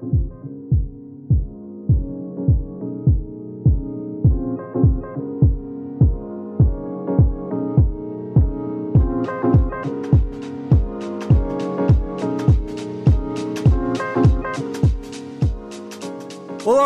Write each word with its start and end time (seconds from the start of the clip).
Olá, 0.00 0.10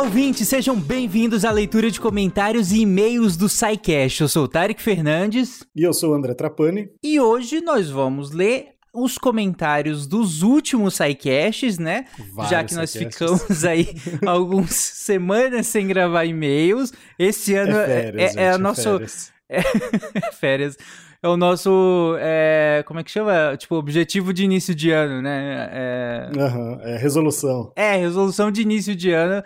ouvintes, 0.02 0.48
sejam 0.48 0.80
bem-vindos 0.80 1.44
à 1.44 1.50
leitura 1.50 1.90
de 1.90 2.00
comentários 2.00 2.72
e 2.72 2.80
e-mails 2.82 3.36
do 3.36 3.48
SciCast. 3.48 4.22
Eu 4.22 4.28
sou 4.28 4.44
o 4.44 4.48
Tarek 4.48 4.80
Fernandes. 4.80 5.66
E 5.76 5.82
eu 5.82 5.92
sou 5.92 6.12
o 6.12 6.14
André 6.14 6.32
Trapani. 6.34 6.88
E 7.02 7.20
hoje 7.20 7.60
nós 7.60 7.90
vamos 7.90 8.30
ler 8.30 8.71
os 8.92 9.16
comentários 9.16 10.06
dos 10.06 10.42
últimos 10.42 10.94
SciCasts, 10.94 11.78
né? 11.78 12.04
Vários 12.32 12.50
Já 12.50 12.64
que 12.64 12.74
nós 12.74 12.94
ficamos 12.94 13.64
aí 13.64 13.88
algumas 14.26 14.74
semanas 14.74 15.66
sem 15.66 15.86
gravar 15.86 16.24
e-mails. 16.24 16.92
Esse 17.18 17.54
ano 17.54 17.76
é, 17.76 17.86
férias, 17.86 18.36
é, 18.36 18.40
é, 18.40 18.44
é, 18.44 18.54
é 18.54 18.58
nosso. 18.58 18.82
Férias. 18.82 19.32
É, 19.54 20.32
férias 20.32 20.78
é 21.22 21.28
o 21.28 21.36
nosso. 21.36 22.16
É, 22.18 22.82
como 22.86 23.00
é 23.00 23.04
que 23.04 23.10
chama? 23.10 23.54
Tipo, 23.56 23.76
objetivo 23.76 24.32
de 24.32 24.44
início 24.44 24.74
de 24.74 24.90
ano, 24.90 25.22
né? 25.22 25.68
É, 25.70 26.30
uhum, 26.34 26.80
é 26.80 26.96
resolução. 26.96 27.72
É, 27.76 27.96
resolução 27.96 28.50
de 28.50 28.62
início 28.62 28.96
de 28.96 29.12
ano 29.12 29.42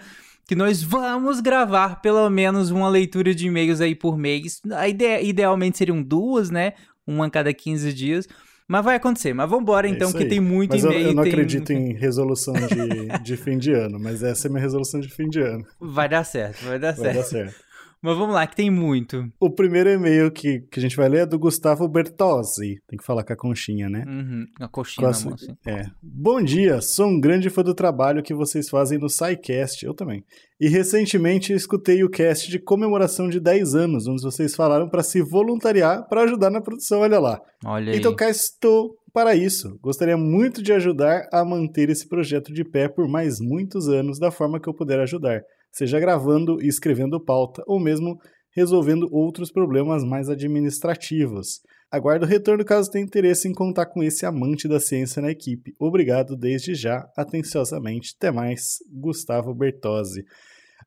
que 0.47 0.55
nós 0.55 0.83
vamos 0.83 1.41
gravar 1.41 2.01
pelo 2.01 2.31
menos 2.31 2.71
uma 2.71 2.89
leitura 2.89 3.35
de 3.35 3.49
e-mails 3.49 3.81
aí 3.81 3.95
por 3.95 4.17
mês. 4.17 4.63
A 4.73 4.89
ideia, 4.89 5.21
idealmente 5.21 5.77
seriam 5.77 6.03
duas, 6.03 6.51
né? 6.51 6.73
Uma 7.07 7.27
a 7.27 7.31
cada 7.31 7.53
15 7.53 7.93
dias. 7.93 8.29
Mas 8.69 8.85
vai 8.85 8.97
acontecer. 8.97 9.33
Mas 9.33 9.49
vamos 9.49 9.63
embora 9.63 9.87
é 9.87 9.91
então, 9.91 10.13
que 10.13 10.25
tem 10.25 10.41
muito 10.41 10.71
mas 10.71 10.83
e-mail. 10.83 11.01
Eu, 11.01 11.09
eu 11.09 11.15
não 11.15 11.23
tem... 11.23 11.33
acredito 11.33 11.73
em 11.73 11.93
resolução 11.93 12.55
de, 12.55 13.23
de 13.23 13.37
fim 13.37 13.59
de 13.59 13.73
ano, 13.73 13.99
mas 13.99 14.23
essa 14.23 14.49
é 14.49 14.51
minha 14.51 14.63
resolução 14.63 15.01
de 15.01 15.09
fim 15.09 15.29
de 15.29 15.41
ano. 15.41 15.65
Vai 15.81 16.09
dar 16.09 16.25
certo, 16.25 16.65
vai 16.65 16.79
dar 16.79 16.95
vai 16.95 17.13
certo. 17.13 17.15
Vai 17.15 17.15
dar 17.15 17.25
certo. 17.25 17.66
Mas 18.07 18.17
vamos 18.17 18.37
lá, 18.37 18.47
que 18.47 18.55
tem 18.55 18.71
muito. 18.71 19.29
O 19.41 19.51
primeiro 19.51 19.91
e-mail 19.91 20.31
que, 20.31 20.61
que 20.71 20.79
a 20.79 20.81
gente 20.81 20.97
vai 20.97 21.09
ler 21.09 21.23
é 21.23 21.27
do 21.27 21.37
Gustavo 21.37 21.89
Bertozzi. 21.89 22.81
Tem 22.87 22.97
que 22.97 23.05
falar 23.05 23.25
com 23.25 23.33
a 23.33 23.37
conchinha, 23.37 23.89
né? 23.89 24.05
Uhum, 24.07 24.47
a 24.61 24.69
conchinha 24.69 25.09
assim. 25.09 25.31
É. 25.67 25.87
Bom 26.01 26.41
dia, 26.41 26.81
sou 26.81 27.09
um 27.09 27.19
grande 27.19 27.51
fã 27.51 27.65
do 27.65 27.75
trabalho 27.75 28.23
que 28.23 28.33
vocês 28.33 28.69
fazem 28.69 28.97
no 28.97 29.09
SciCast, 29.09 29.85
eu 29.85 29.93
também. 29.93 30.25
E 30.61 30.69
recentemente 30.69 31.53
escutei 31.53 32.05
o 32.05 32.09
cast 32.09 32.49
de 32.49 32.61
comemoração 32.61 33.29
de 33.29 33.41
10 33.41 33.75
anos, 33.75 34.07
onde 34.07 34.23
vocês 34.23 34.55
falaram 34.55 34.89
para 34.89 35.03
se 35.03 35.21
voluntariar 35.21 36.07
para 36.09 36.23
ajudar 36.23 36.49
na 36.49 36.61
produção, 36.61 37.01
olha 37.01 37.19
lá. 37.19 37.41
Olha 37.65 37.93
aí. 37.93 37.99
Então 37.99 38.15
cá 38.15 38.31
estou 38.31 38.95
para 39.13 39.35
isso. 39.35 39.77
Gostaria 39.83 40.17
muito 40.17 40.63
de 40.63 40.73
ajudar 40.73 41.29
a 41.33 41.45
manter 41.45 41.91
esse 41.91 42.09
projeto 42.09 42.53
de 42.53 42.63
pé 42.63 42.87
por 42.87 43.09
mais 43.09 43.41
muitos 43.41 43.89
anos 43.89 44.17
da 44.21 44.31
forma 44.31 44.61
que 44.61 44.69
eu 44.69 44.75
puder 44.75 45.01
ajudar 45.01 45.43
seja 45.73 46.01
gravando 46.01 46.63
e 46.63 46.69
escrevendo 46.69 47.23
pauta, 47.23 47.63
ou 47.67 47.81
mesmo 47.81 48.19
resolvendo 48.55 49.09
outros 49.13 49.53
problemas 49.53 50.03
mais 50.03 50.31
administrativos. 50.31 51.61
Aguardo 51.91 52.25
o 52.25 52.29
retorno 52.29 52.65
caso 52.65 52.91
tenha 52.91 53.05
interesse 53.05 53.47
em 53.47 53.53
contar 53.53 53.87
com 53.87 54.03
esse 54.03 54.27
amante 54.27 54.67
da 54.67 54.81
ciência 54.81 55.23
na 55.23 55.31
equipe. 55.31 55.75
Obrigado 55.79 56.37
desde 56.37 56.75
já, 56.75 57.07
atenciosamente. 57.17 58.15
Até 58.17 58.33
mais, 58.33 58.79
Gustavo 58.91 59.55
Bertozzi. 59.55 60.25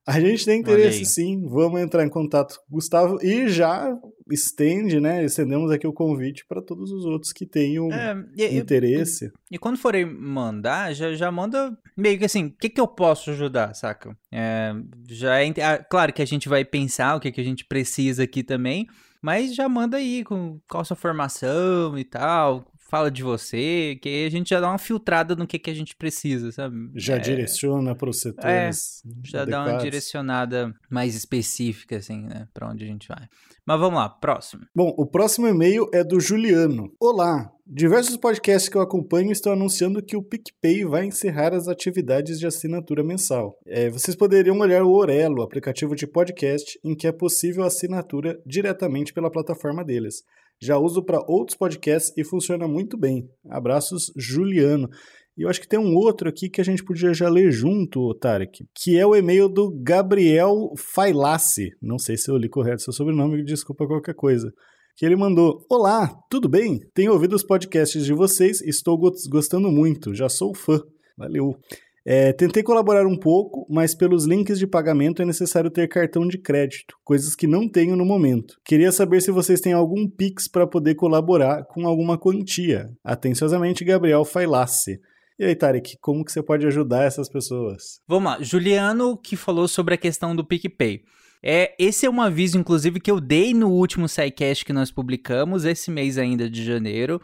A 0.07 0.19
gente 0.19 0.43
tem 0.43 0.59
interesse 0.59 1.05
sim, 1.05 1.45
vamos 1.47 1.79
entrar 1.79 2.03
em 2.03 2.09
contato 2.09 2.57
com 2.57 2.63
o 2.67 2.75
Gustavo 2.75 3.19
e 3.21 3.47
já 3.47 3.95
estende, 4.31 4.99
né? 4.99 5.23
Estendemos 5.23 5.71
aqui 5.71 5.85
o 5.85 5.93
convite 5.93 6.45
para 6.47 6.61
todos 6.61 6.91
os 6.91 7.05
outros 7.05 7.31
que 7.31 7.45
tenham 7.45 7.91
é, 7.91 8.15
e, 8.35 8.57
interesse. 8.57 9.31
E, 9.51 9.55
e, 9.55 9.57
quando 9.57 9.77
forem 9.77 10.05
mandar, 10.05 10.93
já, 10.93 11.13
já 11.13 11.31
manda 11.31 11.77
meio 11.95 12.17
que 12.17 12.25
assim, 12.25 12.45
o 12.45 12.51
que, 12.51 12.69
que 12.69 12.81
eu 12.81 12.87
posso 12.87 13.31
ajudar, 13.31 13.75
saca? 13.75 14.17
É, 14.31 14.73
já 15.07 15.43
é, 15.43 15.53
ah, 15.61 15.77
claro 15.77 16.13
que 16.13 16.21
a 16.21 16.27
gente 16.27 16.49
vai 16.49 16.65
pensar 16.65 17.15
o 17.15 17.19
que, 17.19 17.31
que 17.31 17.41
a 17.41 17.45
gente 17.45 17.65
precisa 17.65 18.23
aqui 18.23 18.43
também, 18.43 18.87
mas 19.21 19.53
já 19.53 19.67
manda 19.69 19.97
aí 19.97 20.23
com 20.23 20.59
qual 20.67 20.81
a 20.81 20.85
sua 20.85 20.95
formação 20.95 21.97
e 21.97 22.03
tal, 22.03 22.65
fala 22.89 23.11
de 23.11 23.21
você, 23.21 23.97
que 24.01 24.09
aí 24.09 24.25
a 24.25 24.31
gente 24.31 24.49
já 24.49 24.59
dá 24.59 24.67
uma 24.67 24.79
filtrada 24.79 25.35
no 25.35 25.45
que, 25.45 25.59
que 25.59 25.69
a 25.69 25.73
gente 25.73 25.95
precisa, 25.95 26.51
sabe? 26.51 26.89
Já 26.95 27.15
é, 27.15 27.19
direciona 27.19 27.95
para 27.95 28.09
os 28.09 28.19
setores. 28.19 29.03
É, 29.05 29.29
já 29.29 29.41
adequados. 29.43 29.67
dá 29.67 29.75
uma 29.75 29.81
direcionada 29.81 30.73
mais 30.89 31.15
específica, 31.15 31.97
assim, 31.97 32.23
né, 32.23 32.47
para 32.53 32.67
onde 32.67 32.83
a 32.83 32.87
gente 32.87 33.07
vai. 33.07 33.27
Mas 33.65 33.79
vamos 33.79 33.99
lá, 33.99 34.09
próximo. 34.09 34.63
Bom, 34.75 34.93
o 34.97 35.05
próximo 35.05 35.47
e-mail 35.47 35.87
é 35.93 36.03
do 36.03 36.19
Juliano. 36.19 36.91
Olá, 36.99 37.51
Diversos 37.71 38.17
podcasts 38.17 38.67
que 38.67 38.75
eu 38.75 38.81
acompanho 38.81 39.31
estão 39.31 39.53
anunciando 39.53 40.01
que 40.01 40.17
o 40.17 40.23
PicPay 40.23 40.85
vai 40.85 41.05
encerrar 41.05 41.53
as 41.53 41.67
atividades 41.67 42.39
de 42.39 42.47
assinatura 42.47 43.03
mensal. 43.03 43.59
É, 43.63 43.91
vocês 43.91 44.17
poderiam 44.17 44.57
olhar 44.57 44.81
o 44.81 44.91
Orelo, 44.91 45.43
aplicativo 45.43 45.95
de 45.95 46.07
podcast, 46.07 46.79
em 46.83 46.95
que 46.95 47.05
é 47.05 47.11
possível 47.11 47.63
assinatura 47.63 48.41
diretamente 48.43 49.13
pela 49.13 49.29
plataforma 49.29 49.85
deles. 49.85 50.23
Já 50.61 50.77
uso 50.77 51.03
para 51.03 51.23
outros 51.27 51.57
podcasts 51.57 52.13
e 52.17 52.23
funciona 52.23 52.67
muito 52.67 52.97
bem. 52.97 53.29
Abraços, 53.49 54.11
Juliano. 54.15 54.89
E 55.37 55.43
eu 55.43 55.49
acho 55.49 55.61
que 55.61 55.67
tem 55.67 55.79
um 55.79 55.95
outro 55.95 56.27
aqui 56.27 56.49
que 56.49 56.59
a 56.59 56.63
gente 56.65 56.83
podia 56.83 57.13
já 57.13 57.29
ler 57.29 57.49
junto, 57.49 58.13
Tarek, 58.15 58.65
que 58.75 58.97
é 58.97 59.05
o 59.05 59.15
e-mail 59.15 59.47
do 59.47 59.71
Gabriel 59.81 60.73
Failassi. 60.77 61.71
Não 61.81 61.97
sei 61.97 62.17
se 62.17 62.29
eu 62.29 62.35
li 62.35 62.49
correto 62.49 62.81
seu 62.81 62.91
sobrenome, 62.91 63.43
desculpa 63.45 63.87
qualquer 63.87 64.15
coisa. 64.15 64.51
Que 64.97 65.05
ele 65.05 65.15
mandou: 65.15 65.65
Olá, 65.69 66.13
tudo 66.29 66.49
bem? 66.49 66.81
Tenho 66.93 67.13
ouvido 67.13 67.37
os 67.37 67.43
podcasts 67.43 68.03
de 68.03 68.13
vocês, 68.13 68.59
estou 68.59 68.97
gostando 69.29 69.71
muito, 69.71 70.13
já 70.13 70.27
sou 70.27 70.53
fã. 70.53 70.81
Valeu. 71.17 71.55
É, 72.05 72.31
tentei 72.33 72.63
colaborar 72.63 73.05
um 73.05 73.17
pouco, 73.17 73.67
mas 73.69 73.93
pelos 73.93 74.25
links 74.25 74.57
de 74.57 74.65
pagamento 74.65 75.21
é 75.21 75.25
necessário 75.25 75.69
ter 75.69 75.87
cartão 75.87 76.27
de 76.27 76.37
crédito, 76.37 76.95
coisas 77.03 77.35
que 77.35 77.45
não 77.45 77.69
tenho 77.69 77.95
no 77.95 78.05
momento. 78.05 78.55
Queria 78.65 78.91
saber 78.91 79.21
se 79.21 79.31
vocês 79.31 79.61
têm 79.61 79.73
algum 79.73 80.07
Pix 80.09 80.47
para 80.47 80.65
poder 80.65 80.95
colaborar 80.95 81.65
com 81.65 81.85
alguma 81.85 82.17
quantia. 82.17 82.89
Atenciosamente, 83.03 83.83
Gabriel 83.83 84.25
Failasse. 84.25 84.99
E 85.37 85.45
aí, 85.45 85.55
Tarek, 85.55 85.97
como 86.01 86.25
que 86.25 86.31
você 86.31 86.43
pode 86.43 86.67
ajudar 86.67 87.05
essas 87.05 87.29
pessoas? 87.29 88.01
Vamos 88.07 88.31
lá. 88.31 88.41
Juliano 88.41 89.17
que 89.17 89.37
falou 89.37 89.67
sobre 89.67 89.93
a 89.93 89.97
questão 89.97 90.35
do 90.35 90.45
PicPay. 90.45 91.01
É, 91.41 91.73
esse 91.79 92.05
é 92.05 92.09
um 92.09 92.21
aviso, 92.21 92.57
inclusive, 92.57 92.99
que 92.99 93.09
eu 93.09 93.21
dei 93.21 93.53
no 93.53 93.69
último 93.69 94.09
SciCast 94.09 94.65
que 94.65 94.73
nós 94.73 94.91
publicamos, 94.91 95.63
esse 95.63 95.89
mês 95.89 96.17
ainda 96.17 96.49
de 96.49 96.63
janeiro. 96.65 97.21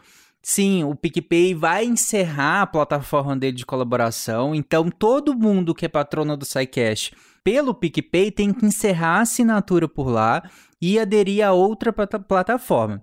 Sim, 0.48 0.84
o 0.84 0.94
PicPay 0.94 1.54
vai 1.54 1.84
encerrar 1.84 2.62
a 2.62 2.66
plataforma 2.68 3.36
dele 3.36 3.56
de 3.56 3.66
colaboração, 3.66 4.54
então 4.54 4.88
todo 4.88 5.36
mundo 5.36 5.74
que 5.74 5.86
é 5.86 5.88
patrono 5.88 6.36
do 6.36 6.44
SciCast 6.44 7.16
pelo 7.42 7.74
PicPay 7.74 8.30
tem 8.30 8.54
que 8.54 8.64
encerrar 8.64 9.18
a 9.18 9.20
assinatura 9.22 9.88
por 9.88 10.08
lá 10.08 10.48
e 10.80 11.00
aderir 11.00 11.44
a 11.44 11.52
outra 11.52 11.92
plataforma. 11.92 13.02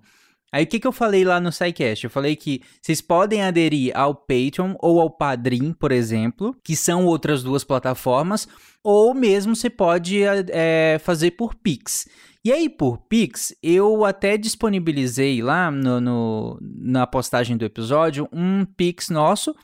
Aí 0.50 0.64
o 0.64 0.66
que, 0.66 0.80
que 0.80 0.86
eu 0.86 0.92
falei 0.92 1.22
lá 1.22 1.38
no 1.38 1.52
SciCast? 1.52 2.04
Eu 2.04 2.10
falei 2.10 2.34
que 2.34 2.62
vocês 2.80 3.02
podem 3.02 3.42
aderir 3.42 3.94
ao 3.94 4.14
Patreon 4.14 4.74
ou 4.80 4.98
ao 4.98 5.10
Padrim, 5.10 5.74
por 5.74 5.92
exemplo, 5.92 6.56
que 6.64 6.74
são 6.74 7.04
outras 7.04 7.42
duas 7.42 7.62
plataformas, 7.62 8.48
ou 8.82 9.12
mesmo 9.12 9.54
você 9.54 9.68
pode 9.68 10.22
é, 10.22 10.98
fazer 11.04 11.32
por 11.32 11.54
Pix. 11.54 12.06
E 12.44 12.52
aí, 12.52 12.68
por 12.68 12.98
Pix, 12.98 13.56
eu 13.62 14.04
até 14.04 14.36
disponibilizei 14.36 15.40
lá 15.40 15.70
no, 15.70 16.00
no, 16.00 16.58
na 16.60 17.06
postagem 17.06 17.56
do 17.56 17.64
episódio 17.64 18.28
um 18.30 18.66
Pix 18.66 19.08
nosso, 19.08 19.56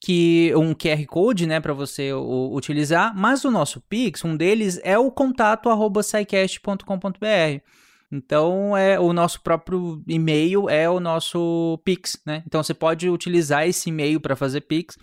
que 0.00 0.50
um 0.56 0.74
QR 0.74 1.04
Code, 1.06 1.46
né, 1.46 1.60
para 1.60 1.74
você 1.74 2.12
o, 2.12 2.54
utilizar, 2.54 3.14
mas 3.14 3.44
o 3.44 3.50
nosso 3.50 3.82
Pix, 3.82 4.24
um 4.24 4.34
deles 4.34 4.80
é 4.82 4.98
o 4.98 5.10
contato 5.10 5.68
arroba 5.68 6.00
então, 8.14 8.76
é 8.76 9.00
o 9.00 9.10
nosso 9.14 9.40
próprio 9.40 10.02
e-mail 10.06 10.68
é 10.68 10.88
o 10.88 11.00
nosso 11.00 11.80
Pix, 11.82 12.20
né? 12.26 12.42
Então, 12.46 12.62
você 12.62 12.74
pode 12.74 13.08
utilizar 13.08 13.66
esse 13.66 13.88
e-mail 13.88 14.20
para 14.20 14.36
fazer 14.36 14.60
Pix. 14.60 14.98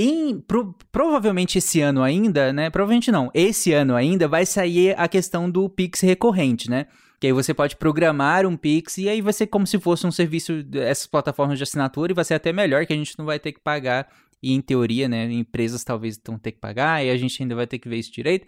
Em, 0.00 0.38
pro, 0.38 0.76
provavelmente 0.92 1.58
esse 1.58 1.80
ano 1.80 2.04
ainda, 2.04 2.52
né? 2.52 2.70
Provavelmente 2.70 3.10
não. 3.10 3.32
Esse 3.34 3.72
ano 3.72 3.96
ainda 3.96 4.28
vai 4.28 4.46
sair 4.46 4.94
a 4.96 5.08
questão 5.08 5.50
do 5.50 5.68
Pix 5.68 6.02
recorrente, 6.02 6.70
né? 6.70 6.86
Que 7.18 7.26
aí 7.26 7.32
você 7.32 7.52
pode 7.52 7.74
programar 7.74 8.46
um 8.46 8.56
Pix 8.56 8.96
e 8.98 9.08
aí 9.08 9.20
vai 9.20 9.32
ser 9.32 9.48
como 9.48 9.66
se 9.66 9.76
fosse 9.80 10.06
um 10.06 10.12
serviço 10.12 10.62
dessas 10.62 11.08
plataformas 11.08 11.58
de 11.58 11.64
assinatura 11.64 12.12
e 12.12 12.14
vai 12.14 12.24
ser 12.24 12.34
até 12.34 12.52
melhor 12.52 12.86
que 12.86 12.92
a 12.92 12.96
gente 12.96 13.18
não 13.18 13.26
vai 13.26 13.40
ter 13.40 13.50
que 13.50 13.58
pagar. 13.58 14.08
E 14.40 14.52
em 14.52 14.60
teoria, 14.60 15.08
né? 15.08 15.24
Empresas 15.32 15.82
talvez 15.82 16.16
vão 16.24 16.38
ter 16.38 16.52
que 16.52 16.60
pagar 16.60 17.04
e 17.04 17.10
a 17.10 17.16
gente 17.16 17.42
ainda 17.42 17.56
vai 17.56 17.66
ter 17.66 17.80
que 17.80 17.88
ver 17.88 17.96
isso 17.96 18.12
direito. 18.12 18.46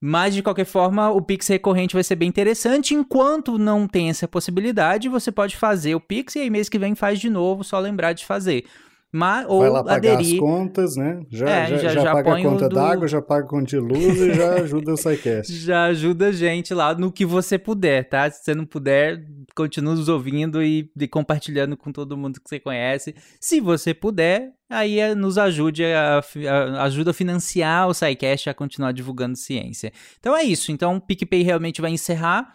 Mas, 0.00 0.36
de 0.36 0.42
qualquer 0.42 0.66
forma, 0.66 1.10
o 1.10 1.20
Pix 1.20 1.48
recorrente 1.48 1.94
vai 1.94 2.04
ser 2.04 2.14
bem 2.14 2.28
interessante. 2.28 2.94
Enquanto 2.94 3.58
não 3.58 3.88
tem 3.88 4.08
essa 4.08 4.28
possibilidade, 4.28 5.08
você 5.08 5.32
pode 5.32 5.56
fazer 5.56 5.96
o 5.96 6.00
Pix 6.00 6.36
e 6.36 6.42
aí 6.42 6.50
mês 6.50 6.68
que 6.68 6.78
vem 6.78 6.94
faz 6.94 7.18
de 7.18 7.28
novo, 7.28 7.64
só 7.64 7.80
lembrar 7.80 8.12
de 8.12 8.24
fazer. 8.24 8.66
Mas, 9.14 9.44
ou 9.46 9.60
Vai 9.60 9.68
lá 9.68 9.84
pagar 9.84 10.14
aderir. 10.14 10.34
as 10.34 10.40
contas, 10.40 10.96
né? 10.96 11.20
Já, 11.28 11.46
É, 11.46 11.66
já, 11.66 11.76
já- 11.76 11.88
já 11.90 12.00
já 12.00 12.12
paga 12.14 12.34
a 12.34 12.42
conta 12.42 12.66
do- 12.68 12.74
d'água, 12.74 13.06
já 13.06 13.20
paga 13.20 13.44
a 13.44 13.48
conta 13.48 13.64
de 13.66 13.78
luz 13.78 14.18
e 14.18 14.32
já 14.32 14.54
ajuda 14.54 14.94
o 14.94 14.96
SciCast. 14.96 15.52
Já 15.66 15.84
ajuda 15.84 16.28
a 16.28 16.32
gente 16.32 16.72
lá 16.72 16.94
no 16.94 17.12
que 17.12 17.26
você 17.26 17.58
puder, 17.58 18.08
tá? 18.08 18.30
Se 18.30 18.42
você 18.42 18.54
não 18.54 18.64
puder, 18.64 19.22
continue 19.54 19.94
nos 19.96 20.08
ouvindo 20.08 20.62
e, 20.62 20.90
e 20.98 21.06
compartilhando 21.06 21.76
com 21.76 21.92
todo 21.92 22.16
mundo 22.16 22.40
que 22.40 22.48
você 22.48 22.58
conhece. 22.58 23.14
Se 23.38 23.60
você 23.60 23.92
puder, 23.92 24.52
aí 24.70 24.98
é, 24.98 25.14
nos 25.14 25.36
ajude 25.36 25.84
a, 25.84 26.20
a- 26.20 26.82
ajuda 26.84 27.10
a 27.10 27.14
financiar 27.14 27.88
o 27.88 27.92
SciCast 27.92 28.48
a 28.48 28.54
continuar 28.54 28.92
divulgando 28.92 29.36
ciência. 29.36 29.92
Então 30.18 30.34
é 30.34 30.42
isso. 30.42 30.72
Então 30.72 30.96
o 30.96 31.00
PicPay 31.02 31.42
realmente 31.42 31.82
vai 31.82 31.90
encerrar. 31.90 32.50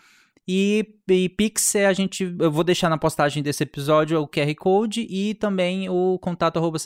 E, 0.47 0.95
e 1.09 1.27
Pix, 1.29 1.75
é 1.75 1.87
a 1.87 1.93
gente, 1.93 2.35
eu 2.39 2.51
vou 2.51 2.63
deixar 2.63 2.89
na 2.89 2.97
postagem 2.97 3.43
desse 3.43 3.63
episódio 3.63 4.21
o 4.21 4.27
QR 4.27 4.53
Code 4.55 5.05
e 5.09 5.33
também 5.33 5.89
o 5.89 6.17
contato 6.19 6.57
arroba 6.57 6.77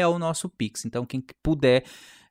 é 0.00 0.06
o 0.06 0.18
nosso 0.18 0.48
Pix. 0.48 0.86
Então, 0.86 1.04
quem 1.04 1.22
puder 1.42 1.84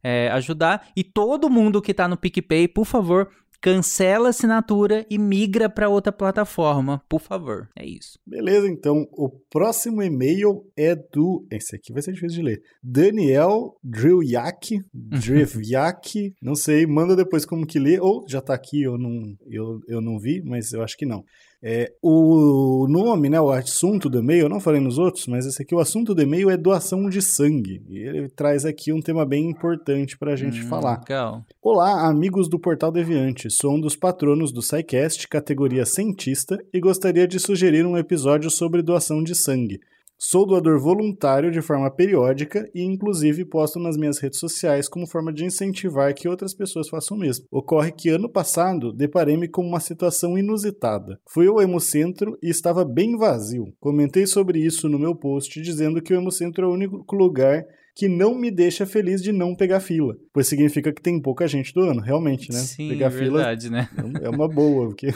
é, 0.03 0.29
ajudar. 0.31 0.87
E 0.95 1.03
todo 1.03 1.49
mundo 1.49 1.81
que 1.81 1.93
tá 1.93 2.07
no 2.07 2.17
PicPay, 2.17 2.67
por 2.67 2.85
favor, 2.85 3.29
cancela 3.61 4.27
a 4.27 4.29
assinatura 4.31 5.05
e 5.09 5.17
migra 5.17 5.69
para 5.69 5.87
outra 5.87 6.11
plataforma, 6.11 7.01
por 7.07 7.21
favor. 7.21 7.69
É 7.77 7.85
isso. 7.85 8.19
Beleza, 8.25 8.67
então 8.67 9.07
o 9.11 9.29
próximo 9.29 10.01
e-mail 10.01 10.65
é 10.75 10.95
do. 10.95 11.45
Esse 11.51 11.75
aqui 11.75 11.93
vai 11.93 12.01
ser 12.01 12.13
difícil 12.13 12.39
de 12.39 12.43
ler. 12.43 12.61
Daniel 12.81 13.77
Drillyak. 13.83 14.81
Drivyak. 14.93 16.33
não 16.41 16.55
sei, 16.55 16.85
manda 16.87 17.15
depois 17.15 17.45
como 17.45 17.67
que 17.67 17.79
lê. 17.79 17.99
Ou 17.99 18.25
já 18.27 18.41
tá 18.41 18.53
aqui, 18.53 18.81
eu 18.81 18.97
não, 18.97 19.37
eu, 19.47 19.79
eu 19.87 20.01
não 20.01 20.17
vi, 20.17 20.41
mas 20.43 20.73
eu 20.73 20.81
acho 20.81 20.97
que 20.97 21.05
não. 21.05 21.23
É, 21.63 21.93
o 22.01 22.87
nome, 22.89 23.29
né, 23.29 23.39
o 23.39 23.51
assunto 23.51 24.09
do 24.09 24.17
e-mail, 24.19 24.45
eu 24.45 24.49
não 24.49 24.59
falei 24.59 24.81
nos 24.81 24.97
outros, 24.97 25.27
mas 25.27 25.45
esse 25.45 25.61
aqui, 25.61 25.75
o 25.75 25.79
assunto 25.79 26.15
do 26.15 26.21
e-mail 26.21 26.49
é 26.49 26.57
doação 26.57 27.07
de 27.07 27.21
sangue. 27.21 27.83
E 27.87 27.99
ele 27.99 28.29
traz 28.29 28.65
aqui 28.65 28.91
um 28.91 28.99
tema 28.99 29.23
bem 29.25 29.47
importante 29.49 30.17
pra 30.17 30.35
gente 30.35 30.61
Hum, 30.61 30.67
falar. 30.67 30.99
Legal. 31.01 31.45
Olá, 31.61 32.07
amigos 32.07 32.49
do 32.49 32.57
Portal 32.57 32.91
Deviante. 32.91 33.49
Sou 33.51 33.75
um 33.75 33.79
dos 33.79 33.95
patronos 33.95 34.51
do 34.51 34.61
SciCast, 34.61 35.27
categoria 35.27 35.85
cientista, 35.85 36.57
e 36.73 36.79
gostaria 36.79 37.27
de 37.27 37.39
sugerir 37.39 37.85
um 37.85 37.95
episódio 37.97 38.49
sobre 38.49 38.81
doação 38.81 39.23
de 39.23 39.35
sangue. 39.35 39.79
Sou 40.23 40.45
doador 40.45 40.79
voluntário 40.79 41.49
de 41.49 41.63
forma 41.63 41.89
periódica 41.89 42.69
e, 42.75 42.83
inclusive, 42.83 43.43
posto 43.43 43.79
nas 43.79 43.97
minhas 43.97 44.19
redes 44.19 44.37
sociais 44.37 44.87
como 44.87 45.07
forma 45.07 45.33
de 45.33 45.43
incentivar 45.43 46.13
que 46.13 46.29
outras 46.29 46.53
pessoas 46.53 46.87
façam 46.87 47.17
o 47.17 47.19
mesmo. 47.19 47.47
Ocorre 47.49 47.91
que 47.91 48.09
ano 48.09 48.29
passado 48.29 48.93
deparei-me 48.93 49.47
com 49.47 49.65
uma 49.65 49.79
situação 49.79 50.37
inusitada. 50.37 51.19
Fui 51.27 51.47
ao 51.47 51.59
Hemocentro 51.59 52.37
e 52.39 52.51
estava 52.51 52.85
bem 52.85 53.17
vazio. 53.17 53.73
Comentei 53.79 54.27
sobre 54.27 54.59
isso 54.59 54.87
no 54.87 54.99
meu 54.99 55.15
post, 55.15 55.59
dizendo 55.59 55.99
que 55.99 56.13
o 56.13 56.17
Hemocentro 56.17 56.65
é 56.65 56.67
o 56.67 56.73
único 56.73 57.15
lugar 57.15 57.65
que 57.95 58.07
não 58.07 58.35
me 58.35 58.51
deixa 58.51 58.85
feliz 58.85 59.23
de 59.23 59.31
não 59.31 59.55
pegar 59.55 59.79
fila, 59.79 60.15
pois 60.31 60.47
significa 60.47 60.93
que 60.93 61.01
tem 61.01 61.19
pouca 61.19 61.47
gente 61.47 61.73
doando, 61.73 61.99
realmente, 61.99 62.51
né? 62.51 62.59
Sim, 62.59 62.89
pegar 62.89 63.09
fila 63.09 63.39
verdade, 63.39 63.71
né? 63.71 63.89
é 64.21 64.29
uma 64.29 64.47
boa, 64.47 64.87
porque. 64.87 65.13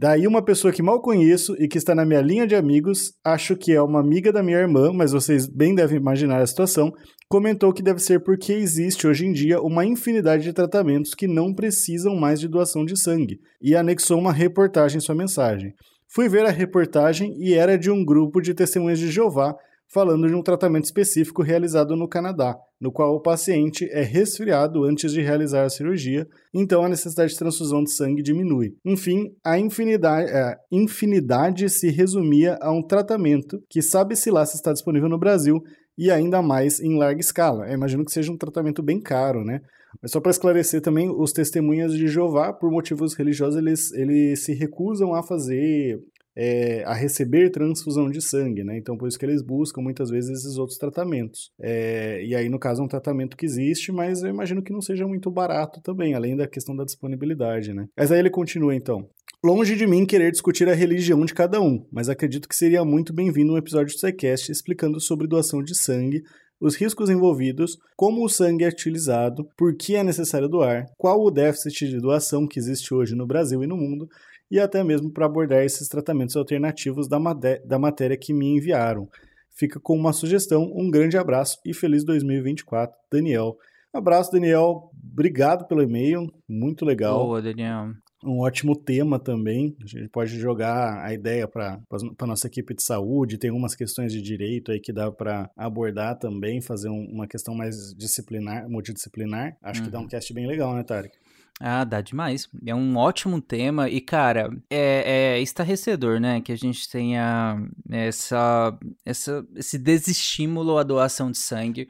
Daí 0.00 0.26
uma 0.26 0.40
pessoa 0.40 0.72
que 0.72 0.82
mal 0.82 0.98
conheço 1.02 1.54
e 1.62 1.68
que 1.68 1.76
está 1.76 1.94
na 1.94 2.06
minha 2.06 2.22
linha 2.22 2.46
de 2.46 2.54
amigos, 2.54 3.12
acho 3.22 3.54
que 3.54 3.70
é 3.70 3.82
uma 3.82 4.00
amiga 4.00 4.32
da 4.32 4.42
minha 4.42 4.56
irmã, 4.56 4.94
mas 4.94 5.12
vocês 5.12 5.46
bem 5.46 5.74
devem 5.74 5.98
imaginar 5.98 6.40
a 6.40 6.46
situação, 6.46 6.90
comentou 7.28 7.70
que 7.70 7.82
deve 7.82 8.00
ser 8.00 8.24
porque 8.24 8.54
existe 8.54 9.06
hoje 9.06 9.26
em 9.26 9.32
dia 9.34 9.60
uma 9.60 9.84
infinidade 9.84 10.42
de 10.42 10.54
tratamentos 10.54 11.14
que 11.14 11.28
não 11.28 11.52
precisam 11.52 12.16
mais 12.16 12.40
de 12.40 12.48
doação 12.48 12.82
de 12.82 12.98
sangue, 12.98 13.40
e 13.60 13.76
anexou 13.76 14.18
uma 14.18 14.32
reportagem 14.32 14.96
em 14.96 15.02
sua 15.02 15.14
mensagem. 15.14 15.74
Fui 16.08 16.30
ver 16.30 16.46
a 16.46 16.50
reportagem 16.50 17.36
e 17.38 17.52
era 17.52 17.76
de 17.76 17.90
um 17.90 18.02
grupo 18.02 18.40
de 18.40 18.54
testemunhas 18.54 18.98
de 18.98 19.10
Jeová 19.10 19.54
falando 19.86 20.26
de 20.26 20.34
um 20.34 20.42
tratamento 20.42 20.86
específico 20.86 21.42
realizado 21.42 21.94
no 21.94 22.08
Canadá, 22.08 22.56
no 22.80 22.90
qual 22.90 23.14
o 23.14 23.20
paciente 23.20 23.88
é 23.90 24.02
resfriado 24.02 24.84
antes 24.84 25.12
de 25.12 25.20
realizar 25.20 25.64
a 25.64 25.70
cirurgia, 25.70 26.26
então 26.54 26.82
a 26.82 26.88
necessidade 26.88 27.32
de 27.32 27.38
transfusão 27.38 27.84
de 27.84 27.92
sangue 27.92 28.22
diminui. 28.22 28.74
Enfim, 28.84 29.34
a 29.44 29.58
infinidade, 29.58 30.30
a 30.32 30.56
infinidade 30.72 31.68
se 31.68 31.90
resumia 31.90 32.58
a 32.60 32.72
um 32.72 32.82
tratamento 32.82 33.62
que 33.68 33.82
sabe-se 33.82 34.30
lá 34.30 34.46
se 34.46 34.56
está 34.56 34.72
disponível 34.72 35.08
no 35.08 35.18
Brasil 35.18 35.62
e 35.98 36.10
ainda 36.10 36.40
mais 36.40 36.80
em 36.80 36.96
larga 36.96 37.20
escala. 37.20 37.68
Eu 37.68 37.74
imagino 37.74 38.04
que 38.04 38.12
seja 38.12 38.32
um 38.32 38.38
tratamento 38.38 38.82
bem 38.82 39.00
caro, 39.00 39.44
né? 39.44 39.60
Mas 40.00 40.12
só 40.12 40.20
para 40.20 40.30
esclarecer 40.30 40.80
também, 40.80 41.10
os 41.10 41.32
testemunhas 41.32 41.92
de 41.92 42.06
Jeová, 42.08 42.52
por 42.52 42.70
motivos 42.70 43.14
religiosos, 43.14 43.56
eles, 43.56 43.92
eles 43.92 44.44
se 44.44 44.54
recusam 44.54 45.14
a 45.14 45.22
fazer 45.22 46.00
é, 46.36 46.82
a 46.84 46.94
receber 46.94 47.50
transfusão 47.50 48.10
de 48.10 48.20
sangue, 48.20 48.64
né? 48.64 48.78
Então, 48.78 48.96
por 48.96 49.08
isso 49.08 49.18
que 49.18 49.24
eles 49.24 49.42
buscam 49.42 49.82
muitas 49.82 50.10
vezes 50.10 50.38
esses 50.38 50.56
outros 50.56 50.78
tratamentos. 50.78 51.50
É, 51.60 52.24
e 52.24 52.34
aí, 52.34 52.48
no 52.48 52.58
caso, 52.58 52.82
é 52.82 52.84
um 52.84 52.88
tratamento 52.88 53.36
que 53.36 53.46
existe, 53.46 53.92
mas 53.92 54.22
eu 54.22 54.30
imagino 54.30 54.62
que 54.62 54.72
não 54.72 54.80
seja 54.80 55.06
muito 55.06 55.30
barato 55.30 55.80
também, 55.80 56.14
além 56.14 56.36
da 56.36 56.46
questão 56.46 56.74
da 56.74 56.84
disponibilidade, 56.84 57.72
né? 57.74 57.86
Mas 57.96 58.12
aí 58.12 58.18
ele 58.18 58.30
continua, 58.30 58.74
então. 58.74 59.08
Longe 59.42 59.74
de 59.74 59.86
mim 59.86 60.04
querer 60.04 60.30
discutir 60.30 60.68
a 60.68 60.74
religião 60.74 61.24
de 61.24 61.32
cada 61.32 61.60
um, 61.62 61.86
mas 61.90 62.10
acredito 62.10 62.46
que 62.46 62.54
seria 62.54 62.84
muito 62.84 63.10
bem-vindo 63.10 63.54
um 63.54 63.56
episódio 63.56 63.94
do 63.94 63.98
SciCast 63.98 64.52
explicando 64.52 65.00
sobre 65.00 65.26
doação 65.26 65.62
de 65.62 65.74
sangue, 65.74 66.22
os 66.60 66.76
riscos 66.76 67.08
envolvidos, 67.08 67.78
como 67.96 68.22
o 68.22 68.28
sangue 68.28 68.64
é 68.64 68.68
utilizado, 68.68 69.48
por 69.56 69.74
que 69.74 69.96
é 69.96 70.04
necessário 70.04 70.46
doar, 70.46 70.84
qual 70.98 71.18
o 71.18 71.30
déficit 71.30 71.88
de 71.88 71.98
doação 71.98 72.46
que 72.46 72.58
existe 72.58 72.92
hoje 72.92 73.14
no 73.14 73.26
Brasil 73.26 73.64
e 73.64 73.66
no 73.66 73.78
mundo, 73.78 74.06
e 74.50 74.58
até 74.58 74.82
mesmo 74.82 75.10
para 75.10 75.26
abordar 75.26 75.64
esses 75.64 75.88
tratamentos 75.88 76.36
alternativos 76.36 77.08
da, 77.08 77.18
da 77.64 77.78
matéria 77.78 78.16
que 78.16 78.32
me 78.32 78.56
enviaram. 78.56 79.08
Fica 79.50 79.78
com 79.78 79.96
uma 79.96 80.12
sugestão, 80.12 80.70
um 80.74 80.90
grande 80.90 81.16
abraço 81.16 81.58
e 81.64 81.74
feliz 81.74 82.04
2024, 82.04 82.96
Daniel. 83.10 83.56
Abraço, 83.92 84.30
Daniel. 84.32 84.90
Obrigado 85.12 85.66
pelo 85.66 85.82
e-mail, 85.82 86.32
muito 86.48 86.84
legal. 86.84 87.26
Boa, 87.26 87.42
Daniel. 87.42 87.90
Um 88.22 88.40
ótimo 88.40 88.76
tema 88.76 89.18
também. 89.18 89.74
A 89.82 89.86
gente 89.86 90.08
pode 90.08 90.38
jogar 90.38 91.02
a 91.02 91.12
ideia 91.12 91.48
para 91.48 91.80
a 92.18 92.26
nossa 92.26 92.46
equipe 92.46 92.74
de 92.74 92.82
saúde. 92.82 93.38
Tem 93.38 93.48
algumas 93.48 93.74
questões 93.74 94.12
de 94.12 94.20
direito 94.20 94.70
aí 94.70 94.78
que 94.78 94.92
dá 94.92 95.10
para 95.10 95.50
abordar 95.56 96.18
também, 96.18 96.60
fazer 96.60 96.90
um, 96.90 97.06
uma 97.10 97.26
questão 97.26 97.54
mais 97.54 97.94
disciplinar, 97.96 98.68
multidisciplinar. 98.68 99.56
Acho 99.62 99.80
uhum. 99.80 99.86
que 99.86 99.92
dá 99.92 99.98
um 100.00 100.06
cast 100.06 100.34
bem 100.34 100.46
legal, 100.46 100.74
né, 100.74 100.82
Tarek? 100.82 101.16
Ah, 101.62 101.84
dá 101.84 102.00
demais. 102.00 102.48
É 102.64 102.74
um 102.74 102.96
ótimo 102.96 103.38
tema 103.38 103.86
e, 103.90 104.00
cara, 104.00 104.50
é, 104.70 105.34
é 105.34 105.40
estarrecedor, 105.42 106.18
né? 106.18 106.40
Que 106.40 106.52
a 106.52 106.56
gente 106.56 106.88
tenha 106.88 107.62
essa, 107.90 108.78
essa, 109.04 109.46
esse 109.54 109.76
desestímulo 109.76 110.78
à 110.78 110.82
doação 110.82 111.30
de 111.30 111.36
sangue. 111.36 111.86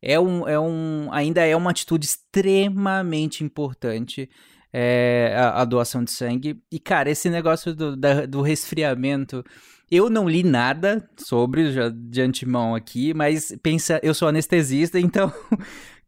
É 0.00 0.20
um, 0.20 0.46
é 0.46 0.58
um, 0.60 1.08
ainda 1.10 1.44
é 1.44 1.56
uma 1.56 1.72
atitude 1.72 2.06
extremamente 2.06 3.42
importante 3.42 4.30
é, 4.72 5.34
a, 5.36 5.62
a, 5.62 5.64
doação 5.64 6.04
de 6.04 6.12
sangue. 6.12 6.62
E, 6.70 6.78
cara, 6.78 7.10
esse 7.10 7.28
negócio 7.28 7.74
do, 7.74 7.96
da, 7.96 8.24
do 8.24 8.40
resfriamento. 8.40 9.44
Eu 9.90 10.10
não 10.10 10.28
li 10.28 10.42
nada 10.42 11.08
sobre 11.16 11.72
já 11.72 11.88
de 11.88 12.20
antemão 12.20 12.74
aqui, 12.74 13.14
mas 13.14 13.56
pensa, 13.62 13.98
eu 14.02 14.12
sou 14.12 14.28
anestesista, 14.28 15.00
então 15.00 15.32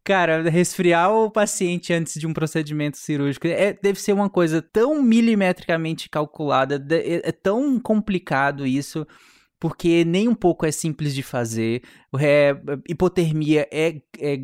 Cara, 0.03 0.49
resfriar 0.49 1.13
o 1.13 1.29
paciente 1.29 1.93
antes 1.93 2.19
de 2.19 2.25
um 2.25 2.33
procedimento 2.33 2.97
cirúrgico 2.97 3.45
é, 3.47 3.71
deve 3.71 3.99
ser 4.01 4.13
uma 4.13 4.29
coisa 4.29 4.59
tão 4.59 5.01
milimetricamente 5.01 6.09
calculada, 6.09 6.83
é, 6.89 7.29
é 7.29 7.31
tão 7.31 7.79
complicado 7.79 8.65
isso, 8.65 9.05
porque 9.61 10.03
nem 10.03 10.27
um 10.27 10.33
pouco 10.33 10.65
é 10.65 10.71
simples 10.71 11.13
de 11.13 11.21
fazer. 11.21 11.83
É, 12.19 12.57
hipotermia 12.89 13.67
é, 13.71 14.01
é, 14.19 14.39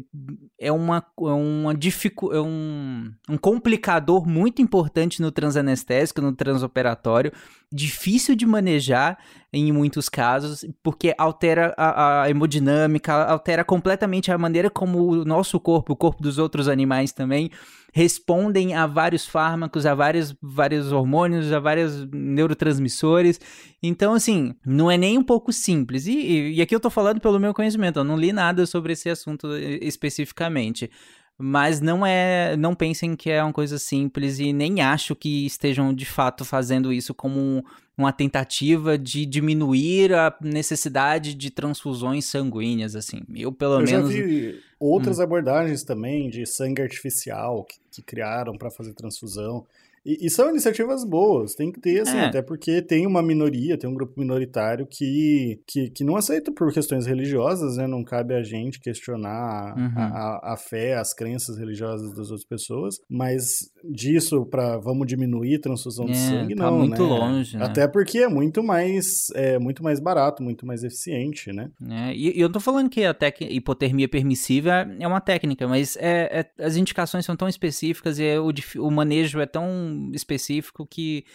é, 0.59 0.71
uma, 0.71 1.03
é, 1.19 1.24
uma 1.24 1.74
dificu 1.74 2.31
é 2.31 2.39
um, 2.39 3.12
um 3.27 3.36
complicador 3.36 4.27
muito 4.27 4.62
importante 4.62 5.19
no 5.19 5.31
transanestésico, 5.31 6.21
no 6.21 6.33
transoperatório, 6.33 7.33
difícil 7.74 8.36
de 8.36 8.45
manejar 8.45 9.17
em 9.51 9.71
muitos 9.71 10.07
casos, 10.07 10.63
porque 10.83 11.15
altera 11.17 11.74
a, 11.75 12.21
a, 12.21 12.29
hemodinâmica, 12.29 13.12
altera 13.12 13.63
completamente 13.63 14.31
a 14.31 14.38
maneira 14.38 14.69
como 14.69 15.00
o 15.00 15.25
nosso 15.25 15.59
corpo, 15.59 15.93
o 15.93 15.95
corpo 15.95 16.21
dos 16.21 16.38
outros 16.38 16.67
animais 16.67 17.12
também, 17.12 17.50
respondem 17.93 18.75
a 18.75 18.86
vários 18.86 19.25
fármacos, 19.25 19.86
a 19.86 19.95
vários, 19.95 20.36
vários 20.41 20.91
hormônios, 20.91 21.51
a 21.51 21.59
vários 21.59 22.07
neurotransmissores. 22.12 23.39
Então, 23.81 24.13
assim, 24.13 24.53
não 24.65 24.91
é 24.91 24.97
nem 24.97 25.07
um 25.16 25.24
pouco 25.24 25.54
simples. 25.54 26.08
E, 26.08 26.14
e, 26.14 26.56
e 26.56 26.62
aqui 26.62 26.74
eu 26.74 26.80
tô 26.80 26.90
falando 26.90 27.22
pelo 27.22 27.40
meu 27.40 27.54
conhecimento, 27.54 28.00
eu 28.00 28.04
não 28.04 28.18
li 28.18 28.34
nada 28.34 28.66
sobre 28.66 28.94
esse 28.94 29.08
assunto 29.12 29.56
especificamente. 29.56 30.90
Mas 31.38 31.80
não 31.80 32.04
é, 32.04 32.58
não 32.58 32.74
pensem 32.74 33.16
que 33.16 33.30
é 33.30 33.44
uma 33.44 33.54
coisa 33.54 33.78
simples 33.78 34.40
e 34.40 34.52
nem 34.52 34.82
acho 34.82 35.16
que 35.16 35.46
estejam 35.46 35.94
de 35.94 36.06
fato 36.06 36.44
fazendo 36.44 36.92
isso 36.92 37.14
como 37.14 37.64
uma 37.96 38.12
tentativa 38.12 38.98
de 38.98 39.24
diminuir 39.26 40.14
a 40.14 40.36
necessidade 40.42 41.36
de 41.36 41.52
transfusões 41.52 42.26
sanguíneas, 42.26 42.96
assim. 42.96 43.22
Eu 43.36 43.52
pelo 43.52 43.76
Eu 43.76 43.86
menos 43.86 44.12
já 44.12 44.24
vi 44.24 44.60
outras 44.80 45.20
hum. 45.20 45.24
abordagens 45.24 45.84
também 45.84 46.28
de 46.30 46.44
sangue 46.46 46.82
artificial 46.82 47.64
que, 47.64 47.78
que 47.92 48.02
criaram 48.02 48.58
para 48.58 48.72
fazer 48.72 48.94
transfusão. 48.94 49.66
E, 50.08 50.26
e, 50.26 50.30
são 50.30 50.50
iniciativas 50.50 51.04
boas, 51.04 51.54
tem 51.54 51.70
que 51.70 51.82
ter, 51.82 52.00
assim, 52.00 52.18
é. 52.18 52.26
até 52.28 52.42
porque 52.42 52.82
tem 52.82 53.06
uma 53.06 53.22
minoria, 53.22 53.78
tem 53.78 53.90
um 53.90 53.94
grupo 53.94 54.14
minoritário 54.18 54.88
que, 54.90 55.60
que, 55.68 55.90
que 55.90 56.04
não 56.06 56.16
aceita 56.16 56.50
por 56.50 56.72
questões 56.72 57.06
religiosas, 57.06 57.76
né? 57.76 57.86
Não 57.86 58.06
cabe 58.06 58.34
a 58.34 58.42
gente 58.42 58.80
questionar 58.80 59.76
uhum. 59.78 59.92
a, 59.98 60.04
a, 60.04 60.54
a, 60.54 60.58
fé, 60.58 60.96
as 60.96 61.14
crenças 61.14 61.58
religiosas 61.58 62.16
das 62.16 62.32
outras 62.32 62.46
pessoas, 62.46 62.96
mas 63.10 63.70
disso 63.84 64.46
para 64.46 64.78
vamos 64.78 65.08
diminuir 65.08 65.60
transfusão 65.60 66.06
é, 66.06 66.12
de 66.12 66.18
sangue, 66.18 66.56
tá 66.56 66.72
não, 66.72 66.78
muito 66.78 67.04
né? 67.04 67.10
longe, 67.10 67.58
né? 67.58 67.66
Até 67.66 67.86
porque 67.86 68.20
é 68.20 68.30
muito 68.30 68.64
mais, 68.64 69.30
é 69.36 69.60
muito 69.60 69.84
mais 69.84 70.00
barato, 70.00 70.42
muito 70.42 70.66
mais 70.66 70.86
eficiente, 70.86 71.52
né? 71.52 71.70
É, 71.86 72.16
e, 72.16 72.38
e 72.38 72.40
eu 72.40 72.50
tô 72.50 72.62
falando 72.62 72.90
que 72.90 73.04
a 73.04 73.16
hipotermia 73.50 74.08
permissiva 74.08 74.88
é 74.98 75.06
uma 75.08 75.20
técnica, 75.20 75.68
mas 75.68 75.98
é, 75.98 76.46
é, 76.58 76.64
as 76.64 76.78
indicações 76.78 77.26
são 77.26 77.36
tão 77.36 77.50
específicas 77.50 78.20
e 78.20 78.38
o, 78.38 78.54
o 78.86 78.90
manejo 78.90 79.42
é 79.42 79.46
tão 79.46 79.97
específico 80.13 80.86
que 80.86 81.25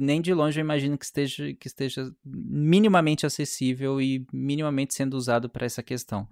nem 0.00 0.20
de 0.20 0.34
longe 0.34 0.60
eu 0.60 0.64
imagino 0.64 0.98
que 0.98 1.04
esteja, 1.04 1.54
que 1.54 1.66
esteja 1.66 2.12
minimamente 2.24 3.24
acessível 3.24 4.00
e 4.00 4.26
minimamente 4.32 4.94
sendo 4.94 5.14
usado 5.14 5.48
para 5.48 5.64
essa 5.64 5.82
questão. 5.82 6.28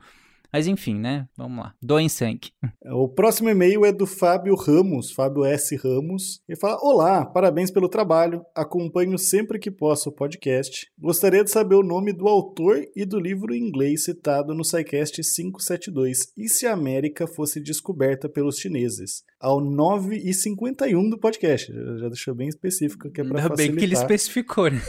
Mas 0.52 0.66
enfim, 0.66 0.94
né? 0.94 1.28
Vamos 1.36 1.62
lá. 1.62 1.74
Doem 1.80 2.08
sangue. 2.08 2.50
O 2.86 3.06
próximo 3.06 3.50
e-mail 3.50 3.84
é 3.84 3.92
do 3.92 4.06
Fábio 4.06 4.54
Ramos, 4.54 5.12
Fábio 5.12 5.44
S. 5.44 5.76
Ramos. 5.76 6.42
Ele 6.48 6.58
fala: 6.58 6.78
Olá, 6.80 7.26
parabéns 7.26 7.70
pelo 7.70 7.88
trabalho. 7.88 8.42
Acompanho 8.54 9.18
sempre 9.18 9.58
que 9.58 9.70
posso 9.70 10.08
o 10.08 10.12
podcast. 10.12 10.90
Gostaria 10.98 11.44
de 11.44 11.50
saber 11.50 11.74
o 11.74 11.82
nome 11.82 12.14
do 12.14 12.26
autor 12.26 12.82
e 12.96 13.04
do 13.04 13.20
livro 13.20 13.54
em 13.54 13.62
inglês 13.62 14.04
citado 14.04 14.54
no 14.54 14.64
SciCast 14.64 15.20
572. 15.20 16.32
E 16.36 16.48
se 16.48 16.66
a 16.66 16.72
América 16.72 17.26
fosse 17.26 17.60
descoberta 17.60 18.26
pelos 18.26 18.58
chineses? 18.58 19.22
Ao 19.40 19.60
9 19.60 20.16
e 20.16 20.34
51 20.34 21.10
do 21.10 21.18
podcast. 21.18 21.72
Já 21.72 22.08
deixou 22.08 22.34
bem 22.34 22.48
específico 22.48 23.10
que 23.10 23.20
é 23.20 23.24
para 23.24 23.42
facilitar. 23.42 23.56
bem 23.56 23.76
que 23.76 23.84
ele 23.84 23.94
especificou, 23.94 24.70
né? 24.70 24.80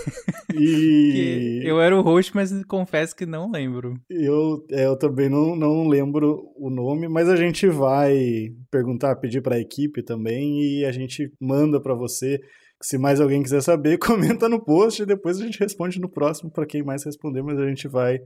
E... 0.55 1.61
eu 1.67 1.79
era 1.79 1.95
o 1.95 2.01
host, 2.01 2.33
mas 2.33 2.51
confesso 2.65 3.15
que 3.15 3.25
não 3.25 3.51
lembro. 3.51 3.93
Eu, 4.09 4.65
é, 4.71 4.85
eu 4.85 4.97
também 4.97 5.29
não 5.29 5.55
não, 5.55 5.87
lembro 5.87 6.51
o 6.55 6.69
nome, 6.69 7.07
mas 7.07 7.29
a 7.29 7.35
gente 7.35 7.67
vai 7.67 8.49
perguntar, 8.71 9.15
pedir 9.17 9.41
para 9.41 9.55
a 9.55 9.59
equipe 9.59 10.01
também 10.01 10.61
e 10.61 10.85
a 10.85 10.91
gente 10.91 11.31
manda 11.39 11.79
para 11.79 11.93
você. 11.93 12.39
Se 12.81 12.97
mais 12.97 13.19
alguém 13.19 13.43
quiser 13.43 13.61
saber, 13.61 13.97
comenta 13.99 14.49
no 14.49 14.63
post 14.63 15.01
e 15.01 15.05
depois 15.05 15.39
a 15.39 15.43
gente 15.43 15.59
responde 15.59 15.99
no 15.99 16.09
próximo 16.09 16.51
para 16.51 16.65
quem 16.65 16.83
mais 16.83 17.03
responder, 17.03 17.43
mas 17.43 17.59
a 17.59 17.67
gente 17.67 17.87
vai 17.87 18.19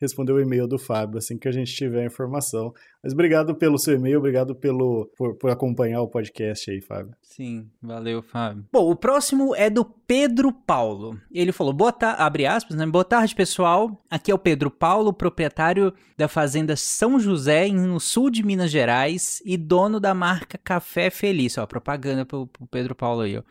responder 0.00 0.32
o 0.32 0.40
e-mail 0.40 0.66
do 0.66 0.78
Fábio 0.78 1.18
assim 1.18 1.38
que 1.38 1.48
a 1.48 1.52
gente 1.52 1.74
tiver 1.74 2.02
a 2.02 2.06
informação. 2.06 2.72
Mas 3.02 3.12
obrigado 3.12 3.54
pelo 3.54 3.78
seu 3.78 3.94
e-mail, 3.94 4.18
obrigado 4.18 4.54
pelo, 4.54 5.10
por, 5.16 5.34
por 5.36 5.50
acompanhar 5.50 6.00
o 6.00 6.08
podcast 6.08 6.70
aí, 6.70 6.80
Fábio. 6.80 7.14
Sim, 7.22 7.68
valeu, 7.82 8.22
Fábio. 8.22 8.64
Bom, 8.72 8.90
o 8.90 8.96
próximo 8.96 9.54
é 9.54 9.68
do 9.68 9.84
Pedro 9.84 10.52
Paulo. 10.52 11.20
Ele 11.30 11.52
falou, 11.52 11.72
boa 11.72 11.92
tarde, 11.92 12.22
abre 12.22 12.46
aspas, 12.46 12.76
né? 12.76 12.86
Boa 12.86 13.04
tarde, 13.04 13.34
pessoal. 13.34 14.02
Aqui 14.10 14.30
é 14.30 14.34
o 14.34 14.38
Pedro 14.38 14.70
Paulo, 14.70 15.12
proprietário 15.12 15.92
da 16.16 16.28
fazenda 16.28 16.76
São 16.76 17.18
José, 17.18 17.68
no 17.68 17.98
sul 18.00 18.30
de 18.30 18.44
Minas 18.44 18.70
Gerais, 18.70 19.42
e 19.44 19.56
dono 19.56 20.00
da 20.00 20.14
marca 20.14 20.58
Café 20.58 21.10
Feliz. 21.10 21.58
Ó, 21.58 21.66
propaganda 21.66 22.24
pro, 22.24 22.46
pro 22.46 22.66
Pedro 22.66 22.94
Paulo 22.94 23.22
aí, 23.22 23.36
ó. 23.36 23.42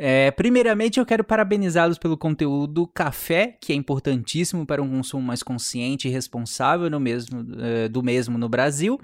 É, 0.00 0.30
primeiramente, 0.30 1.00
eu 1.00 1.04
quero 1.04 1.24
parabenizá-los 1.24 1.98
pelo 1.98 2.16
conteúdo 2.16 2.86
café, 2.86 3.56
que 3.60 3.72
é 3.72 3.74
importantíssimo 3.74 4.64
para 4.64 4.80
um 4.80 4.88
consumo 4.88 5.24
mais 5.24 5.42
consciente 5.42 6.06
e 6.06 6.10
responsável 6.10 6.88
no 6.88 7.00
mesmo, 7.00 7.44
é, 7.60 7.88
do 7.88 8.00
mesmo 8.00 8.38
no 8.38 8.48
Brasil. 8.48 9.00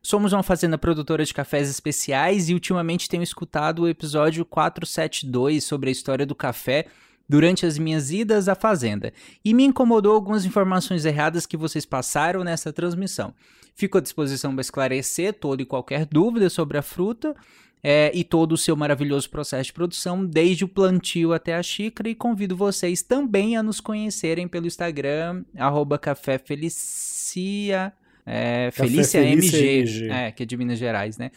Somos 0.00 0.32
uma 0.32 0.44
fazenda 0.44 0.78
produtora 0.78 1.24
de 1.24 1.34
cafés 1.34 1.68
especiais 1.68 2.48
e 2.48 2.54
ultimamente 2.54 3.08
tenho 3.08 3.24
escutado 3.24 3.82
o 3.82 3.88
episódio 3.88 4.44
472 4.44 5.64
sobre 5.64 5.88
a 5.88 5.92
história 5.92 6.24
do 6.24 6.32
café 6.36 6.86
durante 7.28 7.66
as 7.66 7.76
minhas 7.76 8.12
idas 8.12 8.48
à 8.48 8.54
fazenda 8.54 9.12
e 9.44 9.52
me 9.52 9.64
incomodou 9.64 10.14
algumas 10.14 10.44
informações 10.44 11.04
erradas 11.04 11.44
que 11.44 11.56
vocês 11.56 11.84
passaram 11.84 12.44
nessa 12.44 12.72
transmissão. 12.72 13.34
Fico 13.74 13.98
à 13.98 14.00
disposição 14.00 14.52
para 14.52 14.60
esclarecer 14.60 15.34
toda 15.34 15.60
e 15.60 15.66
qualquer 15.66 16.06
dúvida 16.06 16.48
sobre 16.48 16.78
a 16.78 16.82
fruta 16.82 17.34
é, 17.82 18.10
e 18.14 18.24
todo 18.24 18.52
o 18.52 18.56
seu 18.56 18.74
maravilhoso 18.76 19.30
processo 19.30 19.66
de 19.66 19.72
produção, 19.72 20.24
desde 20.24 20.64
o 20.64 20.68
plantio 20.68 21.32
até 21.32 21.54
a 21.54 21.62
xícara, 21.62 22.08
e 22.08 22.14
convido 22.14 22.56
vocês 22.56 23.02
também 23.02 23.56
a 23.56 23.62
nos 23.62 23.80
conhecerem 23.80 24.48
pelo 24.48 24.66
Instagram, 24.66 25.44
arroba 25.56 25.98
Café 25.98 26.38
Felicia, 26.38 27.92
é, 28.24 28.70
Felícia, 28.72 29.22
Felícia 29.22 29.58
MG, 29.60 29.78
MG, 29.78 30.10
É, 30.10 30.32
que 30.32 30.42
é 30.42 30.46
de 30.46 30.56
Minas 30.56 30.78
Gerais, 30.78 31.16
né? 31.16 31.30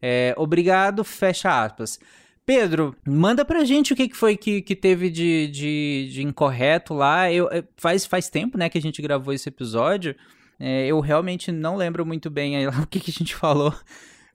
É, 0.00 0.34
obrigado, 0.36 1.04
fecha 1.04 1.62
aspas. 1.62 2.00
Pedro, 2.44 2.96
manda 3.06 3.44
pra 3.44 3.64
gente 3.64 3.92
o 3.92 3.96
que, 3.96 4.08
que 4.08 4.16
foi 4.16 4.36
que, 4.36 4.60
que 4.60 4.74
teve 4.74 5.08
de, 5.08 5.46
de, 5.46 6.10
de 6.12 6.22
incorreto 6.22 6.92
lá. 6.92 7.30
Eu, 7.30 7.48
faz, 7.76 8.04
faz 8.04 8.28
tempo, 8.28 8.58
né, 8.58 8.68
que 8.68 8.76
a 8.76 8.82
gente 8.82 9.00
gravou 9.00 9.32
esse 9.32 9.48
episódio. 9.48 10.16
É, 10.58 10.86
eu 10.86 10.98
realmente 10.98 11.52
não 11.52 11.76
lembro 11.76 12.04
muito 12.04 12.28
bem 12.28 12.56
aí, 12.56 12.66
o 12.82 12.86
que, 12.88 12.98
que 12.98 13.12
a 13.12 13.14
gente 13.14 13.36
falou 13.36 13.72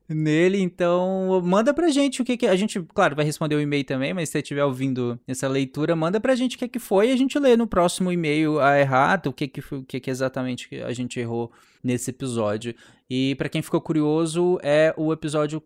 nele, 0.09 0.59
então 0.61 1.41
manda 1.43 1.73
pra 1.73 1.89
gente 1.89 2.21
o 2.21 2.25
que 2.25 2.37
que 2.37 2.47
a 2.47 2.55
gente, 2.55 2.81
claro, 2.93 3.15
vai 3.15 3.25
responder 3.25 3.55
o 3.55 3.61
e-mail 3.61 3.83
também, 3.83 4.13
mas 4.13 4.29
se 4.29 4.33
você 4.33 4.39
estiver 4.39 4.63
ouvindo 4.63 5.19
essa 5.27 5.47
leitura, 5.47 5.95
manda 5.95 6.19
pra 6.19 6.35
gente 6.35 6.55
o 6.55 6.59
que 6.59 6.67
que 6.67 6.79
foi 6.79 7.09
e 7.09 7.11
a 7.11 7.17
gente 7.17 7.37
lê 7.37 7.57
no 7.57 7.67
próximo 7.67 8.11
e-mail 8.11 8.59
a 8.59 8.79
errata, 8.79 9.29
o 9.29 9.33
que 9.33 9.47
que 9.47 9.61
o 9.73 9.83
que 9.83 9.99
que 9.99 10.09
exatamente 10.09 10.75
a 10.81 10.93
gente 10.93 11.19
errou 11.19 11.51
nesse 11.83 12.09
episódio. 12.09 12.73
E 13.09 13.35
para 13.35 13.49
quem 13.49 13.61
ficou 13.61 13.81
curioso, 13.81 14.59
é 14.61 14.93
o 14.97 15.13
episódio 15.13 15.61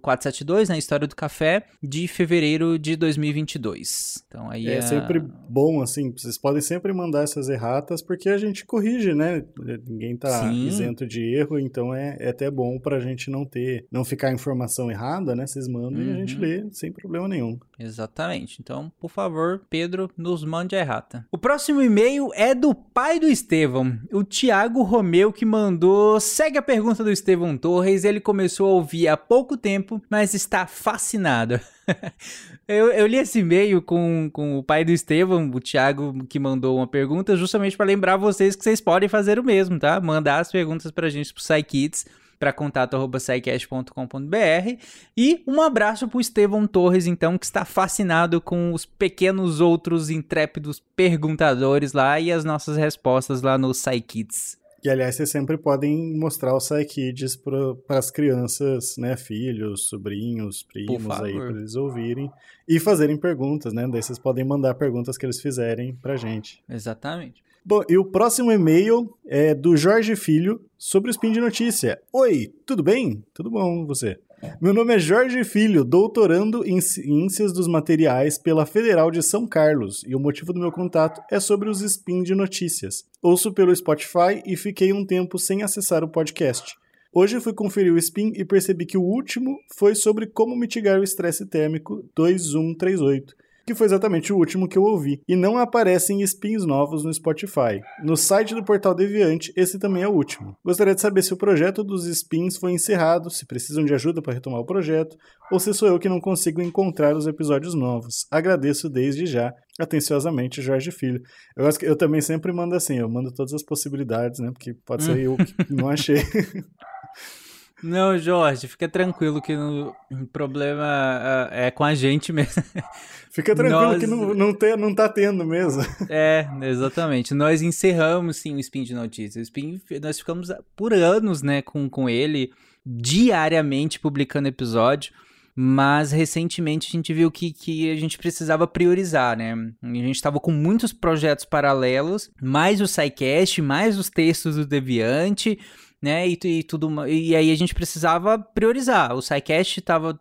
472, 0.00 0.68
na 0.68 0.74
né, 0.74 0.78
História 0.78 1.06
do 1.06 1.16
Café, 1.16 1.64
de 1.82 2.08
fevereiro 2.08 2.78
de 2.78 2.96
2022. 2.96 4.24
Então 4.26 4.50
aí 4.50 4.68
é, 4.68 4.76
é 4.76 4.80
sempre 4.80 5.20
bom, 5.20 5.82
assim, 5.82 6.12
vocês 6.12 6.38
podem 6.38 6.60
sempre 6.60 6.92
mandar 6.92 7.22
essas 7.22 7.48
erratas, 7.48 8.02
porque 8.02 8.28
a 8.28 8.38
gente 8.38 8.64
corrige, 8.64 9.14
né? 9.14 9.44
Ninguém 9.86 10.16
tá 10.16 10.42
Sim. 10.42 10.66
isento 10.66 11.06
de 11.06 11.22
erro, 11.34 11.58
então 11.58 11.94
é, 11.94 12.16
é 12.18 12.28
até 12.30 12.50
bom 12.50 12.78
pra 12.78 13.00
gente 13.00 13.30
não 13.30 13.44
ter, 13.44 13.86
não 13.90 14.04
ficar 14.04 14.32
informação 14.32 14.90
errada, 14.90 15.34
né? 15.34 15.46
Vocês 15.46 15.68
mandam 15.68 16.00
uhum. 16.00 16.08
e 16.08 16.12
a 16.12 16.16
gente 16.16 16.34
uhum. 16.34 16.40
lê 16.40 16.66
sem 16.72 16.92
problema 16.92 17.28
nenhum. 17.28 17.58
Exatamente. 17.80 18.58
Então, 18.60 18.92
por 19.00 19.10
favor, 19.10 19.62
Pedro, 19.70 20.10
nos 20.16 20.44
mande 20.44 20.76
a 20.76 20.80
errata. 20.80 21.26
O 21.32 21.38
próximo 21.38 21.80
e-mail 21.80 22.30
é 22.34 22.54
do 22.54 22.74
pai 22.74 23.18
do 23.18 23.26
Estevão, 23.26 23.98
o 24.12 24.22
Tiago 24.22 24.82
Romeu, 24.82 25.32
que 25.32 25.46
mandou. 25.46 26.20
Segue 26.20 26.58
a 26.58 26.62
pergunta 26.62 27.02
do 27.02 27.10
Estevão 27.10 27.56
Torres. 27.56 28.04
Ele 28.04 28.20
começou 28.20 28.66
a 28.66 28.74
ouvir 28.74 29.08
há 29.08 29.16
pouco 29.16 29.56
tempo, 29.56 30.00
mas 30.10 30.34
está 30.34 30.66
fascinado. 30.66 31.58
eu, 32.68 32.92
eu, 32.92 33.06
li 33.06 33.16
esse 33.16 33.38
e-mail 33.38 33.80
com, 33.80 34.28
com 34.30 34.58
o 34.58 34.62
pai 34.62 34.84
do 34.84 34.92
Estevão, 34.92 35.50
o 35.52 35.58
Thiago, 35.58 36.24
que 36.26 36.38
mandou 36.38 36.76
uma 36.76 36.86
pergunta, 36.86 37.34
justamente 37.34 37.78
para 37.78 37.86
lembrar 37.86 38.18
vocês 38.18 38.54
que 38.54 38.62
vocês 38.62 38.80
podem 38.80 39.08
fazer 39.08 39.38
o 39.38 39.44
mesmo, 39.44 39.78
tá? 39.78 39.98
Mandar 40.00 40.40
as 40.40 40.52
perguntas 40.52 40.90
para 40.90 41.06
a 41.06 41.10
gente 41.10 41.32
pro 41.32 41.42
SciKids 41.42 42.04
para 42.40 42.52
contato@saicast.com.br 42.52 44.82
e 45.16 45.44
um 45.46 45.60
abraço 45.60 46.08
para 46.08 46.18
o 46.18 46.20
Estevão 46.20 46.66
Torres 46.66 47.06
então 47.06 47.38
que 47.38 47.44
está 47.44 47.64
fascinado 47.66 48.40
com 48.40 48.72
os 48.72 48.86
pequenos 48.86 49.60
outros 49.60 50.08
intrépidos 50.08 50.80
perguntadores 50.96 51.92
lá 51.92 52.18
e 52.18 52.32
as 52.32 52.44
nossas 52.44 52.78
respostas 52.78 53.42
lá 53.42 53.58
no 53.58 53.74
SciKids. 53.74 54.58
E 54.82 54.88
aliás, 54.88 55.16
vocês 55.16 55.30
sempre 55.30 55.58
podem 55.58 56.18
mostrar 56.18 56.54
o 56.54 56.58
Psykids 56.58 57.36
para 57.36 57.98
as 57.98 58.10
crianças, 58.10 58.96
né? 58.96 59.14
Filhos, 59.14 59.88
sobrinhos, 59.88 60.62
primos 60.62 61.20
aí, 61.20 61.34
para 61.34 61.50
eles 61.50 61.74
ouvirem 61.74 62.32
e 62.66 62.80
fazerem 62.80 63.18
perguntas, 63.18 63.74
né? 63.74 63.86
Daí 63.86 64.02
vocês 64.02 64.18
podem 64.18 64.42
mandar 64.42 64.74
perguntas 64.76 65.18
que 65.18 65.26
eles 65.26 65.38
fizerem 65.38 65.94
pra 65.96 66.16
gente. 66.16 66.64
Exatamente. 66.66 67.42
Bom, 67.62 67.82
e 67.90 67.98
o 67.98 68.04
próximo 68.06 68.50
e-mail 68.50 69.14
é 69.26 69.54
do 69.54 69.76
Jorge 69.76 70.16
Filho 70.16 70.62
sobre 70.78 71.10
o 71.10 71.12
Spin 71.12 71.30
de 71.30 71.40
Notícia. 71.40 72.00
Oi, 72.10 72.50
tudo 72.64 72.82
bem? 72.82 73.22
Tudo 73.34 73.50
bom, 73.50 73.84
você? 73.84 74.18
Meu 74.58 74.72
nome 74.72 74.94
é 74.94 74.98
Jorge 74.98 75.44
Filho, 75.44 75.84
doutorando 75.84 76.66
em 76.66 76.80
Ciências 76.80 77.52
dos 77.52 77.68
Materiais 77.68 78.38
pela 78.38 78.64
Federal 78.64 79.10
de 79.10 79.22
São 79.22 79.46
Carlos, 79.46 80.02
e 80.06 80.16
o 80.16 80.20
motivo 80.20 80.54
do 80.54 80.60
meu 80.60 80.72
contato 80.72 81.20
é 81.30 81.38
sobre 81.38 81.68
os 81.68 81.82
spin 81.82 82.22
de 82.22 82.34
notícias. 82.34 83.04
Ouço 83.20 83.52
pelo 83.52 83.76
Spotify 83.76 84.42
e 84.46 84.56
fiquei 84.56 84.90
um 84.94 85.04
tempo 85.04 85.38
sem 85.38 85.62
acessar 85.62 86.02
o 86.02 86.08
podcast. 86.08 86.74
Hoje 87.12 87.40
fui 87.40 87.52
conferir 87.52 87.92
o 87.92 87.98
spin 87.98 88.32
e 88.34 88.42
percebi 88.42 88.86
que 88.86 88.96
o 88.96 89.02
último 89.02 89.58
foi 89.76 89.94
sobre 89.94 90.26
como 90.26 90.56
mitigar 90.56 90.98
o 90.98 91.04
estresse 91.04 91.44
térmico 91.44 92.08
2138 92.16 93.34
que 93.70 93.74
foi 93.74 93.86
exatamente 93.86 94.32
o 94.32 94.36
último 94.36 94.68
que 94.68 94.76
eu 94.76 94.82
ouvi, 94.82 95.22
e 95.28 95.36
não 95.36 95.56
aparecem 95.56 96.22
spins 96.22 96.66
novos 96.66 97.04
no 97.04 97.14
Spotify. 97.14 97.80
No 98.02 98.16
site 98.16 98.52
do 98.52 98.64
Portal 98.64 98.92
Deviante, 98.92 99.52
esse 99.56 99.78
também 99.78 100.02
é 100.02 100.08
o 100.08 100.12
último. 100.12 100.56
Gostaria 100.64 100.92
de 100.92 101.00
saber 101.00 101.22
se 101.22 101.32
o 101.32 101.36
projeto 101.36 101.84
dos 101.84 102.04
spins 102.06 102.56
foi 102.56 102.72
encerrado, 102.72 103.30
se 103.30 103.46
precisam 103.46 103.84
de 103.84 103.94
ajuda 103.94 104.20
para 104.20 104.32
retomar 104.32 104.58
o 104.58 104.66
projeto, 104.66 105.16
ou 105.52 105.60
se 105.60 105.72
sou 105.72 105.86
eu 105.86 106.00
que 106.00 106.08
não 106.08 106.20
consigo 106.20 106.60
encontrar 106.60 107.16
os 107.16 107.28
episódios 107.28 107.72
novos. 107.72 108.26
Agradeço 108.28 108.88
desde 108.88 109.24
já. 109.24 109.54
Atenciosamente, 109.78 110.60
Jorge 110.60 110.90
Filho. 110.90 111.22
Eu, 111.56 111.68
acho 111.68 111.78
que 111.78 111.86
eu 111.86 111.94
também 111.94 112.20
sempre 112.20 112.52
mando 112.52 112.74
assim, 112.74 112.98
eu 112.98 113.08
mando 113.08 113.32
todas 113.32 113.54
as 113.54 113.62
possibilidades, 113.62 114.40
né? 114.40 114.50
Porque 114.50 114.74
pode 114.84 115.04
ser 115.04 115.16
eu 115.16 115.36
que 115.36 115.72
não 115.72 115.88
achei. 115.88 116.16
Não, 117.82 118.18
Jorge, 118.18 118.68
fica 118.68 118.88
tranquilo 118.88 119.40
que 119.40 119.54
o 119.56 119.94
problema 120.32 121.48
é 121.50 121.70
com 121.70 121.84
a 121.84 121.94
gente 121.94 122.32
mesmo. 122.32 122.62
Fica 123.30 123.54
tranquilo 123.54 123.92
Nós... 123.92 124.00
que 124.00 124.06
não, 124.08 124.34
não, 124.34 124.52
tem, 124.52 124.76
não 124.76 124.92
tá 124.92 125.08
tendo 125.08 125.44
mesmo. 125.44 125.82
É, 126.10 126.48
exatamente. 126.62 127.32
Nós 127.32 127.62
encerramos 127.62 128.38
sim 128.38 128.56
o 128.56 128.58
Spin 128.58 128.82
de 128.82 128.92
Notícias. 128.92 129.36
O 129.36 129.42
Spin, 129.42 129.80
nós 130.02 130.18
ficamos 130.18 130.48
por 130.74 130.92
anos, 130.92 131.40
né, 131.40 131.62
com, 131.62 131.88
com 131.88 132.08
ele, 132.08 132.52
diariamente 132.84 134.00
publicando 134.00 134.48
episódio. 134.48 135.12
Mas 135.54 136.10
recentemente 136.10 136.88
a 136.88 136.92
gente 136.92 137.12
viu 137.12 137.30
que, 137.30 137.52
que 137.52 137.90
a 137.90 137.96
gente 137.96 138.16
precisava 138.16 138.66
priorizar, 138.66 139.36
né? 139.36 139.52
A 139.82 139.86
gente 139.86 140.16
estava 140.16 140.40
com 140.40 140.52
muitos 140.52 140.92
projetos 140.92 141.44
paralelos, 141.44 142.30
mais 142.40 142.80
o 142.80 142.86
SciCast, 142.86 143.60
mais 143.60 143.98
os 143.98 144.08
textos 144.08 144.56
do 144.56 144.64
Deviante, 144.64 145.58
né? 146.02 146.28
E, 146.28 146.38
e, 146.44 146.62
tudo. 146.62 147.06
E 147.06 147.34
aí 147.36 147.50
a 147.50 147.56
gente 147.56 147.74
precisava 147.74 148.38
priorizar. 148.38 149.14
O 149.14 149.22
SciCast 149.22 149.80
tava, 149.82 150.18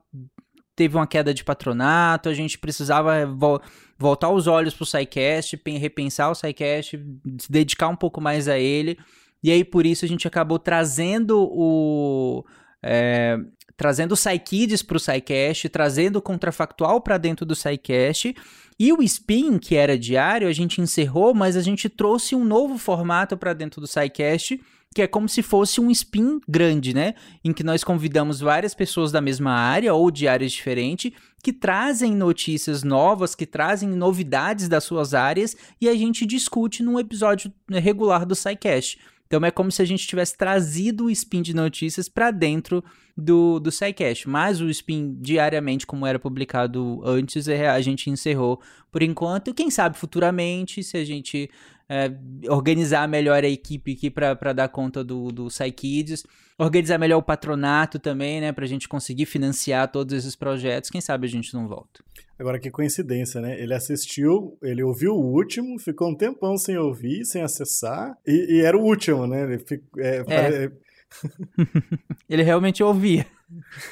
teve 0.76 0.96
uma 0.96 1.08
queda 1.08 1.34
de 1.34 1.44
patronato, 1.44 2.30
a 2.30 2.34
gente 2.34 2.58
precisava 2.58 3.26
vo 3.26 3.62
voltar 3.98 4.30
os 4.30 4.48
olhos 4.48 4.74
pro 4.74 4.86
SciCast, 4.86 5.62
repensar 5.78 6.32
o 6.32 6.36
SciCast, 6.36 6.98
se 7.38 7.52
dedicar 7.52 7.90
um 7.90 7.96
pouco 7.98 8.22
mais 8.22 8.48
a 8.48 8.58
ele. 8.58 8.98
E 9.44 9.52
aí, 9.52 9.64
por 9.64 9.86
isso, 9.86 10.06
a 10.06 10.08
gente 10.08 10.28
acabou 10.28 10.60
trazendo 10.60 11.38
o. 11.40 12.46
É, 12.82 13.38
trazendo 13.76 14.14
o 14.14 14.18
PsyKids 14.18 14.84
para 14.84 14.98
o 14.98 15.00
PsyCast, 15.00 15.70
trazendo 15.70 16.18
o 16.18 16.22
contrafactual 16.22 17.00
para 17.02 17.18
dentro 17.18 17.46
do 17.46 17.56
PsyCast. 17.56 18.36
E 18.78 18.94
o 18.94 19.02
Spin, 19.02 19.58
que 19.58 19.76
era 19.76 19.98
diário, 19.98 20.48
a 20.48 20.54
gente 20.54 20.82
encerrou, 20.82 21.34
mas 21.34 21.56
a 21.56 21.62
gente 21.62 21.88
trouxe 21.88 22.36
um 22.36 22.44
novo 22.44 22.78
formato 22.78 23.38
para 23.38 23.54
dentro 23.54 23.80
do 23.80 23.88
PsyCast, 23.88 24.62
que 24.94 25.02
é 25.04 25.08
como 25.08 25.30
se 25.30 25.44
fosse 25.44 25.80
um 25.80 25.92
spin 25.92 26.40
grande, 26.48 26.94
né? 26.94 27.14
Em 27.44 27.54
que 27.54 27.64
nós 27.64 27.84
convidamos 27.84 28.40
várias 28.40 28.74
pessoas 28.74 29.12
da 29.12 29.22
mesma 29.22 29.52
área 29.52 29.94
ou 29.94 30.10
de 30.10 30.28
áreas 30.28 30.52
diferentes 30.52 31.12
que 31.44 31.54
trazem 31.54 32.16
notícias 32.16 32.84
novas, 32.84 33.36
que 33.36 33.46
trazem 33.46 33.90
novidades 33.90 34.68
das 34.68 34.84
suas 34.84 35.14
áreas 35.14 35.56
e 35.80 35.88
a 35.88 35.96
gente 35.96 36.26
discute 36.26 36.84
num 36.84 37.00
episódio 37.00 37.54
regular 37.70 38.26
do 38.26 38.36
SciCast. 38.36 39.00
Então 39.30 39.46
é 39.46 39.52
como 39.52 39.72
se 39.72 39.80
a 39.80 39.86
gente 39.86 40.08
tivesse 40.08 40.36
trazido 40.36 41.06
o 41.06 41.10
spin 41.12 41.44
de 41.44 41.54
notícias 41.54 42.10
para 42.10 42.32
dentro 42.32 42.84
do, 43.16 43.60
do 43.60 43.72
SciCast. 43.72 44.28
Mas 44.28 44.60
o 44.60 44.68
spin 44.70 45.16
diariamente, 45.22 45.86
como 45.86 46.08
era 46.08 46.18
publicado 46.18 47.00
antes, 47.06 47.48
é, 47.48 47.70
a 47.70 47.80
gente 47.80 48.10
encerrou 48.10 48.60
por 48.92 49.04
enquanto. 49.04 49.52
E 49.52 49.54
quem 49.54 49.70
sabe 49.70 49.96
futuramente, 49.96 50.82
se 50.82 50.98
a 50.98 51.06
gente 51.06 51.48
é, 51.88 52.12
organizar 52.50 53.08
melhor 53.08 53.44
a 53.44 53.48
equipe 53.48 53.94
aqui 53.94 54.10
para 54.10 54.52
dar 54.52 54.68
conta 54.70 55.04
do, 55.04 55.32
do 55.32 55.48
SciKids, 55.48 56.26
organizar 56.58 56.98
melhor 56.98 57.18
o 57.18 57.24
patronato 57.24 58.00
também, 58.00 58.42
né? 58.42 58.52
Para 58.52 58.66
a 58.66 58.68
gente 58.68 58.90
conseguir 58.90 59.28
financiar 59.28 59.92
todos 59.92 60.12
esses 60.16 60.36
projetos. 60.36 60.90
Quem 60.90 61.02
sabe 61.02 61.28
a 61.28 61.30
gente 61.30 61.54
não 61.54 61.68
volta. 61.68 62.04
Agora 62.40 62.58
que 62.58 62.72
coincidência, 62.72 63.42
né? 63.42 63.62
Ele 63.62 63.74
assistiu, 63.74 64.58
ele 64.64 64.82
ouviu 64.82 65.14
o 65.14 65.34
último, 65.34 65.78
ficou 65.78 66.10
um 66.10 66.16
tempão 66.16 66.58
sem 66.58 66.78
ouvir, 66.78 67.26
sem 67.26 67.42
acessar, 67.42 68.18
e, 68.26 68.56
e 68.58 68.62
era 68.62 68.78
o 68.78 68.82
último, 68.82 69.28
né? 69.28 69.44
Ele, 69.44 69.60
fico, 69.60 70.00
é, 70.00 70.18
é. 70.18 70.24
Pare... 70.24 70.72
ele 72.30 72.42
realmente 72.42 72.82
ouvia. 72.82 73.26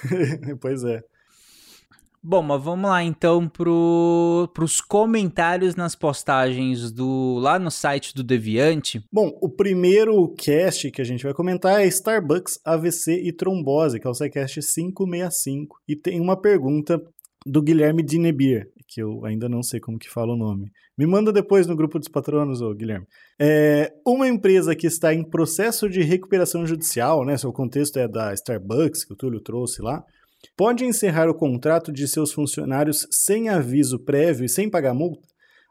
pois 0.62 0.82
é. 0.86 1.04
Bom, 2.24 2.42
mas 2.42 2.62
vamos 2.62 2.89
lá 2.89 3.04
então 3.04 3.48
pro, 3.48 4.50
pros 4.54 4.82
comentários 4.82 5.75
nas 5.75 5.96
postagens 5.96 6.92
do 6.92 7.38
lá 7.39 7.60
no 7.60 7.72
site 7.72 8.13
do 8.13 8.24
Deviante. 8.24 9.04
Bom, 9.12 9.38
o 9.42 9.48
primeiro 9.48 10.34
cast 10.38 10.89
que 10.92 11.01
a 11.01 11.06
gente 11.06 11.24
vai 11.24 11.34
comentar 11.34 11.82
é 11.82 11.86
Starbucks, 11.88 12.60
AVC 12.66 13.22
e 13.24 13.32
trombose, 13.32 14.00
que 14.00 14.08
é 14.08 14.10
o 14.10 14.13
SciCast 14.13 14.60
565. 14.62 15.80
E 15.88 15.96
tem 15.96 16.20
uma 16.20 16.36
pergunta 16.36 17.01
do 17.48 17.62
Guilherme 17.62 18.04
Dinebir, 18.04 18.68
que 18.88 19.01
eu 19.01 19.25
ainda 19.25 19.48
não 19.50 19.63
sei 19.63 19.80
como 19.80 19.98
que 19.98 20.10
fala 20.10 20.34
o 20.34 20.38
nome. 20.38 20.72
Me 20.98 21.06
manda 21.06 21.32
depois 21.32 21.68
no 21.68 21.75
grupo 21.75 22.00
dos 22.00 22.08
patronos, 22.08 22.62
ô 22.62 22.74
Guilherme. 22.74 23.06
É, 23.39 23.94
uma 24.06 24.27
empresa 24.27 24.75
que 24.75 24.88
está 24.88 25.13
em 25.13 25.24
processo 25.24 25.89
de 25.89 26.01
recuperação 26.01 26.66
judicial, 26.66 27.25
né? 27.25 27.38
Seu 27.38 27.51
contexto 27.51 27.98
é 27.98 28.08
da 28.08 28.34
Starbucks, 28.34 29.06
que 29.06 29.13
o 29.13 29.16
Túlio 29.16 29.42
trouxe 29.42 29.82
lá, 29.82 30.04
pode 30.56 30.86
encerrar 30.86 31.30
o 31.30 31.36
contrato 31.36 31.92
de 31.92 32.08
seus 32.08 32.32
funcionários 32.32 33.08
sem 33.12 33.50
aviso 33.50 34.00
prévio 34.00 34.46
e 34.46 34.50
sem 34.50 34.70
pagar 34.70 34.94
multa? 34.94 35.27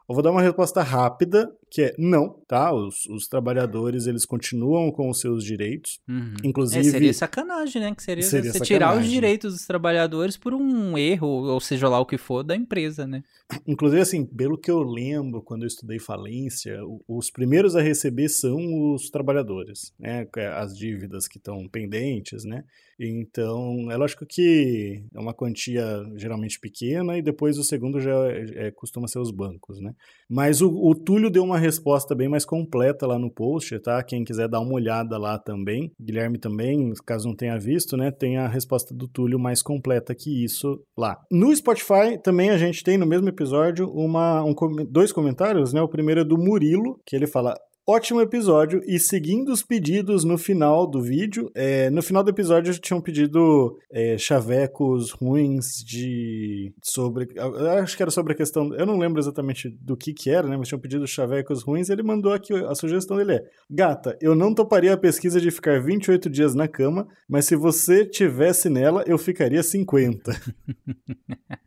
Eu 0.09 0.15
vou 0.15 0.23
dar 0.23 0.31
uma 0.31 0.41
resposta 0.41 0.81
rápida, 0.81 1.51
que 1.69 1.81
é 1.81 1.95
não, 1.97 2.29
tá? 2.47 2.73
Os, 2.73 3.05
os 3.07 3.27
trabalhadores, 3.27 4.07
eles 4.07 4.25
continuam 4.25 4.91
com 4.91 5.09
os 5.09 5.19
seus 5.19 5.43
direitos. 5.43 5.99
Uhum. 6.07 6.35
Inclusive... 6.43 6.87
É, 6.87 6.91
seria 6.91 7.13
sacanagem, 7.13 7.81
né? 7.81 7.93
Que 7.93 8.03
seria, 8.03 8.23
seria 8.23 8.53
você 8.53 8.59
tirar 8.61 8.97
os 8.97 9.07
direitos 9.07 9.53
dos 9.53 9.65
trabalhadores 9.65 10.37
por 10.37 10.53
um 10.53 10.97
erro, 10.97 11.27
ou 11.27 11.59
seja 11.59 11.89
lá 11.89 11.99
o 11.99 12.05
que 12.05 12.17
for, 12.17 12.43
da 12.43 12.55
empresa, 12.55 13.05
né? 13.05 13.23
Inclusive, 13.67 14.01
assim, 14.01 14.25
pelo 14.25 14.57
que 14.57 14.71
eu 14.71 14.81
lembro, 14.81 15.41
quando 15.41 15.63
eu 15.63 15.67
estudei 15.67 15.99
falência, 15.99 16.79
os 17.07 17.29
primeiros 17.29 17.75
a 17.75 17.81
receber 17.81 18.29
são 18.29 18.93
os 18.93 19.09
trabalhadores, 19.09 19.93
né? 19.99 20.27
É, 20.37 20.47
as 20.47 20.77
dívidas 20.77 21.27
que 21.27 21.37
estão 21.37 21.67
pendentes, 21.67 22.43
né? 22.43 22.63
Então, 22.99 23.91
é 23.91 23.95
lógico 23.95 24.25
que 24.25 25.03
é 25.13 25.19
uma 25.19 25.33
quantia 25.33 25.85
geralmente 26.15 26.59
pequena 26.59 27.15
e 27.15 27.21
depois 27.21 27.57
o 27.59 27.63
segundo 27.63 27.99
já 27.99 28.11
é, 28.31 28.67
é, 28.67 28.71
costuma 28.71 29.07
ser 29.07 29.19
os 29.19 29.29
bancos, 29.29 29.79
né? 29.79 29.93
Mas 30.27 30.61
o, 30.61 30.73
o, 30.73 30.95
Túlio 30.95 31.29
deu 31.29 31.43
uma 31.43 31.56
resposta 31.57 32.15
bem 32.15 32.27
mais 32.27 32.45
completa 32.45 33.05
lá 33.05 33.17
no 33.17 33.31
post, 33.31 33.77
tá? 33.79 34.01
Quem 34.03 34.23
quiser 34.23 34.47
dar 34.47 34.59
uma 34.59 34.73
olhada 34.73 35.17
lá 35.17 35.37
também, 35.37 35.91
Guilherme 35.99 36.37
também, 36.37 36.93
caso 37.05 37.27
não 37.27 37.35
tenha 37.35 37.57
visto, 37.57 37.97
né? 37.97 38.11
Tem 38.11 38.37
a 38.37 38.47
resposta 38.47 38.93
do 38.93 39.07
Túlio 39.07 39.39
mais 39.39 39.61
completa 39.61 40.15
que 40.15 40.43
isso 40.43 40.79
lá. 40.97 41.17
No 41.31 41.55
Spotify 41.55 42.17
também 42.21 42.49
a 42.49 42.57
gente 42.57 42.83
tem 42.83 42.97
no 42.97 43.05
mesmo 43.05 43.27
episódio 43.29 43.89
uma, 43.89 44.43
um, 44.43 44.53
dois 44.89 45.11
comentários, 45.11 45.73
né? 45.73 45.81
O 45.81 45.87
primeiro 45.87 46.21
é 46.21 46.23
do 46.23 46.37
Murilo, 46.37 46.99
que 47.05 47.15
ele 47.15 47.27
fala: 47.27 47.55
Ótimo 47.89 48.19
episódio 48.19 48.81
e 48.85 48.99
seguindo 48.99 49.47
os 49.47 49.63
pedidos 49.63 50.25
no 50.25 50.37
final 50.37 50.85
do 50.85 51.01
vídeo, 51.01 51.49
é, 51.55 51.89
no 51.89 52.01
final 52.01 52.21
do 52.21 52.29
episódio 52.29 52.77
tinham 52.79 52.99
pedido 52.99 53.79
é, 53.89 54.17
chavecos 54.17 55.11
ruins 55.11 55.85
de 55.85 56.73
sobre, 56.83 57.29
acho 57.81 57.95
que 57.95 58.03
era 58.03 58.11
sobre 58.11 58.33
a 58.33 58.35
questão, 58.35 58.73
eu 58.73 58.85
não 58.85 58.97
lembro 58.97 59.21
exatamente 59.21 59.69
do 59.69 59.95
que 59.95 60.11
que 60.11 60.29
era, 60.29 60.49
né, 60.49 60.57
mas 60.57 60.67
tinham 60.67 60.81
pedido 60.81 61.07
chavecos 61.07 61.63
ruins. 61.63 61.89
Ele 61.89 62.03
mandou 62.03 62.33
aqui 62.33 62.53
a 62.53 62.75
sugestão 62.75 63.15
dele 63.15 63.35
é: 63.35 63.43
gata, 63.69 64.17
eu 64.19 64.35
não 64.35 64.53
toparia 64.53 64.93
a 64.93 64.97
pesquisa 64.97 65.39
de 65.39 65.49
ficar 65.49 65.81
28 65.81 66.29
dias 66.29 66.53
na 66.53 66.67
cama, 66.67 67.07
mas 67.25 67.45
se 67.45 67.55
você 67.55 68.05
tivesse 68.05 68.69
nela, 68.69 69.01
eu 69.07 69.17
ficaria 69.17 69.63
50. 69.63 70.33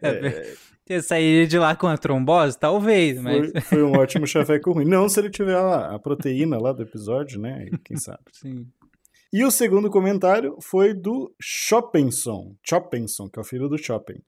é, 0.00 0.54
você 0.86 1.00
sairia 1.00 1.46
de 1.46 1.58
lá 1.58 1.76
com 1.76 1.86
a 1.86 1.96
trombose? 1.96 2.58
Talvez, 2.58 3.20
mas. 3.20 3.50
Foi, 3.50 3.60
foi 3.60 3.82
um 3.82 3.92
ótimo 3.98 4.26
chaveco 4.26 4.72
ruim. 4.72 4.84
Não 4.84 5.08
se 5.08 5.20
ele 5.20 5.30
tiver 5.30 5.56
a, 5.56 5.94
a 5.94 5.98
proteína 5.98 6.58
lá 6.58 6.72
do 6.72 6.82
episódio, 6.82 7.40
né? 7.40 7.68
Quem 7.84 7.96
sabe. 7.96 8.22
Sim. 8.32 8.66
E 9.32 9.44
o 9.44 9.50
segundo 9.50 9.88
comentário 9.88 10.56
foi 10.60 10.92
do 10.92 11.34
Chopinson. 11.40 12.54
Chopinson, 12.62 13.28
que 13.28 13.38
é 13.38 13.42
o 13.42 13.44
filho 13.44 13.68
do 13.68 13.78
Chopin. 13.78 14.20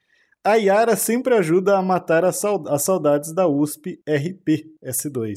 A 0.45 0.57
Yara 0.57 0.95
sempre 0.95 1.35
ajuda 1.35 1.79
a 1.79 1.83
matar 1.83 2.23
as, 2.23 2.39
saudades 2.83 3.33
da 3.33 3.49
USP 3.49 3.99
RP 4.07 4.71
S2. 4.85 5.35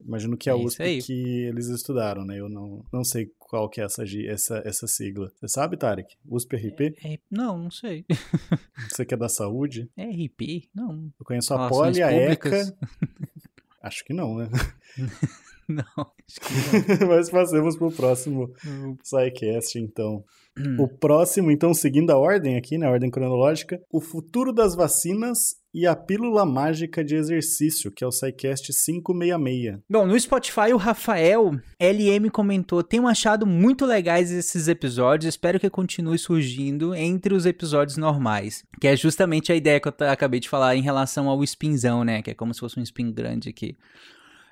Imagino 0.00 0.38
que 0.38 0.48
é 0.48 0.52
a 0.54 0.56
é 0.56 0.58
USP 0.58 1.02
que 1.02 1.44
eles 1.44 1.68
estudaram, 1.68 2.24
né? 2.24 2.40
Eu 2.40 2.48
não, 2.48 2.82
não 2.90 3.04
sei 3.04 3.30
qual 3.38 3.68
que 3.68 3.78
é 3.78 3.84
essa, 3.84 4.04
essa, 4.26 4.62
essa 4.64 4.86
sigla. 4.86 5.30
Você 5.36 5.48
sabe, 5.48 5.76
Tarek? 5.76 6.16
USP 6.26 6.56
RP? 6.56 6.80
É, 7.04 7.14
é, 7.14 7.18
não, 7.30 7.58
não 7.58 7.70
sei. 7.70 8.06
Você 8.90 9.04
que 9.04 9.12
é 9.12 9.18
da 9.18 9.28
saúde? 9.28 9.90
RP? 9.98 10.70
Não. 10.74 11.12
Eu 11.20 11.26
conheço 11.26 11.52
a 11.52 11.68
Poli, 11.68 12.02
a 12.02 12.10
ECA. 12.10 12.74
Acho 13.82 14.02
que 14.02 14.14
não, 14.14 14.34
né? 14.34 14.48
não, 15.70 15.84
acho 16.26 16.40
que 16.40 16.98
não. 16.98 17.08
Mas 17.14 17.30
passemos 17.30 17.76
pro 17.76 17.92
próximo. 17.92 18.50
SciCast, 19.04 19.78
então. 19.78 20.24
Hum. 20.58 20.76
O 20.80 20.88
próximo, 20.88 21.50
então, 21.50 21.72
seguindo 21.72 22.10
a 22.10 22.18
ordem 22.18 22.56
aqui, 22.56 22.76
na 22.76 22.86
né, 22.86 22.92
ordem 22.92 23.10
cronológica, 23.10 23.80
o 23.92 24.00
futuro 24.00 24.52
das 24.52 24.74
vacinas 24.74 25.38
e 25.72 25.86
a 25.86 25.94
pílula 25.94 26.44
mágica 26.44 27.04
de 27.04 27.14
exercício, 27.14 27.92
que 27.92 28.02
é 28.02 28.06
o 28.06 28.10
SciCast 28.10 28.72
566. 28.72 29.78
Bom, 29.88 30.06
no 30.06 30.18
Spotify 30.18 30.72
o 30.72 30.76
Rafael 30.76 31.52
LM 31.78 32.30
comentou: 32.30 32.82
"Tenho 32.82 33.06
achado 33.06 33.46
muito 33.46 33.86
legais 33.86 34.32
esses 34.32 34.66
episódios, 34.66 35.34
espero 35.34 35.60
que 35.60 35.70
continue 35.70 36.18
surgindo 36.18 36.94
entre 36.94 37.34
os 37.34 37.46
episódios 37.46 37.96
normais", 37.96 38.64
que 38.80 38.88
é 38.88 38.96
justamente 38.96 39.52
a 39.52 39.54
ideia 39.54 39.78
que 39.78 39.88
eu 39.88 39.94
acabei 40.08 40.40
de 40.40 40.48
falar 40.48 40.74
em 40.74 40.82
relação 40.82 41.28
ao 41.28 41.44
spinzão, 41.44 42.02
né, 42.02 42.22
que 42.22 42.30
é 42.30 42.34
como 42.34 42.52
se 42.52 42.60
fosse 42.60 42.80
um 42.80 42.82
spin 42.82 43.12
grande 43.12 43.48
aqui. 43.48 43.76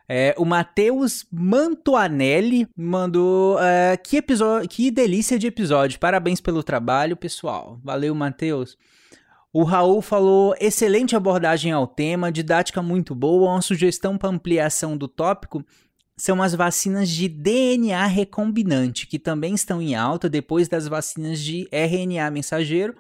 É, 0.09 0.35
o 0.39 0.45
Matheus 0.45 1.27
Mantuanelli 1.33 2.69
mandou. 2.77 3.57
Uh, 3.57 4.01
que, 4.05 4.19
episódio, 4.19 4.69
que 4.69 4.91
delícia 4.91 5.39
de 5.39 5.49
episódio. 5.49 5.99
Parabéns 5.99 6.41
pelo 6.41 6.63
trabalho, 6.63 7.17
pessoal. 7.17 7.81
Valeu, 7.83 8.15
Matheus. 8.15 8.79
O 9.53 9.65
Raul 9.65 10.01
falou: 10.01 10.55
excelente 10.61 11.17
abordagem 11.17 11.73
ao 11.73 11.87
tema, 11.87 12.31
didática 12.31 12.81
muito 12.81 13.15
boa, 13.15 13.51
uma 13.51 13.63
sugestão 13.63 14.17
para 14.17 14.29
ampliação 14.29 14.97
do 14.97 15.09
tópico. 15.09 15.65
são 16.17 16.41
as 16.41 16.55
vacinas 16.55 17.09
de 17.09 17.29
DNA 17.29 18.07
recombinante, 18.07 19.07
que 19.09 19.19
também 19.19 19.55
estão 19.55 19.83
em 19.83 19.97
alta 19.97 20.29
depois 20.29 20.69
das 20.69 20.87
vacinas 20.87 21.41
de 21.41 21.69
RNA 21.73 22.31
mensageiro 22.31 22.95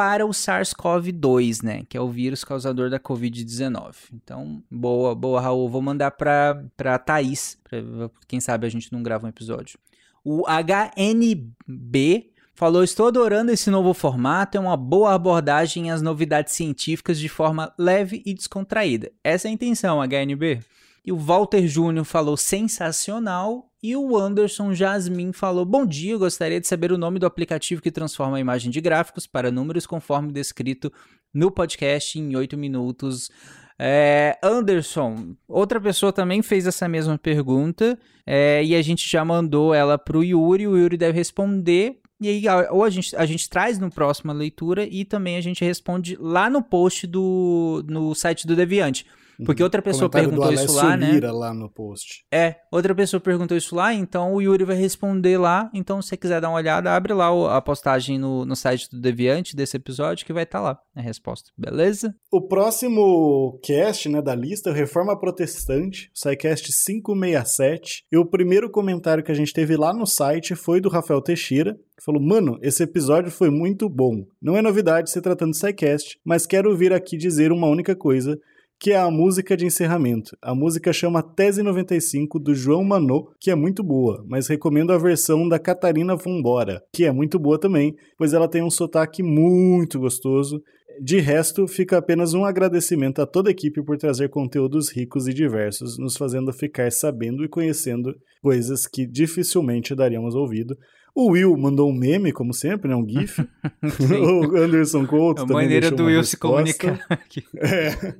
para 0.00 0.24
o 0.24 0.30
SARS-CoV-2, 0.30 1.62
né, 1.62 1.82
que 1.86 1.94
é 1.94 2.00
o 2.00 2.08
vírus 2.08 2.42
causador 2.42 2.88
da 2.88 2.98
COVID-19. 2.98 3.96
Então, 4.14 4.62
boa, 4.70 5.14
boa, 5.14 5.42
Raul, 5.42 5.68
vou 5.68 5.82
mandar 5.82 6.12
para 6.12 6.64
para 6.74 6.98
Thaís, 6.98 7.58
pra, 7.62 7.78
quem 8.26 8.40
sabe 8.40 8.66
a 8.66 8.70
gente 8.70 8.90
não 8.94 9.02
grava 9.02 9.26
um 9.26 9.28
episódio. 9.28 9.78
O 10.24 10.44
HNB 10.48 12.30
falou: 12.54 12.82
Estou 12.82 13.08
adorando 13.08 13.52
esse 13.52 13.68
novo 13.70 13.92
formato, 13.92 14.56
é 14.56 14.60
uma 14.60 14.74
boa 14.74 15.12
abordagem 15.12 15.90
às 15.90 16.00
novidades 16.00 16.54
científicas 16.54 17.18
de 17.18 17.28
forma 17.28 17.70
leve 17.78 18.22
e 18.24 18.32
descontraída. 18.32 19.12
Essa 19.22 19.48
é 19.48 19.50
a 19.50 19.52
intenção, 19.52 20.00
HNB. 20.00 20.60
E 21.04 21.12
o 21.12 21.18
Walter 21.18 21.66
Júnior 21.66 22.06
falou 22.06 22.38
sensacional. 22.38 23.69
E 23.82 23.96
o 23.96 24.16
Anderson 24.16 24.74
Jasmin 24.74 25.32
falou: 25.32 25.64
Bom 25.64 25.86
dia, 25.86 26.16
gostaria 26.18 26.60
de 26.60 26.66
saber 26.66 26.92
o 26.92 26.98
nome 26.98 27.18
do 27.18 27.26
aplicativo 27.26 27.80
que 27.80 27.90
transforma 27.90 28.36
a 28.36 28.40
imagem 28.40 28.70
de 28.70 28.80
gráficos 28.80 29.26
para 29.26 29.50
números 29.50 29.86
conforme 29.86 30.32
descrito 30.32 30.92
no 31.32 31.50
podcast 31.50 32.18
em 32.18 32.36
8 32.36 32.58
minutos. 32.58 33.30
É, 33.78 34.38
Anderson, 34.42 35.34
outra 35.48 35.80
pessoa 35.80 36.12
também 36.12 36.42
fez 36.42 36.66
essa 36.66 36.86
mesma 36.86 37.16
pergunta 37.16 37.98
é, 38.26 38.62
e 38.62 38.74
a 38.74 38.82
gente 38.82 39.08
já 39.08 39.24
mandou 39.24 39.72
ela 39.72 39.96
para 39.96 40.18
o 40.18 40.22
Yuri. 40.22 40.68
O 40.68 40.76
Yuri 40.76 40.98
deve 40.98 41.16
responder. 41.16 41.98
E 42.20 42.28
aí, 42.28 42.44
ou 42.70 42.84
a 42.84 42.90
gente, 42.90 43.16
a 43.16 43.24
gente 43.24 43.48
traz 43.48 43.78
no 43.78 43.90
próxima 43.90 44.34
leitura 44.34 44.84
e 44.84 45.06
também 45.06 45.38
a 45.38 45.40
gente 45.40 45.64
responde 45.64 46.18
lá 46.20 46.50
no 46.50 46.62
post 46.62 47.06
do 47.06 47.82
no 47.88 48.14
site 48.14 48.46
do 48.46 48.54
Deviante. 48.54 49.06
Porque 49.44 49.62
outra 49.62 49.82
pessoa 49.82 50.10
perguntou 50.10 50.52
isso 50.52 50.74
lá, 50.74 50.96
né? 50.96 51.20
lá 51.30 51.54
no 51.54 51.70
post. 51.70 52.24
É, 52.32 52.56
outra 52.70 52.94
pessoa 52.94 53.20
perguntou 53.20 53.56
isso 53.56 53.74
lá, 53.74 53.92
então 53.94 54.34
o 54.34 54.40
Yuri 54.40 54.64
vai 54.64 54.76
responder 54.76 55.38
lá. 55.38 55.70
Então, 55.74 56.00
se 56.00 56.08
você 56.08 56.16
quiser 56.16 56.40
dar 56.40 56.48
uma 56.48 56.58
olhada, 56.58 56.94
abre 56.94 57.12
lá 57.12 57.56
a 57.56 57.60
postagem 57.60 58.18
no, 58.18 58.44
no 58.44 58.56
site 58.56 58.88
do 58.90 59.00
Deviante 59.00 59.56
desse 59.56 59.76
episódio 59.76 60.26
que 60.26 60.32
vai 60.32 60.44
estar 60.44 60.58
tá 60.58 60.64
lá 60.64 60.78
a 60.94 61.00
resposta, 61.00 61.50
beleza? 61.56 62.14
O 62.30 62.46
próximo 62.46 63.58
cast, 63.62 64.08
né, 64.08 64.20
da 64.20 64.34
lista, 64.34 64.70
é 64.70 64.72
Reforma 64.72 65.18
Protestante, 65.18 66.10
SciCast 66.14 66.68
567. 66.72 68.04
E 68.10 68.16
o 68.16 68.26
primeiro 68.26 68.70
comentário 68.70 69.22
que 69.22 69.32
a 69.32 69.34
gente 69.34 69.52
teve 69.52 69.76
lá 69.76 69.92
no 69.92 70.06
site 70.06 70.54
foi 70.54 70.80
do 70.80 70.88
Rafael 70.88 71.22
Teixeira, 71.22 71.74
que 71.96 72.04
falou: 72.04 72.22
Mano, 72.22 72.58
esse 72.62 72.82
episódio 72.82 73.30
foi 73.30 73.50
muito 73.50 73.88
bom. 73.88 74.24
Não 74.40 74.56
é 74.56 74.62
novidade 74.62 75.10
se 75.10 75.20
tratando 75.20 75.52
de 75.52 75.58
SciCast, 75.58 76.18
mas 76.24 76.46
quero 76.46 76.76
vir 76.76 76.92
aqui 76.92 77.16
dizer 77.16 77.52
uma 77.52 77.66
única 77.66 77.94
coisa 77.94 78.38
que 78.80 78.92
é 78.92 78.96
a 78.96 79.10
música 79.10 79.54
de 79.54 79.66
encerramento. 79.66 80.34
A 80.40 80.54
música 80.54 80.90
chama 80.90 81.22
Tese 81.22 81.62
95 81.62 82.38
do 82.38 82.54
João 82.54 82.82
Manô, 82.82 83.30
que 83.38 83.50
é 83.50 83.54
muito 83.54 83.82
boa, 83.82 84.24
mas 84.26 84.48
recomendo 84.48 84.90
a 84.90 84.96
versão 84.96 85.46
da 85.46 85.58
Catarina 85.58 86.16
Vambora, 86.16 86.82
que 86.90 87.04
é 87.04 87.12
muito 87.12 87.38
boa 87.38 87.60
também, 87.60 87.94
pois 88.16 88.32
ela 88.32 88.48
tem 88.48 88.62
um 88.62 88.70
sotaque 88.70 89.22
muito 89.22 90.00
gostoso. 90.00 90.62
De 90.98 91.20
resto, 91.20 91.68
fica 91.68 91.98
apenas 91.98 92.32
um 92.32 92.42
agradecimento 92.42 93.20
a 93.20 93.26
toda 93.26 93.50
a 93.50 93.52
equipe 93.52 93.82
por 93.82 93.98
trazer 93.98 94.30
conteúdos 94.30 94.90
ricos 94.90 95.28
e 95.28 95.34
diversos, 95.34 95.98
nos 95.98 96.16
fazendo 96.16 96.50
ficar 96.50 96.90
sabendo 96.90 97.44
e 97.44 97.48
conhecendo 97.48 98.16
coisas 98.42 98.86
que 98.86 99.06
dificilmente 99.06 99.94
daríamos 99.94 100.34
ouvido. 100.34 100.76
O 101.14 101.32
Will 101.32 101.54
mandou 101.56 101.90
um 101.90 101.92
meme, 101.92 102.32
como 102.32 102.54
sempre, 102.54 102.88
né? 102.88 102.96
Um 102.96 103.06
GIF. 103.06 103.40
o 104.22 104.56
Anderson 104.56 105.06
Couto. 105.06 105.42
A 105.42 105.46
maneira 105.46 105.90
do 105.90 106.04
Will 106.04 106.18
resposta. 106.18 106.30
se 106.30 106.36
comunicar 106.36 107.06
aqui. 107.10 107.44
É. 107.56 108.14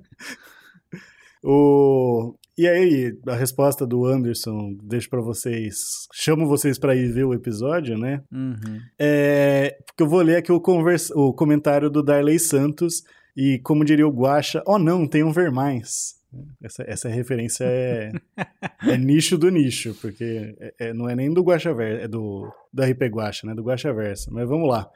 O... 1.43 2.35
E 2.59 2.69
aí, 2.69 3.17
a 3.27 3.35
resposta 3.35 3.87
do 3.87 4.05
Anderson, 4.05 4.77
deixo 4.83 5.09
para 5.09 5.23
vocês, 5.23 6.07
chamo 6.13 6.47
vocês 6.47 6.79
para 6.79 6.95
ir 6.95 7.11
ver 7.11 7.25
o 7.25 7.33
episódio, 7.33 7.97
né? 7.97 8.23
Uhum. 8.31 8.81
É, 8.99 9.79
porque 9.87 10.03
eu 10.03 10.09
vou 10.09 10.21
ler 10.21 10.37
aqui 10.37 10.53
o, 10.53 10.61
conversa... 10.61 11.15
o 11.17 11.33
comentário 11.33 11.89
do 11.89 12.03
Darley 12.03 12.39
Santos, 12.39 13.03
e 13.35 13.59
como 13.61 13.85
diria 13.85 14.07
o 14.07 14.13
Guacha, 14.13 14.63
oh 14.67 14.79
não, 14.79 15.07
tem 15.07 15.23
um 15.23 15.33
ver 15.33 15.51
mais. 15.51 16.21
Essa, 16.63 16.85
essa 16.87 17.09
referência 17.09 17.65
é, 17.65 18.13
é 18.87 18.97
nicho 18.97 19.37
do 19.37 19.51
nicho, 19.51 19.97
porque 20.01 20.55
é, 20.61 20.75
é, 20.79 20.95
não 20.95 21.09
é 21.09 21.17
nem 21.17 21.33
do 21.33 21.43
Guacha 21.43 21.73
Versa, 21.75 22.05
é 22.05 22.09
do, 22.09 22.53
do 22.73 22.83
RP 22.83 23.03
Guacha, 23.05 23.47
né? 23.47 23.55
Do 23.55 23.63
Guacha 23.63 23.93
Versa. 23.93 24.31
Mas 24.31 24.49
vamos 24.49 24.69
lá. 24.69 24.89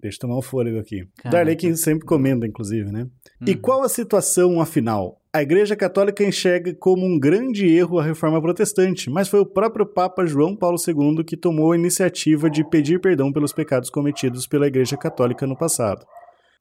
Deixa 0.00 0.16
eu 0.16 0.20
tomar 0.20 0.38
um 0.38 0.42
fôlego 0.42 0.78
aqui. 0.78 1.06
Caraca. 1.16 1.30
Darley 1.30 1.56
que 1.56 1.74
sempre 1.76 2.06
comenta, 2.06 2.46
inclusive, 2.46 2.92
né? 2.92 3.02
Uhum. 3.40 3.46
E 3.46 3.54
qual 3.54 3.82
a 3.82 3.88
situação, 3.88 4.60
afinal? 4.60 5.18
A 5.36 5.42
Igreja 5.42 5.76
Católica 5.76 6.24
enxerga 6.24 6.74
como 6.74 7.04
um 7.04 7.18
grande 7.18 7.66
erro 7.66 7.98
a 7.98 8.02
reforma 8.02 8.40
protestante, 8.40 9.10
mas 9.10 9.28
foi 9.28 9.38
o 9.40 9.44
próprio 9.44 9.84
Papa 9.84 10.24
João 10.24 10.56
Paulo 10.56 10.78
II 10.78 11.22
que 11.22 11.36
tomou 11.36 11.72
a 11.72 11.76
iniciativa 11.76 12.48
de 12.48 12.64
pedir 12.64 13.02
perdão 13.02 13.30
pelos 13.30 13.52
pecados 13.52 13.90
cometidos 13.90 14.46
pela 14.46 14.66
Igreja 14.66 14.96
Católica 14.96 15.46
no 15.46 15.54
passado. 15.54 16.06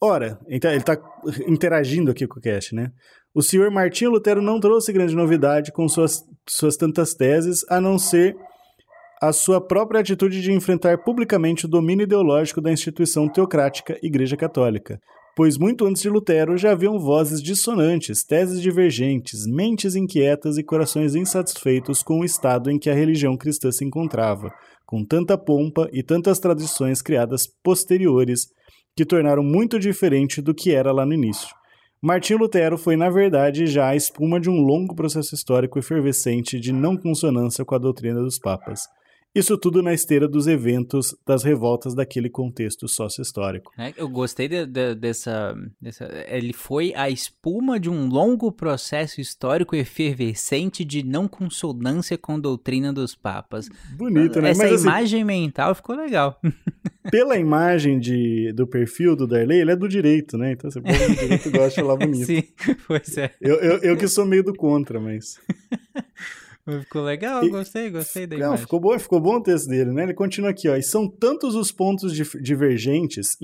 Ora, 0.03 0.37
então, 0.49 0.69
ele 0.69 0.81
está 0.81 0.97
interagindo 1.47 2.11
aqui 2.11 2.27
com 2.27 2.37
o 2.37 2.41
cast, 2.41 2.75
né? 2.75 2.91
O 3.33 3.41
senhor 3.41 3.71
Martinho 3.71 4.11
Lutero 4.11 4.41
não 4.41 4.59
trouxe 4.59 4.91
grande 4.91 5.15
novidade 5.15 5.71
com 5.71 5.87
suas, 5.87 6.21
suas 6.45 6.75
tantas 6.75 7.13
teses, 7.13 7.65
a 7.69 7.79
não 7.79 7.97
ser 7.97 8.35
a 9.21 9.31
sua 9.31 9.65
própria 9.65 10.01
atitude 10.01 10.41
de 10.41 10.51
enfrentar 10.51 10.97
publicamente 10.97 11.65
o 11.65 11.69
domínio 11.69 12.03
ideológico 12.03 12.59
da 12.59 12.73
instituição 12.73 13.29
teocrática 13.29 13.97
Igreja 14.03 14.35
Católica 14.35 14.99
pois 15.35 15.57
muito 15.57 15.85
antes 15.85 16.01
de 16.01 16.09
Lutero 16.09 16.57
já 16.57 16.71
haviam 16.71 16.97
vozes 16.97 17.43
dissonantes, 17.43 18.23
teses 18.23 18.61
divergentes, 18.61 19.45
mentes 19.45 19.95
inquietas 19.95 20.57
e 20.57 20.63
corações 20.63 21.13
insatisfeitos 21.13 22.01
com 22.01 22.21
o 22.21 22.25
estado 22.25 22.71
em 22.71 22.79
que 22.79 22.89
a 22.89 22.93
religião 22.93 23.35
cristã 23.35 23.69
se 23.71 23.83
encontrava, 23.83 24.49
com 24.85 25.03
tanta 25.03 25.37
pompa 25.37 25.89
e 25.91 26.01
tantas 26.01 26.39
tradições 26.39 27.01
criadas 27.01 27.45
posteriores 27.61 28.47
que 28.95 29.05
tornaram 29.05 29.43
muito 29.43 29.77
diferente 29.77 30.41
do 30.41 30.55
que 30.55 30.71
era 30.71 30.93
lá 30.93 31.05
no 31.05 31.13
início. 31.13 31.53
Martim 32.01 32.35
Lutero 32.35 32.77
foi, 32.77 32.95
na 32.95 33.09
verdade, 33.09 33.67
já 33.67 33.89
a 33.89 33.95
espuma 33.95 34.39
de 34.39 34.49
um 34.49 34.61
longo 34.61 34.95
processo 34.95 35.35
histórico 35.35 35.79
efervescente 35.79 36.59
de 36.59 36.71
não 36.71 36.95
consonância 36.95 37.65
com 37.65 37.75
a 37.75 37.79
doutrina 37.79 38.21
dos 38.21 38.37
papas. 38.37 38.81
Isso 39.35 39.57
tudo 39.57 39.83
na 39.83 39.93
esteira 39.93 40.29
dos 40.29 40.47
eventos 40.47 41.13
das 41.27 41.43
revoltas 41.43 41.93
daquele 41.93 42.29
contexto 42.29 42.87
sócio-histórico. 42.87 43.69
É, 43.77 43.93
eu 43.97 44.07
gostei 44.07 44.47
de, 44.47 44.65
de, 44.65 44.95
dessa, 44.95 45.53
dessa. 45.79 46.09
Ele 46.29 46.53
foi 46.53 46.93
a 46.95 47.09
espuma 47.09 47.77
de 47.77 47.89
um 47.89 48.07
longo 48.07 48.49
processo 48.49 49.19
histórico 49.19 49.75
efervescente 49.75 50.85
de 50.85 51.03
não 51.03 51.27
consonância 51.27 52.17
com 52.17 52.35
a 52.35 52.39
doutrina 52.39 52.93
dos 52.93 53.13
papas. 53.13 53.67
Bonito, 53.97 54.39
né? 54.39 54.51
Essa 54.51 54.63
Mas, 54.63 54.71
assim, 54.71 54.83
imagem 54.83 55.21
assim, 55.21 55.27
mental 55.27 55.75
ficou 55.75 55.97
legal. 55.97 56.39
Pela 57.11 57.37
imagem 57.37 57.99
de, 57.99 58.53
do 58.53 58.65
perfil 58.65 59.17
do 59.17 59.27
Darley, 59.27 59.59
ele 59.59 59.71
é 59.71 59.75
do 59.75 59.89
direito, 59.89 60.37
né? 60.37 60.53
Então, 60.53 60.71
você 60.71 60.79
pode 60.79 60.97
do 60.97 61.13
direito 61.13 61.51
gosta 61.51 61.69
de 61.69 61.75
falar 61.75 61.97
bonito. 61.99 62.25
Sim, 62.25 62.43
pois 62.87 63.17
é. 63.17 63.33
Eu, 63.41 63.55
eu, 63.55 63.77
eu 63.79 63.97
que 63.97 64.07
sou 64.07 64.25
meio 64.25 64.45
do 64.45 64.53
contra, 64.53 64.97
mas. 64.97 65.37
Ficou 66.67 67.03
legal, 67.03 67.47
gostei, 67.47 67.91
gostei 67.91 68.25
da 68.25 68.37
não, 68.37 68.57
Ficou 68.57 68.79
bom, 68.79 68.97
ficou 68.97 69.19
bom 69.19 69.35
o 69.35 69.43
texto 69.43 69.67
dele, 69.67 69.91
né? 69.91 70.03
Ele 70.03 70.15
continua 70.15 70.49
aqui, 70.49 70.67
ó. 70.67 70.75
E 70.75 70.81
são 70.81 71.07
tantos 71.07 71.53
os 71.53 71.71
pontos 71.71 72.11
divergentes, 72.41 73.37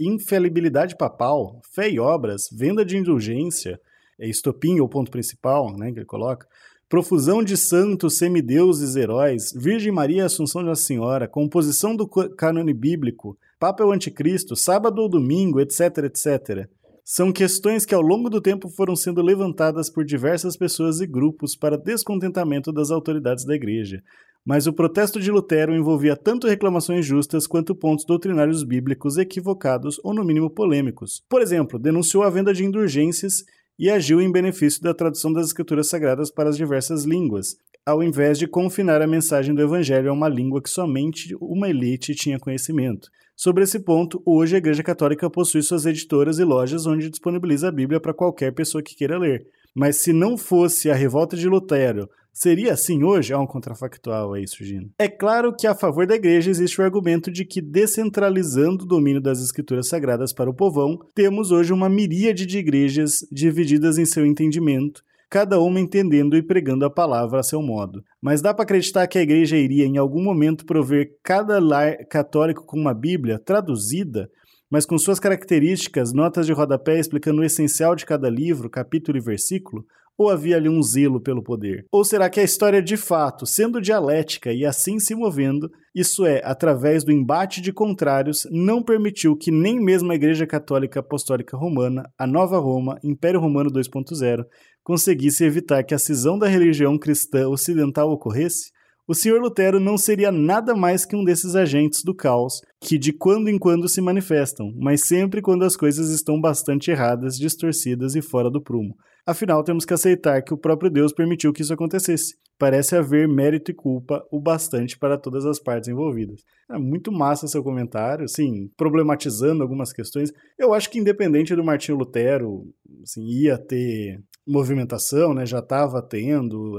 infalibilidade 0.00 0.96
papal, 0.96 1.60
fé 1.72 1.88
e 1.88 2.00
obras, 2.00 2.48
venda 2.52 2.84
de 2.84 2.96
indulgência, 2.96 3.80
é 4.18 4.28
estopim 4.28 4.80
o 4.80 4.88
ponto 4.88 5.10
principal, 5.10 5.76
né, 5.76 5.92
que 5.92 5.98
ele 5.98 6.06
coloca, 6.06 6.48
profusão 6.88 7.42
de 7.42 7.56
santos, 7.56 8.18
semideuses, 8.18 8.96
heróis, 8.96 9.52
Virgem 9.54 9.92
Maria 9.92 10.22
e 10.22 10.26
Assunção 10.26 10.62
de 10.62 10.68
Nossa 10.68 10.82
Senhora, 10.82 11.28
composição 11.28 11.94
do 11.94 12.08
cânone 12.08 12.72
bíblico, 12.72 13.38
Papa 13.58 13.82
é 13.82 13.86
o 13.86 13.92
Anticristo, 13.92 14.54
sábado 14.54 15.00
ou 15.00 15.08
domingo, 15.08 15.60
etc, 15.60 15.98
etc. 16.04 16.68
São 17.08 17.32
questões 17.32 17.84
que 17.86 17.94
ao 17.94 18.00
longo 18.02 18.28
do 18.28 18.40
tempo 18.40 18.68
foram 18.68 18.96
sendo 18.96 19.22
levantadas 19.22 19.88
por 19.88 20.04
diversas 20.04 20.56
pessoas 20.56 21.00
e 21.00 21.06
grupos 21.06 21.54
para 21.54 21.78
descontentamento 21.78 22.72
das 22.72 22.90
autoridades 22.90 23.44
da 23.44 23.54
Igreja. 23.54 24.02
Mas 24.44 24.66
o 24.66 24.72
protesto 24.72 25.20
de 25.20 25.30
Lutero 25.30 25.72
envolvia 25.72 26.16
tanto 26.16 26.48
reclamações 26.48 27.06
justas 27.06 27.46
quanto 27.46 27.76
pontos 27.76 28.04
doutrinários 28.04 28.64
bíblicos 28.64 29.18
equivocados 29.18 30.00
ou, 30.02 30.12
no 30.12 30.24
mínimo, 30.24 30.50
polêmicos. 30.50 31.22
Por 31.28 31.40
exemplo, 31.40 31.78
denunciou 31.78 32.24
a 32.24 32.30
venda 32.30 32.52
de 32.52 32.64
indulgências 32.64 33.44
e 33.78 33.88
agiu 33.88 34.20
em 34.20 34.32
benefício 34.32 34.82
da 34.82 34.92
tradução 34.92 35.32
das 35.32 35.46
Escrituras 35.46 35.86
Sagradas 35.86 36.28
para 36.28 36.48
as 36.48 36.56
diversas 36.56 37.04
línguas, 37.04 37.56
ao 37.86 38.02
invés 38.02 38.36
de 38.36 38.48
confinar 38.48 39.00
a 39.00 39.06
mensagem 39.06 39.54
do 39.54 39.62
Evangelho 39.62 40.10
a 40.10 40.12
uma 40.12 40.28
língua 40.28 40.60
que 40.60 40.68
somente 40.68 41.36
uma 41.40 41.70
elite 41.70 42.16
tinha 42.16 42.40
conhecimento. 42.40 43.08
Sobre 43.38 43.64
esse 43.64 43.78
ponto, 43.78 44.22
hoje 44.24 44.54
a 44.54 44.58
Igreja 44.58 44.82
Católica 44.82 45.28
possui 45.28 45.62
suas 45.62 45.84
editoras 45.84 46.38
e 46.38 46.44
lojas 46.44 46.86
onde 46.86 47.10
disponibiliza 47.10 47.68
a 47.68 47.70
Bíblia 47.70 48.00
para 48.00 48.14
qualquer 48.14 48.50
pessoa 48.50 48.82
que 48.82 48.96
queira 48.96 49.18
ler. 49.18 49.46
Mas 49.74 49.96
se 49.96 50.10
não 50.10 50.38
fosse 50.38 50.90
a 50.90 50.94
revolta 50.94 51.36
de 51.36 51.46
Lutero, 51.46 52.08
seria 52.32 52.72
assim 52.72 53.04
hoje? 53.04 53.34
Há 53.34 53.38
um 53.38 53.46
contrafactual 53.46 54.32
aí 54.32 54.48
surgindo. 54.48 54.90
É 54.98 55.06
claro 55.06 55.54
que 55.54 55.66
a 55.66 55.74
favor 55.74 56.06
da 56.06 56.14
Igreja 56.14 56.50
existe 56.50 56.80
o 56.80 56.84
argumento 56.84 57.30
de 57.30 57.44
que, 57.44 57.60
descentralizando 57.60 58.84
o 58.84 58.88
domínio 58.88 59.20
das 59.20 59.38
Escrituras 59.42 59.86
Sagradas 59.86 60.32
para 60.32 60.48
o 60.48 60.54
povão, 60.54 60.98
temos 61.14 61.50
hoje 61.50 61.74
uma 61.74 61.90
miríade 61.90 62.46
de 62.46 62.56
igrejas 62.56 63.18
divididas 63.30 63.98
em 63.98 64.06
seu 64.06 64.24
entendimento 64.24 65.04
cada 65.28 65.58
uma 65.60 65.80
entendendo 65.80 66.36
e 66.36 66.42
pregando 66.42 66.84
a 66.84 66.90
palavra 66.90 67.40
a 67.40 67.42
seu 67.42 67.60
modo. 67.60 68.02
Mas 68.22 68.40
dá 68.40 68.54
para 68.54 68.64
acreditar 68.64 69.06
que 69.06 69.18
a 69.18 69.22
igreja 69.22 69.56
iria 69.56 69.84
em 69.84 69.96
algum 69.96 70.22
momento 70.22 70.64
prover 70.64 71.10
cada 71.22 71.58
lar 71.58 71.96
católico 72.08 72.64
com 72.64 72.78
uma 72.78 72.94
Bíblia 72.94 73.38
traduzida, 73.38 74.28
mas 74.70 74.84
com 74.84 74.98
suas 74.98 75.20
características, 75.20 76.12
notas 76.12 76.46
de 76.46 76.52
rodapé 76.52 76.98
explicando 76.98 77.40
o 77.40 77.44
essencial 77.44 77.94
de 77.94 78.04
cada 78.04 78.28
livro, 78.28 78.70
capítulo 78.70 79.18
e 79.18 79.20
versículo? 79.20 79.84
Ou 80.18 80.30
havia 80.30 80.56
ali 80.56 80.68
um 80.68 80.82
zelo 80.82 81.20
pelo 81.20 81.42
poder? 81.42 81.84
Ou 81.92 82.04
será 82.04 82.30
que 82.30 82.40
a 82.40 82.42
história 82.42 82.82
de 82.82 82.96
fato, 82.96 83.44
sendo 83.44 83.80
dialética 83.80 84.52
e 84.52 84.64
assim 84.64 84.98
se 84.98 85.14
movendo, 85.14 85.70
isso 85.94 86.24
é, 86.24 86.40
através 86.44 87.04
do 87.04 87.12
embate 87.12 87.60
de 87.60 87.72
contrários, 87.72 88.46
não 88.50 88.82
permitiu 88.82 89.36
que 89.36 89.50
nem 89.50 89.78
mesmo 89.78 90.10
a 90.10 90.14
Igreja 90.14 90.46
Católica 90.46 91.00
Apostólica 91.00 91.56
Romana, 91.56 92.04
a 92.18 92.26
Nova 92.26 92.58
Roma, 92.58 92.98
Império 93.04 93.40
Romano 93.40 93.70
2.0, 93.70 94.44
conseguisse 94.82 95.44
evitar 95.44 95.82
que 95.82 95.94
a 95.94 95.98
cisão 95.98 96.38
da 96.38 96.46
religião 96.46 96.98
cristã 96.98 97.48
ocidental 97.48 98.10
ocorresse? 98.10 98.70
O 99.08 99.14
Sr. 99.14 99.40
Lutero 99.40 99.78
não 99.78 99.96
seria 99.96 100.32
nada 100.32 100.74
mais 100.74 101.04
que 101.04 101.14
um 101.14 101.22
desses 101.22 101.54
agentes 101.54 102.02
do 102.02 102.12
caos 102.12 102.60
que 102.80 102.98
de 102.98 103.12
quando 103.12 103.48
em 103.48 103.56
quando 103.56 103.88
se 103.88 104.00
manifestam, 104.00 104.72
mas 104.76 105.06
sempre 105.06 105.40
quando 105.40 105.64
as 105.64 105.76
coisas 105.76 106.10
estão 106.10 106.40
bastante 106.40 106.90
erradas, 106.90 107.36
distorcidas 107.38 108.16
e 108.16 108.22
fora 108.22 108.50
do 108.50 108.60
prumo. 108.60 108.96
Afinal, 109.26 109.64
temos 109.64 109.84
que 109.84 109.92
aceitar 109.92 110.40
que 110.40 110.54
o 110.54 110.56
próprio 110.56 110.88
Deus 110.88 111.12
permitiu 111.12 111.52
que 111.52 111.60
isso 111.60 111.74
acontecesse. 111.74 112.36
Parece 112.56 112.94
haver 112.94 113.28
mérito 113.28 113.72
e 113.72 113.74
culpa 113.74 114.24
o 114.30 114.40
bastante 114.40 114.96
para 114.96 115.18
todas 115.18 115.44
as 115.44 115.58
partes 115.58 115.88
envolvidas. 115.88 116.42
É 116.70 116.78
muito 116.78 117.10
massa 117.10 117.48
seu 117.48 117.62
comentário, 117.62 118.28
sim, 118.28 118.70
problematizando 118.76 119.64
algumas 119.64 119.92
questões. 119.92 120.32
Eu 120.56 120.72
acho 120.72 120.88
que 120.88 121.00
independente 121.00 121.56
do 121.56 121.64
Martinho 121.64 121.98
Lutero, 121.98 122.72
assim, 123.02 123.24
ia 123.26 123.58
ter 123.58 124.22
movimentação, 124.46 125.34
né? 125.34 125.44
Já 125.44 125.58
estava 125.58 126.00
tendo. 126.00 126.78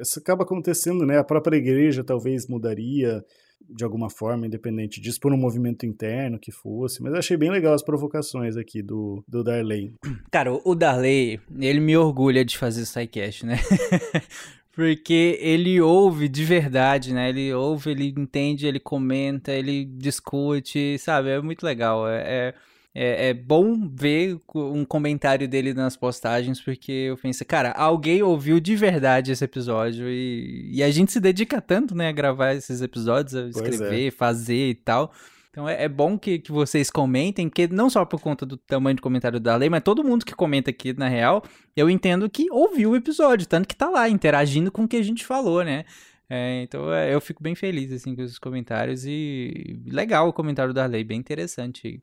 Isso 0.00 0.20
acaba 0.20 0.44
acontecendo, 0.44 1.04
né? 1.04 1.18
A 1.18 1.24
própria 1.24 1.56
igreja 1.56 2.04
talvez 2.04 2.46
mudaria 2.46 3.24
de 3.60 3.84
alguma 3.84 4.08
forma, 4.08 4.46
independente 4.46 5.00
disso, 5.00 5.20
por 5.20 5.32
um 5.32 5.36
movimento 5.36 5.84
interno 5.84 6.38
que 6.38 6.50
fosse. 6.50 7.02
Mas 7.02 7.12
eu 7.12 7.18
achei 7.18 7.36
bem 7.36 7.50
legal 7.50 7.74
as 7.74 7.82
provocações 7.82 8.56
aqui 8.56 8.82
do, 8.82 9.22
do 9.28 9.44
Darley. 9.44 9.94
Cara, 10.30 10.52
o 10.52 10.74
Darley, 10.74 11.40
ele 11.58 11.80
me 11.80 11.96
orgulha 11.96 12.44
de 12.44 12.56
fazer 12.56 12.86
SciCast, 12.86 13.44
né? 13.44 13.58
Porque 14.72 15.36
ele 15.40 15.80
ouve 15.80 16.28
de 16.28 16.44
verdade, 16.44 17.12
né? 17.12 17.30
Ele 17.30 17.52
ouve, 17.52 17.90
ele 17.90 18.14
entende, 18.16 18.64
ele 18.64 18.78
comenta, 18.78 19.52
ele 19.52 19.84
discute, 19.84 20.96
sabe? 20.98 21.30
É 21.30 21.40
muito 21.40 21.64
legal. 21.64 22.08
É, 22.08 22.22
é 22.24 22.54
é, 23.00 23.28
é, 23.28 23.34
bom 23.34 23.88
ver 23.88 24.36
um 24.52 24.84
comentário 24.84 25.46
dele 25.46 25.72
nas 25.72 25.96
postagens, 25.96 26.60
porque 26.60 26.90
eu 26.90 27.16
pensei, 27.16 27.46
cara, 27.46 27.70
alguém 27.70 28.24
ouviu 28.24 28.58
de 28.58 28.74
verdade 28.74 29.30
esse 29.30 29.44
episódio 29.44 30.08
e, 30.08 30.68
e 30.72 30.82
a 30.82 30.90
gente 30.90 31.12
se 31.12 31.20
dedica 31.20 31.60
tanto, 31.60 31.94
né, 31.94 32.08
a 32.08 32.12
gravar 32.12 32.54
esses 32.54 32.82
episódios, 32.82 33.36
a 33.36 33.42
é. 33.42 33.48
escrever, 33.50 34.08
é. 34.08 34.10
fazer 34.10 34.70
e 34.70 34.74
tal. 34.74 35.12
Então 35.48 35.68
é, 35.68 35.84
é 35.84 35.88
bom 35.88 36.18
que, 36.18 36.40
que 36.40 36.50
vocês 36.50 36.90
comentem, 36.90 37.48
porque 37.48 37.68
não 37.68 37.88
só 37.88 38.04
por 38.04 38.20
conta 38.20 38.44
do 38.44 38.56
tamanho 38.56 38.96
de 38.96 39.02
comentário 39.02 39.38
da 39.38 39.54
lei, 39.54 39.70
mas 39.70 39.84
todo 39.84 40.02
mundo 40.02 40.26
que 40.26 40.34
comenta 40.34 40.70
aqui, 40.70 40.92
na 40.92 41.06
real, 41.06 41.44
eu 41.76 41.88
entendo 41.88 42.28
que 42.28 42.50
ouviu 42.50 42.90
o 42.90 42.96
episódio, 42.96 43.46
tanto 43.46 43.68
que 43.68 43.76
tá 43.76 43.88
lá 43.88 44.08
interagindo 44.08 44.72
com 44.72 44.82
o 44.82 44.88
que 44.88 44.96
a 44.96 45.04
gente 45.04 45.24
falou, 45.24 45.62
né? 45.62 45.84
É, 46.30 46.62
então 46.62 46.92
é, 46.92 47.14
eu 47.14 47.20
fico 47.22 47.42
bem 47.42 47.54
feliz 47.54 47.90
assim 47.90 48.14
com 48.14 48.22
os 48.22 48.38
comentários 48.38 49.06
e 49.06 49.80
legal 49.86 50.28
o 50.28 50.32
comentário 50.32 50.74
da 50.74 50.84
lei, 50.84 51.02
bem 51.02 51.18
interessante. 51.18 52.00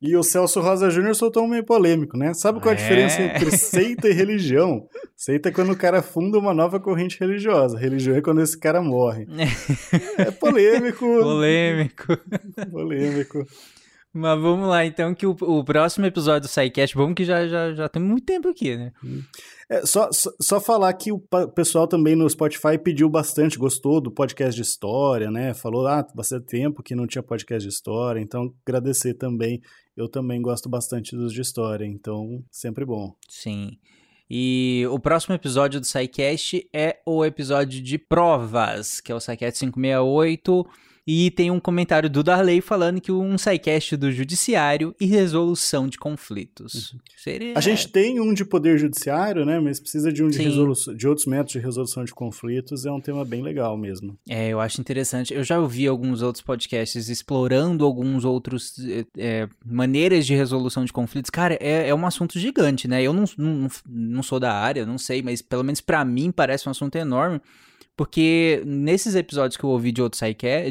E 0.00 0.16
o 0.16 0.22
Celso 0.22 0.60
Rosa 0.60 0.90
Júnior 0.90 1.14
soltou 1.14 1.44
um 1.44 1.48
meio 1.48 1.64
polêmico, 1.64 2.16
né? 2.16 2.32
Sabe 2.32 2.60
qual 2.60 2.72
é 2.72 2.76
a 2.76 2.80
diferença 2.80 3.20
é. 3.20 3.26
entre 3.26 3.50
seita 3.56 4.08
e 4.08 4.12
religião? 4.12 4.88
Seita 5.14 5.50
é 5.50 5.52
quando 5.52 5.70
o 5.72 5.76
cara 5.76 6.02
funda 6.02 6.38
uma 6.38 6.54
nova 6.54 6.80
corrente 6.80 7.20
religiosa. 7.20 7.78
Religião 7.78 8.16
é 8.16 8.22
quando 8.22 8.40
esse 8.40 8.58
cara 8.58 8.82
morre. 8.82 9.26
É 10.18 10.30
polêmico. 10.30 11.04
polêmico. 11.04 12.18
polêmico. 12.70 13.46
Mas 14.14 14.38
vamos 14.38 14.68
lá, 14.68 14.84
então, 14.84 15.14
que 15.14 15.26
o, 15.26 15.30
o 15.40 15.64
próximo 15.64 16.04
episódio 16.04 16.42
do 16.42 16.48
SciCast, 16.48 16.94
vamos 16.94 17.14
que 17.14 17.24
já, 17.24 17.48
já, 17.48 17.72
já 17.72 17.88
tem 17.88 18.02
muito 18.02 18.26
tempo 18.26 18.46
aqui, 18.46 18.76
né? 18.76 18.92
É, 19.70 19.86
só, 19.86 20.12
só, 20.12 20.30
só, 20.38 20.60
falar 20.60 20.92
que 20.92 21.10
o 21.10 21.18
pessoal 21.54 21.88
também 21.88 22.14
no 22.14 22.28
Spotify 22.28 22.76
pediu 22.76 23.08
bastante, 23.08 23.56
gostou 23.56 24.02
do 24.02 24.10
podcast 24.10 24.54
de 24.54 24.60
história, 24.60 25.30
né? 25.30 25.54
Falou, 25.54 25.86
ah, 25.86 26.06
bastante 26.14 26.44
tempo 26.44 26.82
que 26.82 26.94
não 26.94 27.06
tinha 27.06 27.22
podcast 27.22 27.66
de 27.66 27.74
história, 27.74 28.20
então 28.20 28.52
agradecer 28.66 29.14
também. 29.14 29.62
Eu 29.96 30.08
também 30.08 30.42
gosto 30.42 30.68
bastante 30.68 31.16
dos 31.16 31.32
de 31.32 31.40
história, 31.40 31.86
então 31.86 32.44
sempre 32.50 32.84
bom. 32.84 33.14
Sim. 33.30 33.78
E 34.28 34.86
o 34.90 34.98
próximo 34.98 35.34
episódio 35.34 35.80
do 35.80 35.86
SciCast 35.86 36.68
é 36.70 36.98
o 37.06 37.24
episódio 37.24 37.82
de 37.82 37.96
provas, 37.96 39.00
que 39.00 39.10
é 39.10 39.14
o 39.14 39.20
SciCast 39.20 39.58
568 39.70 40.66
e 41.06 41.30
tem 41.32 41.50
um 41.50 41.58
comentário 41.58 42.08
do 42.08 42.22
Darley 42.22 42.60
falando 42.60 43.00
que 43.00 43.10
um 43.10 43.36
SciCast 43.36 43.96
do 43.96 44.12
Judiciário 44.12 44.94
e 45.00 45.06
resolução 45.06 45.88
de 45.88 45.98
conflitos. 45.98 46.92
Uhum. 46.92 46.98
Seria... 47.16 47.52
A 47.56 47.60
gente 47.60 47.88
tem 47.88 48.20
um 48.20 48.32
de 48.32 48.44
poder 48.44 48.78
judiciário, 48.78 49.44
né? 49.44 49.58
Mas 49.58 49.80
precisa 49.80 50.12
de 50.12 50.22
um 50.22 50.28
de, 50.28 50.38
resolução, 50.38 50.94
de 50.94 51.08
outros 51.08 51.26
métodos 51.26 51.52
de 51.52 51.58
resolução 51.58 52.04
de 52.04 52.14
conflitos. 52.14 52.86
É 52.86 52.92
um 52.92 53.00
tema 53.00 53.24
bem 53.24 53.42
legal 53.42 53.76
mesmo. 53.76 54.16
É, 54.28 54.48
eu 54.48 54.60
acho 54.60 54.80
interessante. 54.80 55.34
Eu 55.34 55.42
já 55.42 55.58
ouvi 55.58 55.86
alguns 55.86 56.22
outros 56.22 56.42
podcasts 56.42 57.08
explorando 57.08 57.84
alguns 57.84 58.24
outros 58.24 58.74
é, 59.18 59.48
maneiras 59.64 60.24
de 60.24 60.34
resolução 60.34 60.84
de 60.84 60.92
conflitos. 60.92 61.30
Cara, 61.30 61.58
é, 61.60 61.88
é 61.88 61.94
um 61.94 62.06
assunto 62.06 62.38
gigante, 62.38 62.86
né? 62.86 63.02
Eu 63.02 63.12
não, 63.12 63.24
não, 63.36 63.68
não 63.88 64.22
sou 64.22 64.38
da 64.38 64.52
área, 64.52 64.86
não 64.86 64.98
sei, 64.98 65.20
mas 65.20 65.42
pelo 65.42 65.64
menos 65.64 65.80
para 65.80 66.04
mim 66.04 66.30
parece 66.30 66.68
um 66.68 66.70
assunto 66.70 66.96
enorme. 66.96 67.40
Porque 67.96 68.62
nesses 68.64 69.14
episódios 69.14 69.56
que 69.56 69.64
eu 69.64 69.70
ouvi 69.70 69.92
de 69.92 70.02
outros 70.02 70.20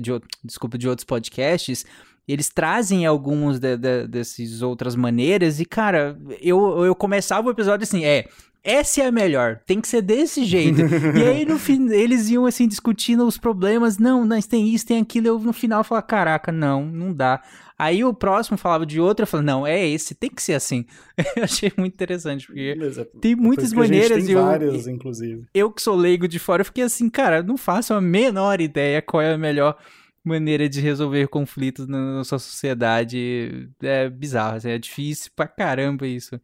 de, 0.01 0.11
desculpa, 0.43 0.77
de 0.77 0.89
outros 0.89 1.05
podcasts, 1.05 1.85
eles 2.27 2.49
trazem 2.49 3.05
alguns 3.05 3.59
de, 3.59 3.77
de, 3.77 4.07
dessas 4.07 4.61
outras 4.61 4.95
maneiras 4.95 5.59
e, 5.59 5.65
cara, 5.65 6.17
eu, 6.41 6.85
eu 6.85 6.95
começava 6.95 7.47
o 7.47 7.51
episódio 7.51 7.83
assim, 7.83 8.05
é, 8.05 8.27
essa 8.63 9.01
é 9.01 9.07
a 9.07 9.11
melhor, 9.11 9.59
tem 9.65 9.81
que 9.81 9.87
ser 9.87 10.01
desse 10.01 10.45
jeito. 10.45 10.81
e 11.17 11.27
aí, 11.27 11.45
no 11.45 11.57
fim, 11.57 11.89
eles 11.91 12.29
iam, 12.29 12.45
assim, 12.45 12.67
discutindo 12.67 13.25
os 13.25 13.37
problemas, 13.37 13.97
não, 13.97 14.25
mas 14.25 14.45
tem 14.45 14.69
isso, 14.69 14.85
tem 14.85 15.01
aquilo, 15.01 15.27
eu 15.27 15.39
no 15.39 15.53
final 15.53 15.83
falava, 15.83 16.05
caraca, 16.05 16.51
não, 16.51 16.85
não 16.85 17.11
dá. 17.11 17.41
Aí 17.81 18.03
o 18.03 18.13
próximo 18.13 18.59
falava 18.59 18.85
de 18.85 19.01
outro, 19.01 19.23
eu 19.23 19.27
falei, 19.27 19.43
não, 19.43 19.65
é 19.65 19.87
esse, 19.87 20.13
tem 20.13 20.29
que 20.29 20.43
ser 20.43 20.53
assim. 20.53 20.85
eu 21.35 21.43
achei 21.43 21.71
muito 21.75 21.95
interessante, 21.95 22.45
porque 22.45 22.75
Beleza. 22.75 23.09
tem 23.19 23.35
muitas 23.35 23.73
maneiras. 23.73 24.23
tem 24.23 24.35
várias, 24.35 24.85
eu, 24.85 24.93
inclusive. 24.93 25.45
Eu 25.51 25.71
que 25.71 25.81
sou 25.81 25.95
leigo 25.95 26.27
de 26.27 26.37
fora, 26.37 26.61
eu 26.61 26.65
fiquei 26.65 26.83
assim, 26.83 27.09
cara, 27.09 27.41
não 27.41 27.57
faço 27.57 27.95
a 27.95 27.99
menor 27.99 28.61
ideia 28.61 29.01
qual 29.01 29.19
é 29.19 29.33
a 29.33 29.37
melhor 29.37 29.75
maneira 30.23 30.69
de 30.69 30.79
resolver 30.79 31.27
conflitos 31.27 31.87
na 31.87 31.97
nossa 32.17 32.37
sociedade. 32.37 33.67
É 33.81 34.07
bizarro, 34.11 34.57
assim, 34.57 34.69
é 34.69 34.77
difícil 34.77 35.31
pra 35.35 35.47
caramba 35.47 36.05
isso. 36.05 36.39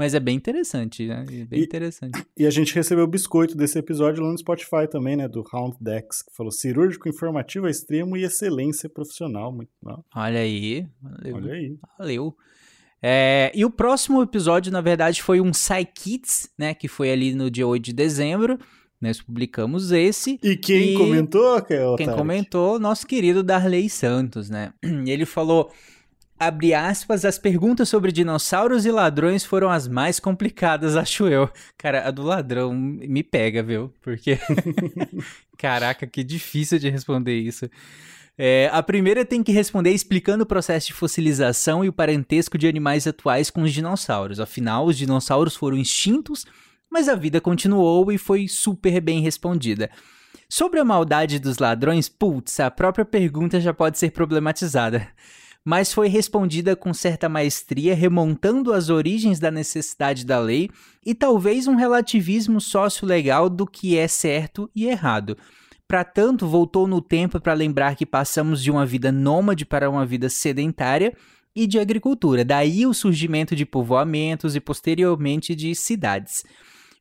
Mas 0.00 0.14
é 0.14 0.18
bem 0.18 0.34
interessante, 0.34 1.06
né? 1.06 1.26
É 1.28 1.44
bem 1.44 1.60
e, 1.60 1.62
interessante. 1.62 2.24
E 2.34 2.46
a 2.46 2.50
gente 2.50 2.74
recebeu 2.74 3.04
o 3.04 3.06
biscoito 3.06 3.54
desse 3.54 3.78
episódio 3.78 4.24
lá 4.24 4.32
no 4.32 4.38
Spotify 4.38 4.88
também, 4.90 5.14
né? 5.14 5.28
Do 5.28 5.42
Round 5.42 5.76
Dex, 5.78 6.22
que 6.22 6.34
falou 6.34 6.50
cirúrgico, 6.50 7.06
informativo, 7.06 7.68
extremo 7.68 8.16
e 8.16 8.24
excelência 8.24 8.88
profissional. 8.88 9.52
Muito 9.52 9.68
bom. 9.82 10.02
Olha 10.16 10.40
aí. 10.40 10.86
Valeu. 11.02 11.36
Olha 11.36 11.52
aí. 11.52 11.76
Valeu. 11.98 12.34
É, 13.02 13.52
e 13.54 13.62
o 13.62 13.68
próximo 13.68 14.22
episódio, 14.22 14.72
na 14.72 14.80
verdade, 14.80 15.22
foi 15.22 15.38
um 15.38 15.50
Psykits, 15.50 16.48
né? 16.58 16.72
Que 16.72 16.88
foi 16.88 17.12
ali 17.12 17.34
no 17.34 17.50
dia 17.50 17.66
8 17.66 17.84
de 17.84 17.92
dezembro. 17.92 18.58
Nós 18.98 19.20
publicamos 19.20 19.92
esse. 19.92 20.40
E 20.42 20.56
quem 20.56 20.94
e 20.94 20.96
comentou, 20.96 21.62
Quem 21.98 22.10
comentou, 22.10 22.78
nosso 22.80 23.06
querido 23.06 23.42
Darley 23.42 23.90
Santos, 23.90 24.48
né? 24.48 24.72
Ele 25.06 25.26
falou 25.26 25.70
abre 26.40 26.72
aspas, 26.72 27.26
as 27.26 27.38
perguntas 27.38 27.90
sobre 27.90 28.10
dinossauros 28.10 28.86
e 28.86 28.90
ladrões 28.90 29.44
foram 29.44 29.68
as 29.68 29.86
mais 29.86 30.18
complicadas, 30.18 30.96
acho 30.96 31.28
eu. 31.28 31.50
Cara, 31.76 32.08
a 32.08 32.10
do 32.10 32.22
ladrão 32.22 32.72
me 32.72 33.22
pega, 33.22 33.62
viu? 33.62 33.92
Porque. 34.00 34.38
Caraca, 35.58 36.06
que 36.06 36.24
difícil 36.24 36.78
de 36.78 36.88
responder 36.88 37.38
isso. 37.38 37.68
É, 38.38 38.70
a 38.72 38.82
primeira 38.82 39.22
tem 39.22 39.42
que 39.42 39.52
responder 39.52 39.90
explicando 39.90 40.44
o 40.44 40.46
processo 40.46 40.86
de 40.86 40.94
fossilização 40.94 41.84
e 41.84 41.90
o 41.90 41.92
parentesco 41.92 42.56
de 42.56 42.66
animais 42.66 43.06
atuais 43.06 43.50
com 43.50 43.60
os 43.60 43.72
dinossauros. 43.72 44.40
Afinal, 44.40 44.86
os 44.86 44.96
dinossauros 44.96 45.54
foram 45.54 45.76
extintos, 45.76 46.46
mas 46.90 47.06
a 47.06 47.14
vida 47.14 47.38
continuou 47.38 48.10
e 48.10 48.16
foi 48.16 48.48
super 48.48 48.98
bem 49.02 49.20
respondida. 49.20 49.90
Sobre 50.48 50.80
a 50.80 50.84
maldade 50.86 51.38
dos 51.38 51.58
ladrões, 51.58 52.08
putz, 52.08 52.58
a 52.60 52.70
própria 52.70 53.04
pergunta 53.04 53.60
já 53.60 53.74
pode 53.74 53.98
ser 53.98 54.10
problematizada 54.10 55.06
mas 55.64 55.92
foi 55.92 56.08
respondida 56.08 56.74
com 56.74 56.92
certa 56.94 57.28
maestria, 57.28 57.94
remontando 57.94 58.72
as 58.72 58.88
origens 58.88 59.38
da 59.38 59.50
necessidade 59.50 60.24
da 60.24 60.38
lei 60.38 60.70
e 61.04 61.14
talvez 61.14 61.66
um 61.66 61.76
relativismo 61.76 62.60
sócio-legal 62.60 63.48
do 63.50 63.66
que 63.66 63.96
é 63.96 64.08
certo 64.08 64.70
e 64.74 64.86
errado. 64.86 65.36
Para 65.86 66.04
tanto, 66.04 66.46
voltou 66.46 66.86
no 66.86 67.00
tempo 67.00 67.40
para 67.40 67.52
lembrar 67.52 67.96
que 67.96 68.06
passamos 68.06 68.62
de 68.62 68.70
uma 68.70 68.86
vida 68.86 69.10
nômade 69.10 69.66
para 69.66 69.90
uma 69.90 70.06
vida 70.06 70.28
sedentária 70.28 71.12
e 71.54 71.66
de 71.66 71.80
agricultura, 71.80 72.44
daí 72.44 72.86
o 72.86 72.94
surgimento 72.94 73.56
de 73.56 73.66
povoamentos 73.66 74.54
e 74.54 74.60
posteriormente 74.60 75.54
de 75.54 75.74
cidades. 75.74 76.44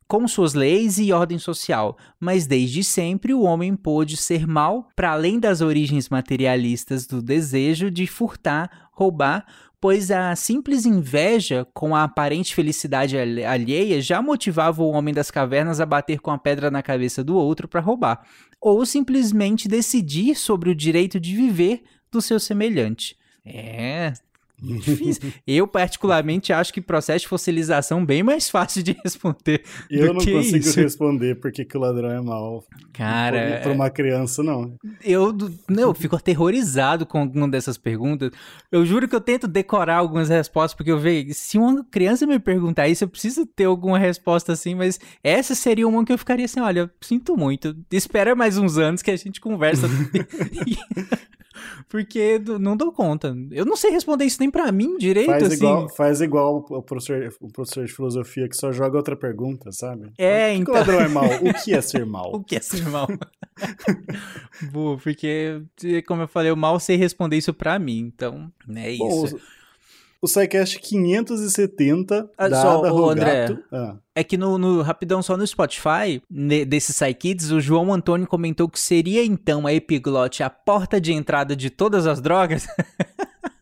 Com 0.09 0.27
suas 0.27 0.55
leis 0.55 0.97
e 0.97 1.13
ordem 1.13 1.37
social, 1.37 1.95
mas 2.19 2.47
desde 2.47 2.83
sempre 2.83 3.31
o 3.31 3.43
homem 3.43 3.75
pôde 3.75 4.17
ser 4.17 4.47
mal 4.47 4.89
para 4.95 5.11
além 5.11 5.39
das 5.39 5.61
origens 5.61 6.09
materialistas 6.09 7.05
do 7.05 7.21
desejo 7.21 7.91
de 7.91 8.07
furtar, 8.07 8.89
roubar, 8.91 9.45
pois 9.79 10.09
a 10.09 10.35
simples 10.35 10.83
inveja 10.83 11.67
com 11.75 11.95
a 11.95 12.03
aparente 12.03 12.55
felicidade 12.55 13.15
alheia 13.15 14.01
já 14.01 14.19
motivava 14.19 14.81
o 14.81 14.89
homem 14.89 15.13
das 15.13 15.29
cavernas 15.29 15.79
a 15.79 15.85
bater 15.85 16.19
com 16.19 16.31
a 16.31 16.39
pedra 16.39 16.71
na 16.71 16.81
cabeça 16.81 17.23
do 17.23 17.37
outro 17.37 17.67
para 17.67 17.79
roubar, 17.79 18.25
ou 18.59 18.83
simplesmente 18.87 19.67
decidir 19.67 20.35
sobre 20.35 20.71
o 20.71 20.75
direito 20.75 21.19
de 21.19 21.35
viver 21.35 21.83
do 22.11 22.19
seu 22.19 22.39
semelhante. 22.39 23.15
É, 23.45 24.13
Difícil. 24.61 25.31
Eu, 25.45 25.67
particularmente, 25.67 26.51
acho 26.51 26.73
que 26.73 26.81
processo 26.81 27.21
de 27.21 27.27
fossilização 27.27 28.05
bem 28.05 28.23
mais 28.23 28.49
fácil 28.49 28.83
de 28.83 28.97
responder. 29.03 29.63
Eu 29.89 30.13
não 30.13 30.23
consigo 30.25 30.57
isso. 30.57 30.79
responder 30.79 31.35
porque 31.35 31.63
que 31.63 31.77
o 31.77 31.79
ladrão 31.79 32.09
é 32.09 32.21
mal. 32.21 32.63
Cara. 32.93 33.59
Para 33.63 33.71
uma 33.71 33.89
criança, 33.89 34.43
não. 34.43 34.75
Eu, 35.03 35.35
não, 35.69 35.83
eu 35.83 35.93
fico 35.93 36.15
aterrorizado 36.15 37.05
com 37.05 37.19
alguma 37.19 37.47
dessas 37.47 37.77
perguntas. 37.77 38.31
Eu 38.71 38.85
juro 38.85 39.07
que 39.07 39.15
eu 39.15 39.21
tento 39.21 39.47
decorar 39.47 39.97
algumas 39.97 40.29
respostas, 40.29 40.75
porque 40.75 40.91
eu 40.91 40.99
vejo. 40.99 41.33
Se 41.33 41.57
uma 41.57 41.83
criança 41.85 42.27
me 42.27 42.39
perguntar 42.39 42.87
isso, 42.87 43.03
eu 43.03 43.07
preciso 43.07 43.45
ter 43.45 43.65
alguma 43.65 43.97
resposta 43.97 44.53
assim, 44.53 44.75
mas 44.75 44.99
essa 45.23 45.55
seria 45.55 45.87
uma 45.87 46.03
que 46.03 46.11
eu 46.11 46.17
ficaria 46.17 46.45
assim: 46.45 46.59
olha, 46.59 46.91
sinto 47.01 47.37
muito. 47.37 47.75
Espera 47.91 48.35
mais 48.35 48.57
uns 48.57 48.77
anos 48.77 49.01
que 49.01 49.11
a 49.11 49.15
gente 49.15 49.39
conversa. 49.39 49.87
porque 51.87 52.39
não 52.59 52.75
dou 52.75 52.91
conta. 52.91 53.35
Eu 53.51 53.65
não 53.65 53.75
sei 53.75 53.91
responder 53.91 54.25
isso 54.25 54.37
nem 54.39 54.49
para 54.49 54.71
mim 54.71 54.97
direito, 54.97 55.27
faz 55.27 55.43
assim. 55.43 55.55
Igual, 55.55 55.89
faz 55.89 56.21
igual 56.21 56.65
o 56.69 56.81
professor, 56.81 57.33
o 57.39 57.51
professor 57.51 57.85
de 57.85 57.93
filosofia 57.93 58.47
que 58.47 58.55
só 58.55 58.71
joga 58.71 58.97
outra 58.97 59.15
pergunta, 59.15 59.71
sabe? 59.71 60.11
É, 60.17 60.51
o 60.51 60.55
que 60.55 60.61
então... 60.61 60.73
O 60.73 60.77
ladrão 60.77 60.99
é 60.99 61.07
mal? 61.07 61.25
O 61.25 61.63
que 61.63 61.73
é 61.73 61.81
ser 61.81 62.05
mal? 62.07 62.31
o 62.33 62.43
que 62.43 62.55
é 62.55 62.59
ser 62.59 62.87
mal? 62.89 63.07
Boa, 64.71 64.97
porque, 64.97 65.61
como 66.07 66.23
eu 66.23 66.27
falei, 66.27 66.51
eu 66.51 66.55
mal 66.55 66.79
sei 66.79 66.95
responder 66.95 67.37
isso 67.37 67.53
para 67.53 67.77
mim, 67.79 67.99
então, 67.99 68.51
é 68.75 68.91
isso. 68.91 69.35
Bom, 69.35 69.39
o 70.21 70.27
SciCast 70.27 70.79
570 70.79 72.29
ah, 72.37 72.47
da 72.47 72.61
só, 72.61 72.79
Ada 72.79 72.93
ô, 72.93 73.09
André, 73.09 73.57
ah. 73.71 73.95
É 74.13 74.23
que 74.23 74.37
no, 74.37 74.57
no, 74.57 74.81
rapidão 74.81 75.21
só 75.21 75.37
no 75.37 75.47
Spotify, 75.47 76.21
ne, 76.29 76.65
desse 76.65 76.91
SciKids, 76.91 77.51
o 77.51 77.61
João 77.61 77.93
Antônio 77.93 78.27
comentou 78.27 78.67
que 78.67 78.79
seria 78.79 79.23
então 79.23 79.65
a 79.65 79.73
epiglote 79.73 80.43
a 80.43 80.49
porta 80.49 80.99
de 80.99 81.13
entrada 81.13 81.55
de 81.55 81.69
todas 81.69 82.05
as 82.05 82.19
drogas. 82.19 82.67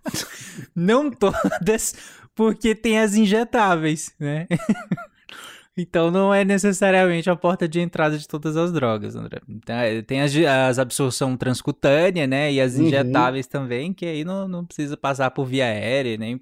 Não 0.75 1.11
todas, 1.11 1.95
porque 2.35 2.73
tem 2.73 2.99
as 2.99 3.13
injetáveis, 3.15 4.13
né? 4.19 4.47
Então 5.77 6.09
não 6.09 6.33
é 6.33 6.43
necessariamente 6.43 7.29
a 7.29 7.35
porta 7.35 7.67
de 7.67 7.79
entrada 7.79 8.17
de 8.17 8.27
todas 8.27 8.57
as 8.57 8.73
drogas, 8.73 9.15
André. 9.15 9.39
Tem 10.07 10.21
as, 10.21 10.35
as 10.35 10.79
absorção 10.79 11.37
transcutânea, 11.37 12.25
né? 12.25 12.51
E 12.51 12.59
as 12.59 12.75
uhum. 12.75 12.87
injetáveis 12.87 13.45
também, 13.45 13.93
que 13.93 14.05
aí 14.05 14.25
não, 14.25 14.47
não 14.47 14.65
precisa 14.65 14.97
passar 14.97 15.29
por 15.29 15.45
via 15.45 15.65
aérea, 15.65 16.17
nem, 16.17 16.41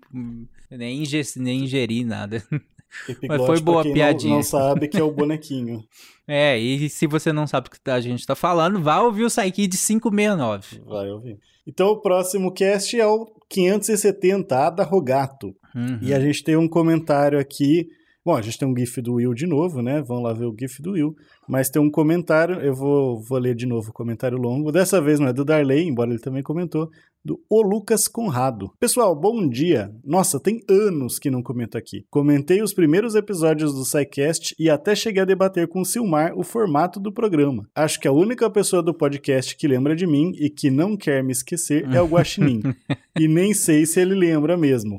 nem, 0.72 1.02
ingerir, 1.02 1.28
nem 1.36 1.66
ingerir 1.66 2.06
nada. 2.06 2.42
Mas 3.28 3.46
foi 3.46 3.60
boa 3.60 3.84
piadinha. 3.84 4.30
Não, 4.30 4.38
não 4.38 4.44
sabe 4.44 4.88
que 4.88 4.98
é 4.98 5.04
o 5.04 5.12
bonequinho. 5.14 5.84
é, 6.26 6.58
e 6.58 6.90
se 6.90 7.06
você 7.06 7.34
não 7.34 7.46
sabe 7.46 7.68
o 7.68 7.72
que 7.72 7.90
a 7.90 8.00
gente 8.00 8.26
tá 8.26 8.36
falando, 8.36 8.82
vá 8.82 9.02
ouvir 9.02 9.26
o 9.26 9.30
Saiki 9.30 9.68
de 9.68 9.78
569. 9.78 10.82
Vai 10.86 11.12
ouvir. 11.12 11.38
Então 11.68 11.88
o 11.88 12.00
próximo 12.00 12.54
cast 12.54 12.98
é 12.98 13.06
o 13.06 13.26
570, 13.50 14.56
Ada 14.56 14.84
Rogato. 14.84 15.54
Uhum. 15.76 16.00
E 16.02 16.14
a 16.14 16.22
gente 16.22 16.42
tem 16.42 16.56
um 16.56 16.70
comentário 16.70 17.38
aqui 17.38 17.90
Bom, 18.26 18.36
a 18.36 18.42
gente 18.42 18.58
tem 18.58 18.68
um 18.68 18.76
GIF 18.76 19.04
do 19.04 19.14
Will 19.14 19.36
de 19.36 19.46
novo, 19.46 19.84
né? 19.84 20.02
Vamos 20.02 20.24
lá 20.24 20.34
ver 20.34 20.46
o 20.46 20.56
GIF 20.60 20.82
do 20.82 20.94
Will. 20.94 21.16
Mas 21.48 21.70
tem 21.70 21.80
um 21.80 21.92
comentário, 21.92 22.56
eu 22.56 22.74
vou, 22.74 23.22
vou 23.22 23.38
ler 23.38 23.54
de 23.54 23.68
novo 23.68 23.92
o 23.92 23.94
comentário 23.94 24.36
longo. 24.36 24.72
Dessa 24.72 25.00
vez 25.00 25.20
não 25.20 25.28
é 25.28 25.34
do 25.34 25.46
Darley, 25.46 25.88
embora 25.88 26.10
ele 26.10 26.20
também 26.20 26.42
comentou, 26.42 26.90
do 27.24 27.40
O 27.48 27.62
Lucas 27.62 28.08
Conrado. 28.08 28.72
Pessoal, 28.80 29.16
bom 29.16 29.48
dia. 29.48 29.92
Nossa, 30.04 30.40
tem 30.40 30.60
anos 30.68 31.20
que 31.20 31.30
não 31.30 31.44
comento 31.44 31.78
aqui. 31.78 32.04
Comentei 32.10 32.64
os 32.64 32.74
primeiros 32.74 33.14
episódios 33.14 33.76
do 33.76 33.86
SciCast 33.86 34.56
e 34.58 34.72
até 34.72 34.96
cheguei 34.96 35.22
a 35.22 35.26
debater 35.26 35.68
com 35.68 35.82
o 35.82 35.86
Silmar 35.86 36.34
o 36.36 36.44
formato 36.44 37.00
do 37.00 37.14
programa. 37.14 37.70
Acho 37.76 38.00
que 38.00 38.08
a 38.08 38.12
única 38.12 38.50
pessoa 38.50 38.82
do 38.82 38.92
podcast 38.92 39.56
que 39.56 39.68
lembra 39.68 39.96
de 39.96 40.08
mim 40.08 40.32
e 40.40 40.50
que 40.50 40.72
não 40.72 40.98
quer 40.98 41.24
me 41.24 41.32
esquecer 41.32 41.88
é 41.94 42.02
o 42.02 42.08
Guaxinim. 42.08 42.62
e 43.20 43.28
nem 43.28 43.54
sei 43.54 43.86
se 43.86 44.00
ele 44.00 44.16
lembra 44.16 44.58
mesmo. 44.58 44.98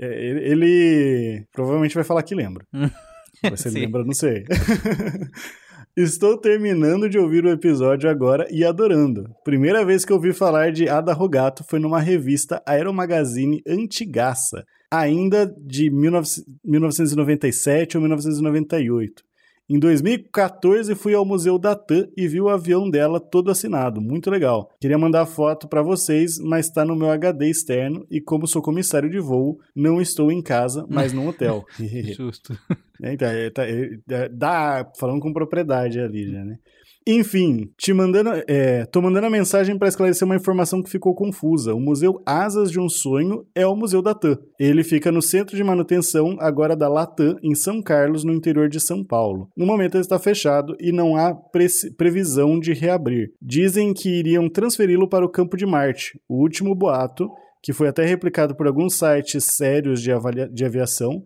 É, 0.00 0.06
ele, 0.50 1.46
provavelmente 1.52 1.94
vai 1.94 2.04
falar 2.04 2.22
que 2.22 2.34
lembra. 2.34 2.66
Mas 3.42 3.66
ele 3.66 3.80
lembra, 3.80 4.04
não 4.04 4.14
sei. 4.14 4.44
Estou 5.96 6.36
terminando 6.36 7.08
de 7.08 7.18
ouvir 7.18 7.44
o 7.44 7.50
episódio 7.50 8.10
agora 8.10 8.48
e 8.50 8.64
adorando. 8.64 9.30
Primeira 9.44 9.84
vez 9.84 10.04
que 10.04 10.12
ouvi 10.12 10.32
falar 10.32 10.72
de 10.72 10.88
Ada 10.88 11.12
Rogato 11.12 11.62
foi 11.62 11.78
numa 11.78 12.00
revista 12.00 12.60
Aeromagazine 12.66 13.62
antigaça, 13.66 14.64
ainda 14.90 15.46
de 15.46 15.88
19... 15.90 16.28
1997 16.64 17.96
ou 17.96 18.00
1998. 18.00 19.22
Em 19.68 19.78
2014 19.78 20.94
fui 20.94 21.14
ao 21.14 21.24
Museu 21.24 21.58
da 21.58 21.74
TAM 21.74 22.06
e 22.14 22.28
vi 22.28 22.38
o 22.38 22.50
avião 22.50 22.90
dela 22.90 23.18
todo 23.18 23.50
assinado, 23.50 23.98
muito 23.98 24.30
legal. 24.30 24.70
Queria 24.78 24.98
mandar 24.98 25.24
foto 25.24 25.66
para 25.66 25.80
vocês, 25.80 26.38
mas 26.38 26.66
está 26.66 26.84
no 26.84 26.94
meu 26.94 27.10
HD 27.10 27.48
externo 27.48 28.06
e 28.10 28.20
como 28.20 28.46
sou 28.46 28.60
comissário 28.60 29.08
de 29.08 29.18
voo, 29.18 29.58
não 29.74 30.02
estou 30.02 30.30
em 30.30 30.42
casa, 30.42 30.86
mas 30.88 31.14
no 31.14 31.26
hotel. 31.26 31.64
Justo. 32.14 32.58
É, 33.02 33.14
então, 33.14 33.28
é, 33.28 33.48
tá, 33.48 33.64
é, 33.66 34.28
dá, 34.28 34.92
falando 34.98 35.20
com 35.20 35.32
propriedade 35.32 35.98
ali 35.98 36.30
já, 36.30 36.44
né? 36.44 36.58
Enfim, 37.06 37.70
te 37.76 37.92
mandando, 37.92 38.30
é, 38.48 38.86
tô 38.86 39.02
mandando 39.02 39.26
a 39.26 39.30
mensagem 39.30 39.76
para 39.76 39.88
esclarecer 39.88 40.24
uma 40.24 40.36
informação 40.36 40.82
que 40.82 40.88
ficou 40.88 41.14
confusa. 41.14 41.74
O 41.74 41.80
Museu 41.80 42.22
Asas 42.24 42.70
de 42.70 42.80
um 42.80 42.88
Sonho 42.88 43.44
é 43.54 43.66
o 43.66 43.76
Museu 43.76 44.00
da 44.00 44.14
TAM. 44.14 44.38
Ele 44.58 44.82
fica 44.82 45.12
no 45.12 45.20
centro 45.20 45.54
de 45.54 45.62
manutenção 45.62 46.36
agora 46.40 46.74
da 46.74 46.88
Latam, 46.88 47.36
em 47.42 47.54
São 47.54 47.82
Carlos, 47.82 48.24
no 48.24 48.32
interior 48.32 48.70
de 48.70 48.80
São 48.80 49.04
Paulo. 49.04 49.50
No 49.54 49.66
momento 49.66 49.96
ele 49.96 50.02
está 50.02 50.18
fechado 50.18 50.74
e 50.80 50.92
não 50.92 51.14
há 51.14 51.34
pre 51.34 51.66
previsão 51.98 52.58
de 52.58 52.72
reabrir. 52.72 53.32
Dizem 53.40 53.92
que 53.92 54.08
iriam 54.08 54.48
transferi-lo 54.48 55.06
para 55.06 55.26
o 55.26 55.30
Campo 55.30 55.58
de 55.58 55.66
Marte. 55.66 56.18
O 56.26 56.40
último 56.40 56.74
boato, 56.74 57.28
que 57.62 57.74
foi 57.74 57.88
até 57.88 58.06
replicado 58.06 58.56
por 58.56 58.66
alguns 58.66 58.94
sites 58.94 59.44
sérios 59.44 60.00
de, 60.00 60.10
de 60.52 60.64
aviação, 60.64 61.22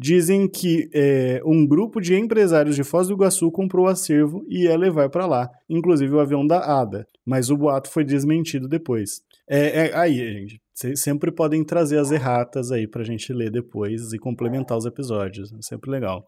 dizem 0.00 0.48
que 0.48 0.88
é, 0.94 1.42
um 1.44 1.66
grupo 1.66 2.00
de 2.00 2.14
empresários 2.14 2.74
de 2.74 2.82
Foz 2.82 3.08
do 3.08 3.12
Iguaçu 3.12 3.50
comprou 3.50 3.84
o 3.84 3.88
acervo 3.88 4.42
e 4.48 4.64
ia 4.64 4.74
levar 4.74 5.10
para 5.10 5.26
lá, 5.26 5.50
inclusive 5.68 6.14
o 6.14 6.20
avião 6.20 6.46
da 6.46 6.80
ADA, 6.80 7.06
mas 7.22 7.50
o 7.50 7.56
boato 7.56 7.90
foi 7.90 8.02
desmentido 8.02 8.66
depois. 8.66 9.20
É, 9.46 9.88
é 9.88 9.94
aí, 9.94 10.16
gente, 10.16 10.60
vocês 10.72 11.02
sempre 11.02 11.30
podem 11.30 11.62
trazer 11.62 11.98
as 11.98 12.10
erratas 12.10 12.72
aí 12.72 12.88
pra 12.88 13.04
gente 13.04 13.30
ler 13.30 13.50
depois 13.50 14.14
e 14.14 14.18
complementar 14.18 14.78
os 14.78 14.86
episódios, 14.86 15.52
é 15.52 15.60
sempre 15.60 15.90
legal. 15.90 16.24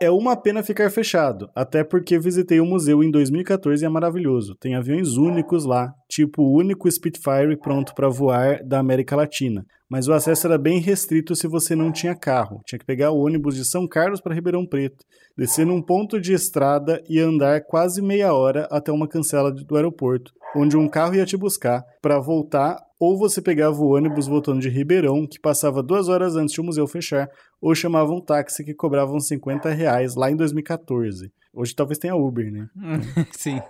É 0.00 0.08
uma 0.12 0.36
pena 0.36 0.62
ficar 0.62 0.88
fechado, 0.88 1.50
até 1.56 1.82
porque 1.82 2.20
visitei 2.20 2.60
o 2.60 2.66
museu 2.66 3.02
em 3.02 3.10
2014 3.10 3.82
e 3.82 3.86
é 3.86 3.88
maravilhoso. 3.88 4.54
Tem 4.54 4.76
aviões 4.76 5.16
únicos 5.16 5.64
lá, 5.64 5.92
tipo 6.08 6.40
o 6.40 6.56
único 6.56 6.88
Spitfire 6.88 7.58
pronto 7.60 7.92
para 7.96 8.08
voar 8.08 8.62
da 8.62 8.78
América 8.78 9.16
Latina. 9.16 9.66
Mas 9.88 10.06
o 10.06 10.12
acesso 10.12 10.46
era 10.46 10.58
bem 10.58 10.80
restrito 10.80 11.34
se 11.34 11.46
você 11.46 11.74
não 11.74 11.90
tinha 11.90 12.14
carro. 12.14 12.60
Tinha 12.66 12.78
que 12.78 12.84
pegar 12.84 13.10
o 13.10 13.24
ônibus 13.24 13.54
de 13.54 13.64
São 13.64 13.86
Carlos 13.88 14.20
para 14.20 14.34
Ribeirão 14.34 14.66
Preto, 14.66 15.04
descer 15.36 15.64
num 15.64 15.80
ponto 15.80 16.20
de 16.20 16.34
estrada 16.34 17.02
e 17.08 17.18
andar 17.18 17.62
quase 17.62 18.02
meia 18.02 18.34
hora 18.34 18.68
até 18.70 18.92
uma 18.92 19.08
cancela 19.08 19.50
do 19.50 19.76
aeroporto, 19.76 20.32
onde 20.54 20.76
um 20.76 20.88
carro 20.88 21.14
ia 21.14 21.24
te 21.24 21.36
buscar 21.36 21.82
para 22.02 22.18
voltar 22.18 22.76
ou 23.00 23.16
você 23.16 23.40
pegava 23.40 23.80
o 23.80 23.94
ônibus 23.94 24.26
voltando 24.26 24.60
de 24.60 24.68
Ribeirão, 24.68 25.26
que 25.26 25.38
passava 25.38 25.82
duas 25.82 26.08
horas 26.08 26.34
antes 26.34 26.52
de 26.52 26.60
o 26.60 26.64
museu 26.64 26.86
fechar, 26.86 27.30
ou 27.60 27.74
chamava 27.74 28.12
um 28.12 28.20
táxi 28.20 28.64
que 28.64 28.74
cobrava 28.74 29.12
uns 29.12 29.28
50 29.28 29.70
reais 29.70 30.16
lá 30.16 30.30
em 30.30 30.36
2014. 30.36 31.30
Hoje 31.54 31.74
talvez 31.74 31.98
tenha 31.98 32.16
Uber, 32.16 32.50
né? 32.50 32.68
Sim. 33.32 33.60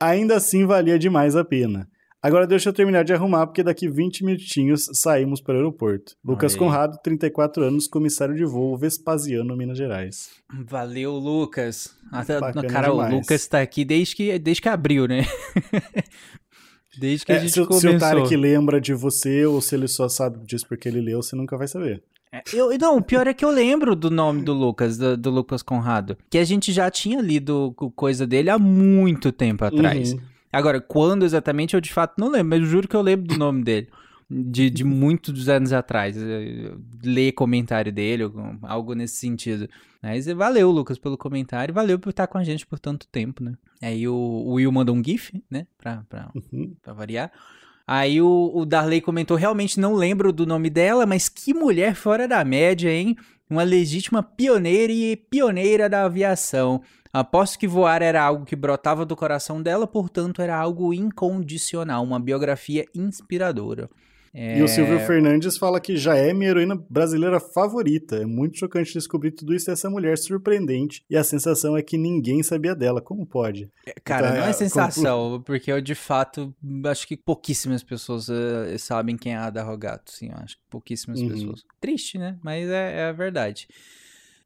Ainda 0.00 0.36
assim 0.36 0.64
valia 0.64 0.98
demais 0.98 1.34
a 1.34 1.44
pena. 1.44 1.88
Agora 2.22 2.46
deixa 2.46 2.68
eu 2.68 2.72
terminar 2.72 3.04
de 3.04 3.12
arrumar, 3.12 3.46
porque 3.46 3.62
daqui 3.62 3.88
20 3.88 4.24
minutinhos 4.24 4.88
saímos 4.94 5.40
para 5.40 5.54
o 5.54 5.56
aeroporto. 5.58 6.14
Lucas 6.24 6.54
Aí. 6.54 6.58
Conrado, 6.58 6.98
34 7.02 7.62
anos, 7.64 7.86
comissário 7.86 8.34
de 8.34 8.44
voo 8.44 8.76
Vespasiano, 8.76 9.56
Minas 9.56 9.78
Gerais. 9.78 10.30
Valeu, 10.66 11.12
Lucas. 11.12 11.94
Cara, 12.68 12.88
demais. 12.88 13.12
o 13.12 13.16
Lucas 13.16 13.42
está 13.42 13.60
aqui 13.60 13.84
desde 13.84 14.16
que, 14.16 14.38
desde 14.38 14.62
que 14.62 14.68
abriu, 14.68 15.06
né? 15.06 15.24
Desde 16.98 17.26
que 17.26 17.32
é, 17.32 17.36
a 17.36 17.38
gente 17.40 17.52
se, 17.52 17.66
começou. 17.66 17.90
Se 17.90 17.96
o 17.96 17.98
Tarek 17.98 18.34
lembra 18.34 18.80
de 18.80 18.94
você 18.94 19.44
ou 19.44 19.60
se 19.60 19.74
ele 19.74 19.86
só 19.86 20.08
sabe 20.08 20.38
disso 20.46 20.66
porque 20.66 20.88
ele 20.88 21.00
leu, 21.00 21.22
você 21.22 21.36
nunca 21.36 21.56
vai 21.56 21.68
saber. 21.68 22.02
É, 22.32 22.42
eu, 22.52 22.76
não, 22.78 22.96
o 22.96 23.02
pior 23.02 23.26
é 23.26 23.34
que 23.34 23.44
eu 23.44 23.50
lembro 23.50 23.94
do 23.94 24.10
nome 24.10 24.42
do 24.42 24.52
Lucas, 24.52 24.98
do, 24.98 25.16
do, 25.16 25.30
Lucas 25.30 25.62
Conrado. 25.62 26.16
Que 26.28 26.38
a 26.38 26.44
gente 26.44 26.72
já 26.72 26.90
tinha 26.90 27.20
lido 27.20 27.72
coisa 27.94 28.26
dele 28.26 28.50
há 28.50 28.58
muito 28.58 29.30
tempo 29.30 29.64
atrás. 29.64 30.12
Uhum. 30.12 30.20
Agora, 30.56 30.80
quando 30.80 31.24
exatamente 31.24 31.74
eu 31.74 31.80
de 31.80 31.92
fato 31.92 32.14
não 32.18 32.30
lembro, 32.30 32.48
mas 32.48 32.60
eu 32.60 32.66
juro 32.66 32.88
que 32.88 32.96
eu 32.96 33.02
lembro 33.02 33.26
do 33.26 33.38
nome 33.38 33.62
dele. 33.62 33.88
de, 34.28 34.70
de 34.70 34.84
muitos 34.84 35.48
anos 35.50 35.70
atrás. 35.72 36.16
Ler 37.04 37.32
comentário 37.32 37.92
dele, 37.92 38.24
algo 38.62 38.94
nesse 38.94 39.16
sentido. 39.16 39.68
Mas 40.02 40.26
valeu, 40.26 40.70
Lucas, 40.70 40.98
pelo 40.98 41.18
comentário. 41.18 41.74
Valeu 41.74 41.98
por 41.98 42.08
estar 42.08 42.26
com 42.26 42.38
a 42.38 42.44
gente 42.44 42.66
por 42.66 42.78
tanto 42.78 43.06
tempo, 43.08 43.44
né? 43.44 43.52
Aí 43.82 44.08
o, 44.08 44.14
o 44.14 44.54
Will 44.54 44.72
mandou 44.72 44.96
um 44.96 45.04
GIF, 45.04 45.30
né? 45.50 45.66
Pra, 45.76 46.04
pra, 46.08 46.30
uhum. 46.34 46.74
pra 46.80 46.94
variar. 46.94 47.30
Aí 47.86 48.20
o, 48.22 48.50
o 48.54 48.64
Darley 48.64 49.00
comentou: 49.02 49.36
realmente 49.36 49.78
não 49.78 49.94
lembro 49.94 50.32
do 50.32 50.46
nome 50.46 50.70
dela, 50.70 51.04
mas 51.04 51.28
que 51.28 51.52
mulher 51.52 51.94
fora 51.94 52.26
da 52.26 52.42
média, 52.44 52.90
hein? 52.90 53.14
Uma 53.48 53.62
legítima 53.62 54.22
pioneira 54.22 54.92
e 54.92 55.16
pioneira 55.16 55.88
da 55.88 56.04
aviação. 56.04 56.82
Aposto 57.20 57.58
que 57.58 57.66
voar 57.66 58.02
era 58.02 58.22
algo 58.22 58.44
que 58.44 58.54
brotava 58.54 59.06
do 59.06 59.16
coração 59.16 59.62
dela, 59.62 59.86
portanto 59.86 60.42
era 60.42 60.56
algo 60.56 60.92
incondicional, 60.92 62.04
uma 62.04 62.20
biografia 62.20 62.84
inspiradora. 62.94 63.88
É... 64.38 64.58
E 64.58 64.62
o 64.62 64.68
Silvio 64.68 65.00
Fernandes 65.00 65.56
fala 65.56 65.80
que 65.80 65.96
já 65.96 66.14
é 66.14 66.34
minha 66.34 66.50
heroína 66.50 66.76
brasileira 66.90 67.40
favorita. 67.40 68.16
É 68.16 68.26
muito 68.26 68.58
chocante 68.58 68.92
descobrir 68.92 69.30
tudo 69.30 69.54
isso 69.54 69.64
dessa 69.64 69.88
mulher 69.88 70.18
surpreendente. 70.18 71.02
E 71.08 71.16
a 71.16 71.24
sensação 71.24 71.74
é 71.74 71.82
que 71.82 71.96
ninguém 71.96 72.42
sabia 72.42 72.74
dela. 72.74 73.00
Como 73.00 73.24
pode? 73.24 73.70
É, 73.86 73.94
cara, 74.04 74.26
então, 74.26 74.40
não 74.40 74.46
é, 74.46 74.50
é 74.50 74.52
sensação, 74.52 75.40
porque 75.46 75.72
eu 75.72 75.80
de 75.80 75.94
fato 75.94 76.54
acho 76.84 77.08
que 77.08 77.16
pouquíssimas 77.16 77.82
pessoas 77.82 78.28
uh, 78.28 78.78
sabem 78.78 79.16
quem 79.16 79.32
é 79.32 79.36
a 79.36 79.46
Ada 79.46 79.62
Rogato. 79.62 80.12
Sim, 80.12 80.28
acho 80.34 80.56
que 80.56 80.62
pouquíssimas 80.68 81.18
uhum. 81.18 81.30
pessoas. 81.30 81.64
Triste, 81.80 82.18
né? 82.18 82.36
Mas 82.42 82.68
é, 82.68 82.98
é 82.98 83.04
a 83.04 83.12
verdade. 83.12 83.66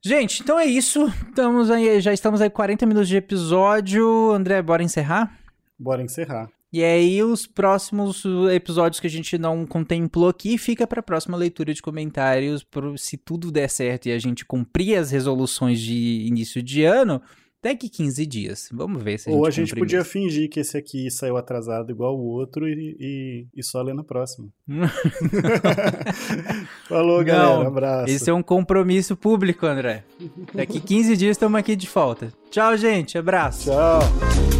Gente, 0.03 0.43
então 0.43 0.59
é 0.59 0.65
isso. 0.65 1.13
Estamos 1.29 1.71
aí, 1.71 2.01
já 2.01 2.11
estamos 2.11 2.41
aí 2.41 2.49
40 2.49 2.87
minutos 2.87 3.09
de 3.09 3.17
episódio. 3.17 4.33
André, 4.33 4.63
bora 4.63 4.83
encerrar? 4.83 5.39
Bora 5.79 6.03
encerrar. 6.03 6.51
E 6.73 6.83
aí, 6.83 7.23
os 7.23 7.47
próximos 7.47 8.25
episódios 8.51 8.99
que 8.99 9.07
a 9.07 9.11
gente 9.11 9.37
não 9.37 9.67
contemplou 9.67 10.31
aqui, 10.31 10.57
fica 10.57 10.87
para 10.87 11.01
a 11.01 11.03
próxima 11.03 11.37
leitura 11.37 11.75
de 11.75 11.83
comentários. 11.83 12.67
Se 12.97 13.19
tudo 13.19 13.51
der 13.51 13.69
certo 13.69 14.07
e 14.07 14.13
a 14.13 14.19
gente 14.19 14.43
cumprir 14.45 14.97
as 14.97 15.11
resoluções 15.11 15.79
de 15.81 16.25
início 16.27 16.63
de 16.63 16.83
ano, 16.85 17.21
daqui 17.63 17.89
15 17.89 18.27
dias. 18.27 18.69
Vamos 18.73 19.03
ver 19.03 19.19
se 19.19 19.29
a 19.29 19.33
gente 19.33 19.41
Ou 19.41 19.47
a 19.47 19.51
gente 19.51 19.75
podia 19.75 19.99
mesmo. 19.99 20.13
fingir 20.13 20.49
que 20.49 20.61
esse 20.61 20.77
aqui 20.77 21.11
saiu 21.11 21.37
atrasado 21.37 21.91
igual 21.91 22.17
o 22.19 22.25
outro 22.25 22.69
e, 22.69 22.97
e, 22.99 23.47
e 23.55 23.63
só 23.63 23.83
ler 23.83 23.95
na 23.95 24.05
próxima. 24.05 24.49
Falou, 26.89 27.23
galera. 27.25 27.69
abraço. 27.69 28.13
Esse 28.13 28.31
é 28.31 28.35
um 28.35 28.43
compromisso 28.43 29.17
público, 29.17 29.67
André. 29.67 30.05
Daqui 30.55 30.81
15 30.81 31.17
dias 31.17 31.33
estamos 31.33 31.59
aqui 31.59 31.77
de 31.77 31.87
volta. 31.87 32.33
Tchau, 32.51 32.77
gente. 32.77 33.19
Abraço. 33.19 33.71
Tchau. 33.71 34.60